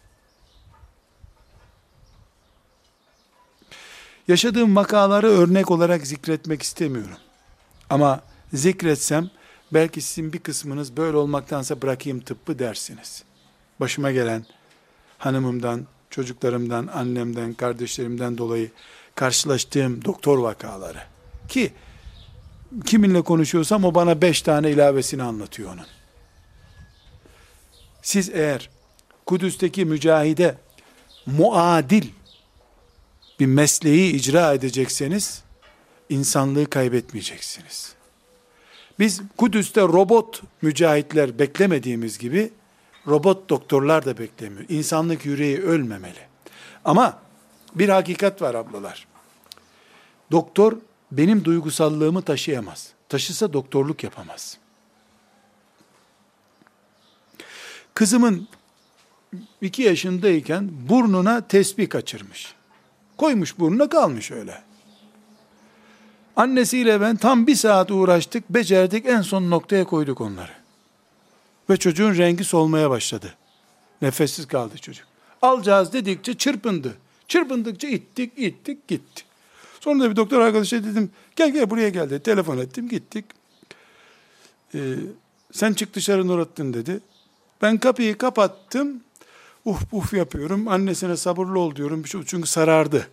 Yaşadığım 4.28 4.76
vakaları 4.76 5.26
örnek 5.26 5.70
olarak 5.70 6.06
zikretmek 6.06 6.62
istemiyorum. 6.62 7.16
Ama 7.90 8.20
zikretsem 8.52 9.30
belki 9.72 10.00
sizin 10.00 10.32
bir 10.32 10.38
kısmınız 10.38 10.96
böyle 10.96 11.16
olmaktansa 11.16 11.82
bırakayım 11.82 12.20
tıbbı 12.20 12.58
dersiniz. 12.58 13.24
Başıma 13.80 14.12
gelen 14.12 14.46
hanımımdan, 15.18 15.86
çocuklarımdan, 16.10 16.86
annemden, 16.86 17.54
kardeşlerimden 17.54 18.38
dolayı 18.38 18.70
karşılaştığım 19.14 20.04
doktor 20.04 20.38
vakaları. 20.38 21.02
Ki 21.48 21.72
kiminle 22.84 23.22
konuşuyorsam 23.22 23.84
o 23.84 23.94
bana 23.94 24.22
beş 24.22 24.42
tane 24.42 24.70
ilavesini 24.70 25.22
anlatıyor 25.22 25.72
onun. 25.72 25.86
Siz 28.02 28.28
eğer 28.28 28.70
Kudüs'teki 29.26 29.84
mücahide 29.84 30.54
muadil 31.26 32.08
bir 33.40 33.46
mesleği 33.46 34.12
icra 34.12 34.54
edecekseniz 34.54 35.42
insanlığı 36.08 36.70
kaybetmeyeceksiniz. 36.70 37.94
Biz 38.98 39.22
Kudüs'te 39.36 39.80
robot 39.80 40.42
mücahitler 40.62 41.38
beklemediğimiz 41.38 42.18
gibi 42.18 42.52
robot 43.06 43.50
doktorlar 43.50 44.04
da 44.04 44.18
beklemiyor. 44.18 44.64
İnsanlık 44.68 45.26
yüreği 45.26 45.62
ölmemeli. 45.62 46.20
Ama 46.84 47.18
bir 47.74 47.88
hakikat 47.88 48.42
var 48.42 48.54
ablalar. 48.54 49.06
Doktor 50.30 50.78
benim 51.12 51.44
duygusallığımı 51.44 52.22
taşıyamaz. 52.22 52.92
Taşısa 53.08 53.52
doktorluk 53.52 54.04
yapamaz. 54.04 54.58
Kızımın 57.94 58.48
iki 59.60 59.82
yaşındayken 59.82 60.70
burnuna 60.88 61.48
tesbih 61.48 61.88
kaçırmış. 61.88 62.54
Koymuş 63.16 63.58
burnuna 63.58 63.88
kalmış 63.88 64.30
öyle. 64.30 64.62
Annesiyle 66.36 67.00
ben 67.00 67.16
tam 67.16 67.46
bir 67.46 67.54
saat 67.54 67.90
uğraştık, 67.90 68.50
becerdik, 68.50 69.06
en 69.06 69.22
son 69.22 69.50
noktaya 69.50 69.84
koyduk 69.84 70.20
onları. 70.20 70.52
Ve 71.70 71.76
çocuğun 71.76 72.16
rengi 72.16 72.44
solmaya 72.44 72.90
başladı. 72.90 73.34
Nefessiz 74.02 74.46
kaldı 74.46 74.78
çocuk. 74.78 75.06
Alacağız 75.42 75.92
dedikçe 75.92 76.34
çırpındı. 76.34 76.94
Çırpındıkça 77.28 77.88
ittik, 77.88 78.32
ittik, 78.36 78.88
gitti. 78.88 79.24
Sonra 79.80 80.04
da 80.04 80.10
bir 80.10 80.16
doktor 80.16 80.40
arkadaşa 80.40 80.84
dedim, 80.84 81.10
gel 81.36 81.52
gel 81.52 81.70
buraya 81.70 81.88
gel 81.88 82.10
dedi. 82.10 82.22
Telefon 82.22 82.58
ettim, 82.58 82.88
gittik. 82.88 83.24
Ee, 84.74 84.94
sen 85.52 85.72
çık 85.72 85.94
dışarı 85.94 86.28
Nurattin 86.28 86.74
dedi. 86.74 87.00
Ben 87.62 87.78
kapıyı 87.78 88.18
kapattım. 88.18 89.00
Uf 89.64 89.82
uf 89.92 90.12
yapıyorum. 90.12 90.68
Annesine 90.68 91.16
sabırlı 91.16 91.58
ol 91.58 91.76
diyorum. 91.76 92.06
Şey, 92.06 92.20
çünkü 92.26 92.48
sarardı. 92.48 93.08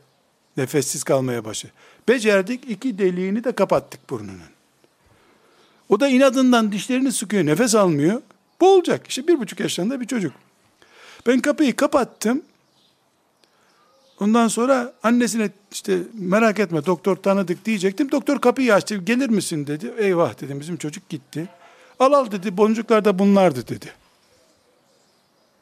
Nefessiz 0.58 1.04
kalmaya 1.04 1.46
başladı. 1.46 1.74
Becerdik. 2.08 2.70
iki 2.70 2.98
deliğini 2.98 3.44
de 3.44 3.52
kapattık 3.52 4.10
burnunun. 4.10 4.52
O 5.90 6.00
da 6.00 6.08
inadından 6.08 6.72
dişlerini 6.72 7.12
sıkıyor. 7.12 7.46
Nefes 7.46 7.76
almıyor. 7.76 8.22
Bu 8.62 8.76
olacak. 8.76 9.08
İşte 9.08 9.28
bir 9.28 9.40
buçuk 9.40 9.60
yaşlarında 9.60 10.02
bir 10.02 10.08
çocuk. 10.08 10.34
Ben 11.28 11.40
kapıyı 11.40 11.76
kapattım. 11.76 12.42
Ondan 14.20 14.48
sonra 14.48 14.94
annesine 15.04 15.50
işte 15.72 16.00
merak 16.14 16.60
etme 16.60 16.86
doktor 16.86 17.16
tanıdık 17.16 17.66
diyecektim. 17.66 18.12
Doktor 18.12 18.42
kapıyı 18.42 18.74
açtı. 18.74 18.96
Gelir 18.96 19.30
misin 19.30 19.68
dedi. 19.68 19.94
Eyvah 19.98 20.42
dedim 20.42 20.60
bizim 20.60 20.78
çocuk 20.78 21.10
gitti. 21.10 21.50
Al 22.00 22.14
al 22.14 22.32
dedi 22.32 22.58
boncuklar 22.58 23.06
da 23.06 23.20
bunlardı 23.20 23.68
dedi. 23.68 24.01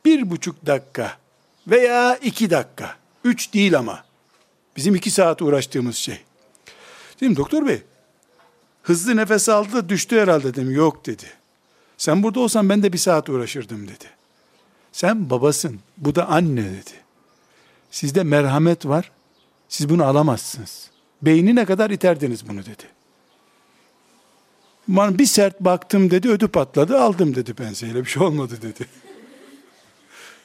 Bir 0.10 0.30
buçuk 0.30 0.66
dakika 0.66 1.18
veya 1.68 2.16
iki 2.16 2.50
dakika. 2.50 2.96
Üç 3.24 3.54
değil 3.54 3.78
ama. 3.78 4.04
Bizim 4.76 4.96
iki 4.96 5.12
saat 5.12 5.42
uğraştığımız 5.42 5.96
şey. 5.96 6.22
Dedim 7.22 7.36
doktor 7.36 7.68
bey 7.68 7.82
hızlı 8.84 9.16
nefes 9.16 9.50
aldı 9.50 9.74
da 9.74 9.90
düştü 9.90 10.20
herhalde 10.20 10.54
dedim. 10.54 10.72
Yok 10.72 11.06
dedi. 11.06 11.26
Sen 11.98 12.24
burada 12.24 12.40
olsan 12.40 12.70
ben 12.70 12.84
de 12.84 12.94
bir 12.94 12.98
saat 12.98 13.30
uğraşırdım 13.30 13.88
dedi. 13.88 14.06
Sen 14.92 15.30
babasın. 15.30 15.80
Bu 15.98 16.16
da 16.16 16.28
anne 16.30 16.64
dedi. 16.64 16.94
Sizde 17.92 18.24
merhamet 18.24 18.86
var. 18.86 19.12
Siz 19.70 19.90
bunu 19.90 20.06
alamazsınız. 20.06 20.90
Beynine 21.22 21.66
kadar 21.66 21.90
iterdiniz 21.90 22.50
bunu 22.50 22.62
dedi. 22.62 22.84
Man 24.88 25.20
bir 25.20 25.26
sert 25.26 25.60
baktım 25.62 26.12
dedi, 26.12 26.30
ödü 26.30 26.48
patladı, 26.48 27.00
aldım 27.00 27.36
dedi 27.36 27.54
penseyle. 27.54 28.06
Bir 28.06 28.10
şey 28.10 28.24
olmadı 28.24 28.58
dedi. 28.62 28.88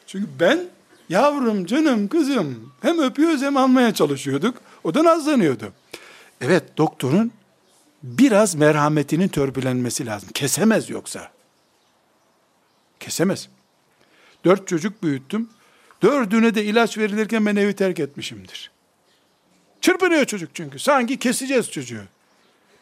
Çünkü 0.07 0.26
ben 0.40 0.61
yavrum, 1.09 1.66
canım, 1.66 2.09
kızım 2.09 2.72
hem 2.82 2.98
öpüyoruz 2.98 3.42
hem 3.42 3.57
almaya 3.57 3.94
çalışıyorduk. 3.94 4.57
O 4.84 4.94
da 4.94 5.05
nazlanıyordu. 5.05 5.72
Evet 6.40 6.78
doktorun 6.78 7.32
biraz 8.02 8.55
merhametinin 8.55 9.28
törpülenmesi 9.28 10.07
lazım. 10.07 10.28
Kesemez 10.34 10.90
yoksa. 10.90 11.30
Kesemez. 13.00 13.48
Dört 14.44 14.68
çocuk 14.68 15.02
büyüttüm. 15.02 15.48
Dördüne 16.02 16.55
de 16.55 16.64
ilaç 16.64 16.98
verilirken 16.98 17.46
ben 17.46 17.57
evi 17.57 17.76
terk 17.76 18.00
etmişimdir. 18.00 18.70
Çırpınıyor 19.80 20.24
çocuk 20.24 20.55
çünkü. 20.55 20.78
Sanki 20.78 21.18
keseceğiz 21.18 21.70
çocuğu. 21.70 22.02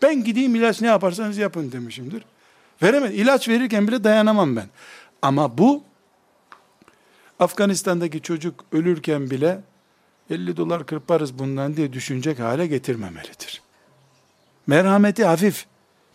Ben 0.02 0.24
gideyim 0.24 0.54
ilaç 0.54 0.80
ne 0.80 0.86
yaparsanız 0.86 1.38
yapın 1.38 1.72
demişimdir. 1.72 2.24
Veremez. 2.82 3.14
İlaç 3.14 3.48
verirken 3.48 3.88
bile 3.88 4.04
dayanamam 4.04 4.56
ben. 4.56 4.66
Ama 5.22 5.58
bu 5.58 5.84
Afganistan'daki 7.42 8.22
çocuk 8.22 8.64
ölürken 8.72 9.30
bile 9.30 9.60
50 10.30 10.56
dolar 10.56 10.86
kırparız 10.86 11.38
bundan 11.38 11.76
diye 11.76 11.92
düşünecek 11.92 12.38
hale 12.38 12.66
getirmemelidir. 12.66 13.62
Merhameti 14.66 15.24
hafif, 15.24 15.66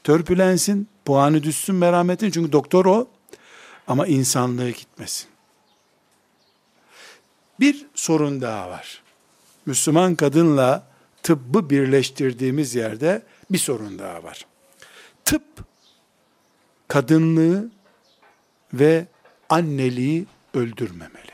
törpülensin, 0.03 0.87
puanı 1.05 1.43
düşsün 1.43 1.75
merhametin 1.75 2.31
çünkü 2.31 2.51
doktor 2.51 2.85
o 2.85 3.07
ama 3.87 4.07
insanlığı 4.07 4.69
gitmesin. 4.69 5.27
Bir 7.59 7.85
sorun 7.95 8.41
daha 8.41 8.69
var. 8.69 9.03
Müslüman 9.65 10.15
kadınla 10.15 10.87
tıbbı 11.23 11.69
birleştirdiğimiz 11.69 12.75
yerde 12.75 13.21
bir 13.51 13.57
sorun 13.57 13.99
daha 13.99 14.23
var. 14.23 14.45
Tıp 15.25 15.43
kadınlığı 16.87 17.69
ve 18.73 19.07
anneliği 19.49 20.25
öldürmemeli. 20.57 21.31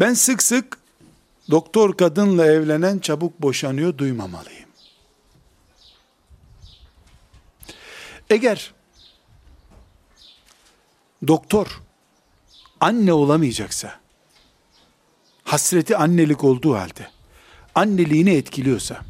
Ben 0.00 0.14
sık 0.14 0.42
sık 0.42 0.78
doktor 1.50 1.96
kadınla 1.96 2.46
evlenen 2.46 2.98
çabuk 2.98 3.42
boşanıyor 3.42 3.98
duymamalıyım. 3.98 4.68
Eğer 8.30 8.74
doktor 11.26 11.80
anne 12.80 13.12
olamayacaksa, 13.12 14.00
hasreti 15.44 15.96
annelik 15.96 16.44
olduğu 16.44 16.74
halde, 16.74 17.10
anneliğini 17.74 18.30
etkiliyorsa, 18.30 19.00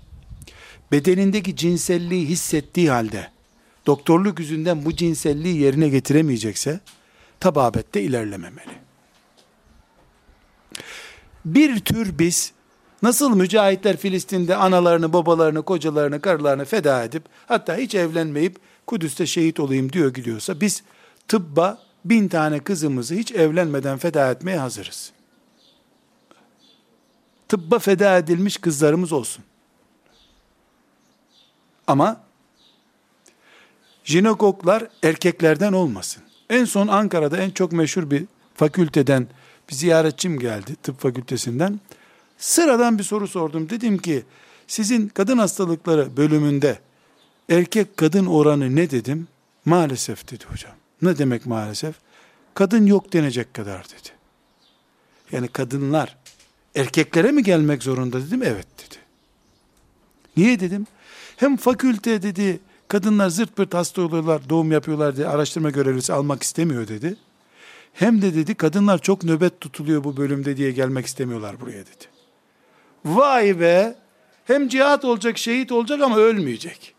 bedenindeki 0.93 1.57
cinselliği 1.57 2.29
hissettiği 2.29 2.91
halde, 2.91 3.31
doktorluk 3.87 4.39
yüzünden 4.39 4.85
bu 4.85 4.97
cinselliği 4.97 5.61
yerine 5.61 5.89
getiremeyecekse, 5.89 6.81
tababette 7.45 8.03
ilerlememeli. 8.03 8.75
Bir 11.45 11.81
tür 11.81 12.19
biz, 12.19 12.53
nasıl 13.03 13.37
mücahitler 13.37 13.97
Filistin'de 13.97 14.57
analarını, 14.57 15.13
babalarını, 15.13 15.63
kocalarını, 15.63 16.21
karılarını 16.21 16.65
feda 16.65 17.05
edip, 17.05 17.25
hatta 17.47 17.77
hiç 17.77 17.95
evlenmeyip, 17.95 18.57
Kudüs'te 18.87 19.27
şehit 19.27 19.61
olayım 19.61 19.93
diyor 19.93 20.15
gidiyorsa, 20.15 20.61
biz 20.61 20.83
tıbba 21.29 21.83
bin 22.05 22.29
tane 22.29 22.59
kızımızı 22.61 23.15
hiç 23.15 23.33
evlenmeden 23.33 23.99
feda 23.99 24.31
etmeye 24.31 24.59
hazırız. 24.59 25.13
Tıbba 27.49 27.79
feda 27.79 28.19
edilmiş 28.19 28.57
kızlarımız 28.57 29.13
olsun. 29.13 29.45
Ama 31.87 32.21
jinekoklar 34.05 34.89
erkeklerden 35.03 35.73
olmasın. 35.73 36.25
En 36.51 36.65
son 36.65 36.89
Ankara'da 36.89 37.37
en 37.37 37.51
çok 37.51 37.73
meşhur 37.73 38.11
bir 38.11 38.25
fakülteden 38.55 39.27
bir 39.71 39.75
ziyaretçim 39.75 40.39
geldi 40.39 40.77
tıp 40.83 41.01
fakültesinden. 41.01 41.81
Sıradan 42.39 42.99
bir 42.99 43.05
soru 43.05 43.29
sordum. 43.29 43.71
Dedim 43.71 43.99
ki 43.99 44.23
sizin 44.67 45.09
kadın 45.09 45.39
hastalıkları 45.39 46.17
bölümünde 46.17 46.79
erkek 47.51 47.97
kadın 47.97 48.27
oranı 48.27 48.77
ne 48.77 48.91
dedim? 48.91 49.29
Maalesef 49.65 50.31
dedi 50.31 50.45
hocam. 50.45 50.73
Ne 51.03 51.19
demek 51.19 51.47
maalesef? 51.47 51.95
Kadın 52.55 52.87
yok 52.87 53.13
denecek 53.13 53.55
kadar 53.55 53.85
dedi. 53.85 54.09
Yani 55.33 55.49
kadınlar 55.49 56.17
erkeklere 56.75 57.33
mi 57.33 57.43
gelmek 57.43 57.83
zorunda 57.83 58.27
dedim? 58.27 58.43
Evet 58.43 58.67
dedi. 58.79 58.99
Niye 60.37 60.61
dedim? 60.61 60.87
Hem 61.37 61.57
fakülte 61.57 62.23
dedi 62.23 62.61
kadınlar 62.89 63.29
zırt 63.29 63.57
pırt 63.57 63.75
hasta 63.75 64.03
oluyorlar, 64.03 64.49
doğum 64.49 64.73
yapıyorlar 64.73 65.17
diye 65.17 65.27
araştırma 65.27 65.71
görevlisi 65.71 66.13
almak 66.13 66.43
istemiyor 66.43 66.89
dedi. 66.89 67.17
Hem 67.93 68.23
de 68.23 68.35
dedi 68.35 68.55
kadınlar 68.55 68.99
çok 68.99 69.25
nöbet 69.25 69.61
tutuluyor 69.61 70.05
bu 70.05 70.17
bölümde 70.17 70.57
diye 70.57 70.71
gelmek 70.71 71.07
istemiyorlar 71.07 71.61
buraya 71.61 71.81
dedi. 71.87 72.05
Vay 73.05 73.61
be! 73.61 73.95
Hem 74.45 74.69
cihat 74.69 75.05
olacak, 75.05 75.39
şehit 75.39 75.73
olacak 75.73 76.03
ama 76.03 76.17
ölmeyecek. 76.17 76.95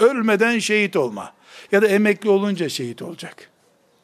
Ölmeden 0.00 0.58
şehit 0.58 0.96
olma. 0.96 1.32
Ya 1.72 1.82
da 1.82 1.86
emekli 1.86 2.30
olunca 2.30 2.68
şehit 2.68 3.02
olacak. 3.02 3.50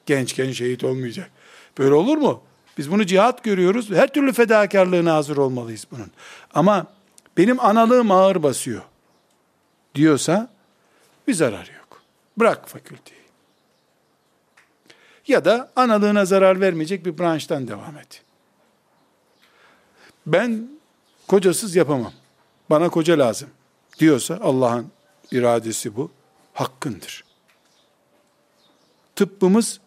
Gençken 0.07 0.53
şehit 0.53 0.85
olmayacak. 0.85 1.31
Böyle 1.79 1.95
olur 1.95 2.17
mu? 2.17 2.43
Biz 2.79 2.91
bunu 2.91 3.07
cihat 3.07 3.45
görüyoruz. 3.45 3.91
Her 3.91 4.13
türlü 4.13 4.33
fedakarlığına 4.33 5.15
hazır 5.15 5.37
olmalıyız 5.37 5.87
bunun. 5.91 6.11
Ama 6.55 6.87
benim 7.37 7.61
analığım 7.61 8.11
ağır 8.11 8.43
basıyor 8.43 8.83
diyorsa 9.95 10.54
bir 11.29 11.35
zarar 11.35 11.71
yok. 11.79 12.03
Bırak 12.37 12.69
fakülteyi. 12.69 13.25
Ya 15.27 15.45
da 15.45 15.73
analığına 15.77 16.25
zarar 16.25 16.61
vermeyecek 16.61 17.07
bir 17.07 17.19
branştan 17.19 17.69
devam 17.69 17.99
et. 17.99 18.23
Ben 20.27 20.69
kocasız 21.29 21.77
yapamam. 21.77 22.13
Bana 22.71 22.89
koca 22.89 23.19
lazım 23.19 23.49
diyorsa 23.99 24.39
Allah'ın 24.43 24.91
iradesi 25.31 25.97
bu. 25.97 26.11
Hakkındır. 26.53 27.25
Tıbbımız 29.17 29.81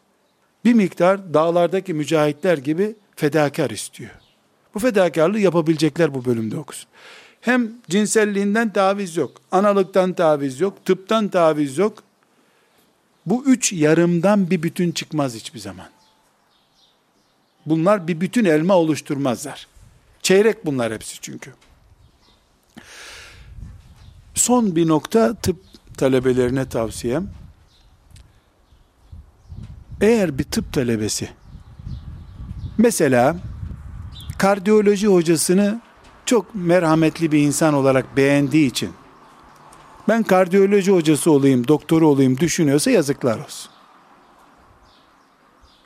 bir 0.65 0.73
miktar 0.73 1.33
dağlardaki 1.33 1.93
mücahitler 1.93 2.57
gibi 2.57 2.95
fedakar 3.15 3.69
istiyor. 3.69 4.11
Bu 4.73 4.79
fedakarlığı 4.79 5.39
yapabilecekler 5.39 6.13
bu 6.13 6.25
bölümde 6.25 6.57
okusun. 6.57 6.89
Hem 7.41 7.71
cinselliğinden 7.89 8.73
taviz 8.73 9.17
yok, 9.17 9.41
analıktan 9.51 10.13
taviz 10.13 10.59
yok, 10.59 10.85
tıptan 10.85 11.27
taviz 11.27 11.77
yok. 11.77 12.03
Bu 13.25 13.45
üç 13.45 13.73
yarımdan 13.73 14.49
bir 14.49 14.63
bütün 14.63 14.91
çıkmaz 14.91 15.35
hiçbir 15.35 15.59
zaman. 15.59 15.87
Bunlar 17.65 18.07
bir 18.07 18.21
bütün 18.21 18.45
elma 18.45 18.73
oluşturmazlar. 18.73 19.67
Çeyrek 20.21 20.65
bunlar 20.65 20.93
hepsi 20.93 21.21
çünkü. 21.21 21.53
Son 24.35 24.75
bir 24.75 24.87
nokta 24.87 25.35
tıp 25.35 25.57
talebelerine 25.97 26.69
tavsiyem. 26.69 27.29
Eğer 30.01 30.37
bir 30.37 30.43
tıp 30.43 30.73
talebesi 30.73 31.29
mesela 32.77 33.35
kardiyoloji 34.37 35.07
hocasını 35.07 35.81
çok 36.27 36.55
merhametli 36.55 37.31
bir 37.31 37.39
insan 37.39 37.73
olarak 37.73 38.17
beğendiği 38.17 38.69
için 38.69 38.93
ben 40.07 40.23
kardiyoloji 40.23 40.91
hocası 40.91 41.31
olayım, 41.31 41.67
doktoru 41.67 42.07
olayım 42.07 42.37
düşünüyorsa 42.37 42.91
yazıklar 42.91 43.39
olsun. 43.39 43.71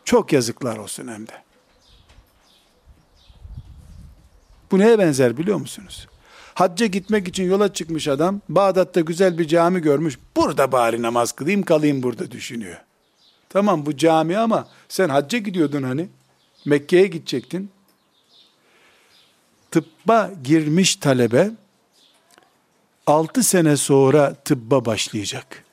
Çok 0.05 0.33
yazıklar 0.33 0.77
olsun 0.77 1.07
hem 1.07 1.27
de. 1.27 1.33
Bu 4.71 4.79
neye 4.79 4.99
benzer 4.99 5.37
biliyor 5.37 5.57
musunuz? 5.57 6.07
Hacca 6.53 6.85
gitmek 6.85 7.27
için 7.27 7.43
yola 7.43 7.73
çıkmış 7.73 8.07
adam, 8.07 8.41
Bağdat'ta 8.49 9.01
güzel 9.01 9.37
bir 9.37 9.47
cami 9.47 9.81
görmüş, 9.81 10.19
burada 10.35 10.71
bari 10.71 11.01
namaz 11.01 11.31
kılayım 11.31 11.63
kalayım 11.63 12.03
burada 12.03 12.31
düşünüyor. 12.31 12.77
Tamam 13.49 13.85
bu 13.85 13.97
cami 13.97 14.37
ama 14.37 14.67
sen 14.89 15.09
hacca 15.09 15.39
gidiyordun 15.39 15.83
hani, 15.83 16.09
Mekke'ye 16.65 17.07
gidecektin. 17.07 17.71
Tıbba 19.71 20.31
girmiş 20.43 20.95
talebe, 20.95 21.51
6 23.07 23.43
sene 23.43 23.77
sonra 23.77 24.33
tıbba 24.33 24.85
başlayacak. 24.85 25.65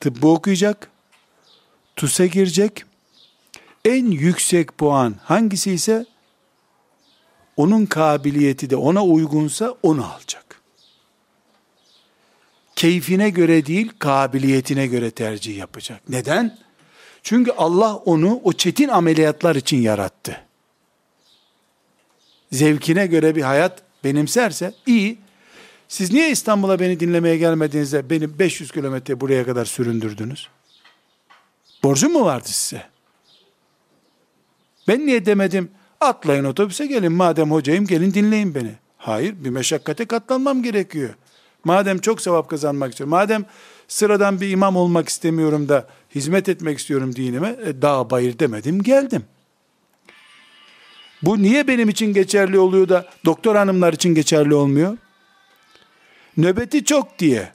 Tıbbı 0.00 0.28
okuyacak, 0.28 0.90
TUS'a 1.96 2.26
girecek, 2.26 2.84
en 3.84 4.10
yüksek 4.10 4.78
puan 4.78 5.14
hangisi 5.24 5.72
ise 5.72 6.06
onun 7.56 7.86
kabiliyeti 7.86 8.70
de 8.70 8.76
ona 8.76 9.04
uygunsa 9.04 9.74
onu 9.82 10.06
alacak. 10.06 10.62
Keyfine 12.76 13.30
göre 13.30 13.66
değil, 13.66 13.92
kabiliyetine 13.98 14.86
göre 14.86 15.10
tercih 15.10 15.56
yapacak. 15.56 16.08
Neden? 16.08 16.58
Çünkü 17.22 17.52
Allah 17.52 17.96
onu 17.96 18.40
o 18.44 18.52
çetin 18.52 18.88
ameliyatlar 18.88 19.56
için 19.56 19.76
yarattı. 19.76 20.47
Zevkine 22.52 23.06
göre 23.06 23.36
bir 23.36 23.42
hayat 23.42 23.82
benimserse 24.04 24.74
iyi. 24.86 25.18
Siz 25.88 26.12
niye 26.12 26.30
İstanbul'a 26.30 26.80
beni 26.80 27.00
dinlemeye 27.00 27.36
gelmediğinizde 27.36 28.10
beni 28.10 28.38
500 28.38 28.72
kilometre 28.72 29.20
buraya 29.20 29.46
kadar 29.46 29.64
süründürdünüz? 29.64 30.48
Borcum 31.82 32.12
mu 32.12 32.24
vardı 32.24 32.48
size? 32.48 32.82
Ben 34.88 35.06
niye 35.06 35.26
demedim 35.26 35.70
atlayın 36.00 36.44
otobüse 36.44 36.86
gelin 36.86 37.12
madem 37.12 37.50
hocayım 37.50 37.86
gelin 37.86 38.14
dinleyin 38.14 38.54
beni. 38.54 38.74
Hayır 38.98 39.34
bir 39.44 39.50
meşakkate 39.50 40.04
katlanmam 40.04 40.62
gerekiyor. 40.62 41.14
Madem 41.64 41.98
çok 41.98 42.20
sevap 42.20 42.50
kazanmak 42.50 42.90
istiyorum. 42.90 43.10
Madem 43.10 43.44
sıradan 43.88 44.40
bir 44.40 44.50
imam 44.50 44.76
olmak 44.76 45.08
istemiyorum 45.08 45.68
da 45.68 45.86
hizmet 46.14 46.48
etmek 46.48 46.78
istiyorum 46.78 47.16
dinime. 47.16 47.56
E, 47.64 47.82
dağ 47.82 48.10
bayır 48.10 48.38
demedim 48.38 48.82
geldim. 48.82 49.24
Bu 51.22 51.42
niye 51.42 51.68
benim 51.68 51.88
için 51.88 52.12
geçerli 52.12 52.58
oluyor 52.58 52.88
da 52.88 53.06
doktor 53.24 53.56
hanımlar 53.56 53.92
için 53.92 54.14
geçerli 54.14 54.54
olmuyor? 54.54 54.96
Nöbeti 56.36 56.84
çok 56.84 57.18
diye. 57.18 57.52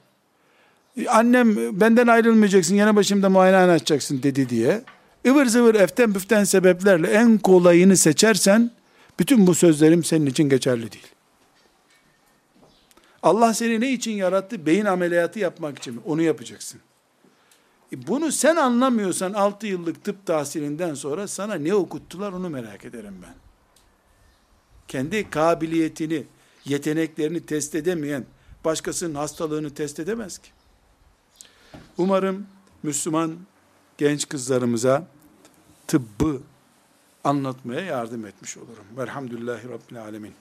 Annem 1.08 1.80
benden 1.80 2.06
ayrılmayacaksın, 2.06 2.74
yana 2.74 2.96
başımda 2.96 3.30
muayene 3.30 3.70
açacaksın 3.70 4.22
dedi 4.22 4.48
diye. 4.48 4.82
ıvır 5.28 5.46
zıvır 5.46 5.74
eften 5.74 6.14
büften 6.14 6.44
sebeplerle 6.44 7.08
en 7.08 7.38
kolayını 7.38 7.96
seçersen, 7.96 8.70
bütün 9.18 9.46
bu 9.46 9.54
sözlerim 9.54 10.04
senin 10.04 10.26
için 10.26 10.48
geçerli 10.48 10.92
değil. 10.92 11.06
Allah 13.22 13.54
seni 13.54 13.80
ne 13.80 13.92
için 13.92 14.12
yarattı? 14.12 14.66
Beyin 14.66 14.84
ameliyatı 14.84 15.38
yapmak 15.38 15.78
için 15.78 15.94
mi? 15.94 16.00
Onu 16.06 16.22
yapacaksın. 16.22 16.80
E 17.92 18.06
bunu 18.06 18.32
sen 18.32 18.56
anlamıyorsan 18.56 19.32
6 19.32 19.66
yıllık 19.66 20.04
tıp 20.04 20.26
tahsilinden 20.26 20.94
sonra 20.94 21.28
sana 21.28 21.54
ne 21.54 21.74
okuttular 21.74 22.32
onu 22.32 22.50
merak 22.50 22.84
ederim 22.84 23.14
ben. 23.22 23.43
Kendi 24.88 25.30
kabiliyetini, 25.30 26.24
yeteneklerini 26.64 27.46
test 27.46 27.74
edemeyen 27.74 28.24
başkasının 28.64 29.14
hastalığını 29.14 29.74
test 29.74 30.00
edemez 30.00 30.38
ki. 30.38 30.50
Umarım 31.98 32.46
Müslüman 32.82 33.36
genç 33.98 34.28
kızlarımıza 34.28 35.06
tıbbı 35.86 36.40
anlatmaya 37.24 37.80
yardım 37.80 38.26
etmiş 38.26 38.56
olurum. 38.56 38.84
Velhamdülillahi 38.96 39.68
Rabbil 39.68 40.02
Alemin. 40.02 40.32